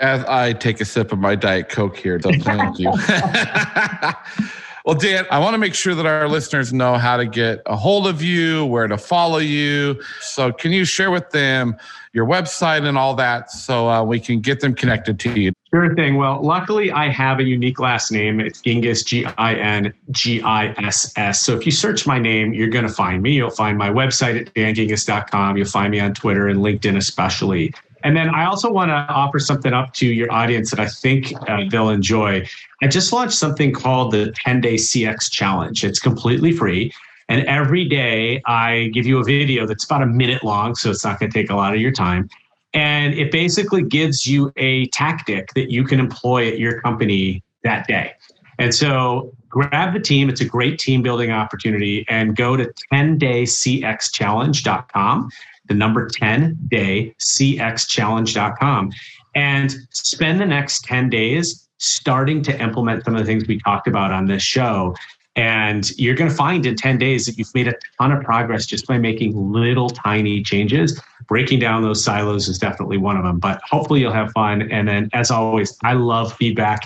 As 0.00 0.24
I 0.24 0.54
take 0.54 0.80
a 0.80 0.84
sip 0.84 1.12
of 1.12 1.20
my 1.20 1.36
Diet 1.36 1.68
Coke 1.68 1.96
here, 1.96 2.18
thank 2.18 2.78
you. 2.80 2.90
Well, 4.90 4.98
Dan, 4.98 5.24
I 5.30 5.38
want 5.38 5.54
to 5.54 5.58
make 5.58 5.76
sure 5.76 5.94
that 5.94 6.04
our 6.04 6.28
listeners 6.28 6.72
know 6.72 6.96
how 6.96 7.16
to 7.16 7.24
get 7.24 7.62
a 7.66 7.76
hold 7.76 8.08
of 8.08 8.22
you, 8.22 8.66
where 8.66 8.88
to 8.88 8.98
follow 8.98 9.38
you. 9.38 10.02
So, 10.20 10.50
can 10.50 10.72
you 10.72 10.84
share 10.84 11.12
with 11.12 11.30
them 11.30 11.76
your 12.12 12.26
website 12.26 12.84
and 12.84 12.98
all 12.98 13.14
that 13.14 13.52
so 13.52 13.88
uh, 13.88 14.02
we 14.02 14.18
can 14.18 14.40
get 14.40 14.58
them 14.58 14.74
connected 14.74 15.20
to 15.20 15.40
you? 15.40 15.52
Sure 15.72 15.94
thing. 15.94 16.16
Well, 16.16 16.42
luckily, 16.42 16.90
I 16.90 17.08
have 17.08 17.38
a 17.38 17.44
unique 17.44 17.78
last 17.78 18.10
name. 18.10 18.40
It's 18.40 18.60
Gingiss, 18.62 19.06
G 19.06 19.24
I 19.38 19.54
N 19.54 19.94
G 20.10 20.42
I 20.42 20.74
S 20.78 21.12
S. 21.14 21.40
So, 21.40 21.56
if 21.56 21.64
you 21.64 21.70
search 21.70 22.04
my 22.04 22.18
name, 22.18 22.52
you're 22.52 22.66
going 22.66 22.84
to 22.84 22.92
find 22.92 23.22
me. 23.22 23.34
You'll 23.34 23.50
find 23.50 23.78
my 23.78 23.90
website 23.90 24.40
at 24.40 24.52
dangingiss.com. 24.54 25.56
You'll 25.56 25.68
find 25.68 25.92
me 25.92 26.00
on 26.00 26.14
Twitter 26.14 26.48
and 26.48 26.58
LinkedIn, 26.58 26.96
especially. 26.96 27.72
And 28.02 28.16
then 28.16 28.30
I 28.30 28.46
also 28.46 28.70
want 28.70 28.88
to 28.88 28.94
offer 28.94 29.38
something 29.38 29.72
up 29.72 29.92
to 29.94 30.06
your 30.06 30.32
audience 30.32 30.70
that 30.70 30.80
I 30.80 30.88
think 30.88 31.32
uh, 31.48 31.64
they'll 31.70 31.90
enjoy. 31.90 32.46
I 32.82 32.88
just 32.88 33.12
launched 33.12 33.36
something 33.36 33.72
called 33.72 34.12
the 34.12 34.32
10 34.32 34.60
Day 34.60 34.76
CX 34.76 35.30
Challenge. 35.30 35.84
It's 35.84 35.98
completely 35.98 36.52
free. 36.52 36.92
And 37.28 37.44
every 37.46 37.84
day 37.84 38.42
I 38.46 38.90
give 38.92 39.06
you 39.06 39.20
a 39.20 39.24
video 39.24 39.66
that's 39.66 39.84
about 39.84 40.02
a 40.02 40.06
minute 40.06 40.42
long, 40.42 40.74
so 40.74 40.90
it's 40.90 41.04
not 41.04 41.20
going 41.20 41.30
to 41.30 41.38
take 41.38 41.50
a 41.50 41.54
lot 41.54 41.74
of 41.74 41.80
your 41.80 41.92
time. 41.92 42.28
And 42.74 43.14
it 43.14 43.30
basically 43.30 43.82
gives 43.82 44.26
you 44.26 44.52
a 44.56 44.86
tactic 44.86 45.54
that 45.54 45.70
you 45.70 45.84
can 45.84 46.00
employ 46.00 46.48
at 46.48 46.58
your 46.58 46.80
company 46.80 47.44
that 47.62 47.86
day. 47.86 48.14
And 48.58 48.74
so 48.74 49.32
grab 49.48 49.92
the 49.92 50.00
team. 50.00 50.28
It's 50.28 50.40
a 50.40 50.44
great 50.44 50.78
team 50.78 51.02
building 51.02 51.30
opportunity 51.30 52.04
and 52.08 52.36
go 52.36 52.56
to 52.56 52.72
10daycxchallenge.com, 52.92 55.30
the 55.70 55.74
number 55.74 56.06
10daycxchallenge.com, 56.10 58.92
and 59.36 59.76
spend 59.90 60.40
the 60.40 60.46
next 60.46 60.84
10 60.84 61.08
days 61.08 61.68
starting 61.78 62.42
to 62.42 62.60
implement 62.60 63.04
some 63.04 63.14
of 63.14 63.20
the 63.20 63.26
things 63.26 63.46
we 63.46 63.60
talked 63.60 63.86
about 63.86 64.10
on 64.12 64.26
this 64.26 64.42
show. 64.42 64.96
And 65.36 65.96
you're 65.96 66.16
going 66.16 66.28
to 66.28 66.36
find 66.36 66.66
in 66.66 66.74
10 66.74 66.98
days 66.98 67.24
that 67.24 67.38
you've 67.38 67.54
made 67.54 67.68
a 67.68 67.74
ton 67.98 68.10
of 68.10 68.24
progress 68.24 68.66
just 68.66 68.88
by 68.88 68.98
making 68.98 69.52
little 69.52 69.88
tiny 69.88 70.42
changes. 70.42 71.00
Breaking 71.28 71.60
down 71.60 71.82
those 71.82 72.04
silos 72.04 72.48
is 72.48 72.58
definitely 72.58 72.98
one 72.98 73.16
of 73.16 73.22
them, 73.22 73.38
but 73.38 73.60
hopefully 73.62 74.00
you'll 74.00 74.12
have 74.12 74.32
fun. 74.32 74.68
And 74.72 74.88
then, 74.88 75.08
as 75.12 75.30
always, 75.30 75.78
I 75.84 75.92
love 75.92 76.32
feedback. 76.34 76.80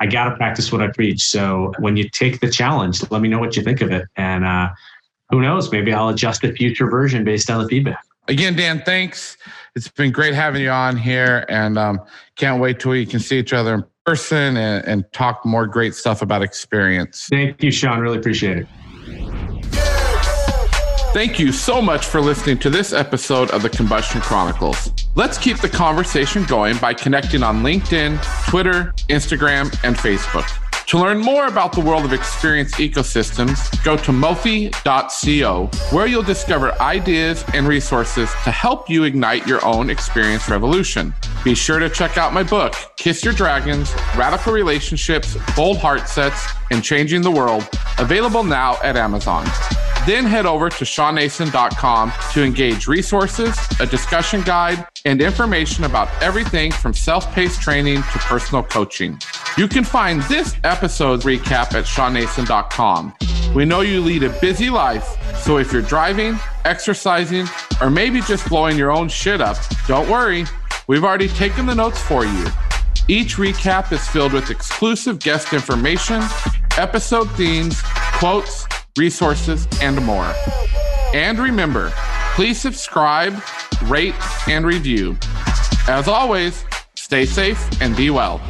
I 0.00 0.06
got 0.06 0.30
to 0.30 0.36
practice 0.36 0.72
what 0.72 0.80
I 0.80 0.88
preach. 0.88 1.20
So 1.20 1.74
when 1.78 1.98
you 1.98 2.08
take 2.08 2.40
the 2.40 2.48
challenge, 2.50 3.02
let 3.10 3.20
me 3.20 3.28
know 3.28 3.38
what 3.38 3.54
you 3.54 3.62
think 3.62 3.82
of 3.82 3.90
it. 3.90 4.08
And 4.16 4.46
uh, 4.46 4.70
who 5.28 5.42
knows, 5.42 5.70
maybe 5.70 5.92
I'll 5.92 6.08
adjust 6.08 6.42
a 6.42 6.54
future 6.54 6.88
version 6.88 7.22
based 7.22 7.50
on 7.50 7.62
the 7.62 7.68
feedback. 7.68 8.02
Again, 8.30 8.54
Dan, 8.54 8.80
thanks. 8.82 9.36
It's 9.74 9.88
been 9.88 10.12
great 10.12 10.34
having 10.34 10.62
you 10.62 10.70
on 10.70 10.96
here 10.96 11.44
and 11.48 11.76
um, 11.76 12.00
can't 12.36 12.60
wait 12.60 12.78
till 12.78 12.92
we 12.92 13.04
can 13.04 13.18
see 13.18 13.40
each 13.40 13.52
other 13.52 13.74
in 13.74 13.84
person 14.06 14.56
and, 14.56 14.84
and 14.86 15.12
talk 15.12 15.44
more 15.44 15.66
great 15.66 15.96
stuff 15.96 16.22
about 16.22 16.40
experience. 16.40 17.26
Thank 17.28 17.60
you, 17.60 17.72
Shawn. 17.72 17.98
Really 17.98 18.18
appreciate 18.18 18.58
it. 18.58 18.68
Thank 21.12 21.40
you 21.40 21.50
so 21.50 21.82
much 21.82 22.06
for 22.06 22.20
listening 22.20 22.58
to 22.60 22.70
this 22.70 22.92
episode 22.92 23.50
of 23.50 23.62
the 23.62 23.68
Combustion 23.68 24.20
Chronicles. 24.20 24.92
Let's 25.16 25.36
keep 25.36 25.58
the 25.58 25.68
conversation 25.68 26.44
going 26.44 26.78
by 26.78 26.94
connecting 26.94 27.42
on 27.42 27.64
LinkedIn, 27.64 28.22
Twitter, 28.48 28.94
Instagram, 29.08 29.76
and 29.82 29.96
Facebook. 29.96 30.69
To 30.90 30.98
learn 30.98 31.20
more 31.20 31.46
about 31.46 31.72
the 31.72 31.80
world 31.80 32.04
of 32.04 32.12
experience 32.12 32.74
ecosystems, 32.74 33.80
go 33.84 33.96
to 33.98 34.10
mofi.co, 34.10 35.70
where 35.94 36.06
you'll 36.08 36.24
discover 36.24 36.72
ideas 36.82 37.44
and 37.54 37.68
resources 37.68 38.28
to 38.42 38.50
help 38.50 38.90
you 38.90 39.04
ignite 39.04 39.46
your 39.46 39.64
own 39.64 39.88
experience 39.88 40.48
revolution. 40.48 41.14
Be 41.44 41.54
sure 41.54 41.78
to 41.78 41.88
check 41.88 42.18
out 42.18 42.32
my 42.32 42.42
book, 42.42 42.74
Kiss 42.96 43.24
Your 43.24 43.34
Dragons 43.34 43.94
Radical 44.16 44.52
Relationships, 44.52 45.36
Bold 45.54 45.78
Heart 45.78 46.08
Sets, 46.08 46.44
and 46.72 46.82
Changing 46.82 47.22
the 47.22 47.30
World, 47.30 47.68
available 48.00 48.42
now 48.42 48.76
at 48.82 48.96
Amazon. 48.96 49.46
Then 50.10 50.24
head 50.24 50.44
over 50.44 50.68
to 50.68 50.84
shawnnason.com 50.84 52.12
to 52.32 52.42
engage 52.42 52.88
resources, 52.88 53.56
a 53.78 53.86
discussion 53.86 54.42
guide, 54.42 54.84
and 55.04 55.22
information 55.22 55.84
about 55.84 56.08
everything 56.20 56.72
from 56.72 56.92
self 56.92 57.32
paced 57.32 57.62
training 57.62 58.02
to 58.02 58.18
personal 58.18 58.64
coaching. 58.64 59.20
You 59.56 59.68
can 59.68 59.84
find 59.84 60.20
this 60.22 60.56
episode's 60.64 61.24
recap 61.24 61.74
at 61.74 61.84
shawnnason.com. 61.84 63.14
We 63.54 63.64
know 63.64 63.82
you 63.82 64.00
lead 64.00 64.24
a 64.24 64.30
busy 64.40 64.68
life, 64.68 65.16
so 65.44 65.58
if 65.58 65.72
you're 65.72 65.80
driving, 65.80 66.36
exercising, 66.64 67.46
or 67.80 67.88
maybe 67.88 68.20
just 68.20 68.48
blowing 68.48 68.76
your 68.76 68.90
own 68.90 69.08
shit 69.08 69.40
up, 69.40 69.58
don't 69.86 70.10
worry. 70.10 70.44
We've 70.88 71.04
already 71.04 71.28
taken 71.28 71.66
the 71.66 71.74
notes 71.76 72.02
for 72.02 72.24
you. 72.24 72.46
Each 73.06 73.36
recap 73.36 73.92
is 73.92 74.04
filled 74.08 74.32
with 74.32 74.50
exclusive 74.50 75.20
guest 75.20 75.52
information, 75.52 76.20
episode 76.76 77.30
themes, 77.36 77.80
quotes, 78.18 78.66
resources, 79.00 79.66
and 79.80 79.96
more. 80.04 80.30
And 81.14 81.38
remember, 81.38 81.90
please 82.34 82.60
subscribe, 82.60 83.34
rate, 83.84 84.14
and 84.46 84.66
review. 84.66 85.16
As 85.88 86.06
always, 86.06 86.64
stay 86.94 87.24
safe 87.24 87.58
and 87.80 87.96
be 87.96 88.10
well. 88.10 88.40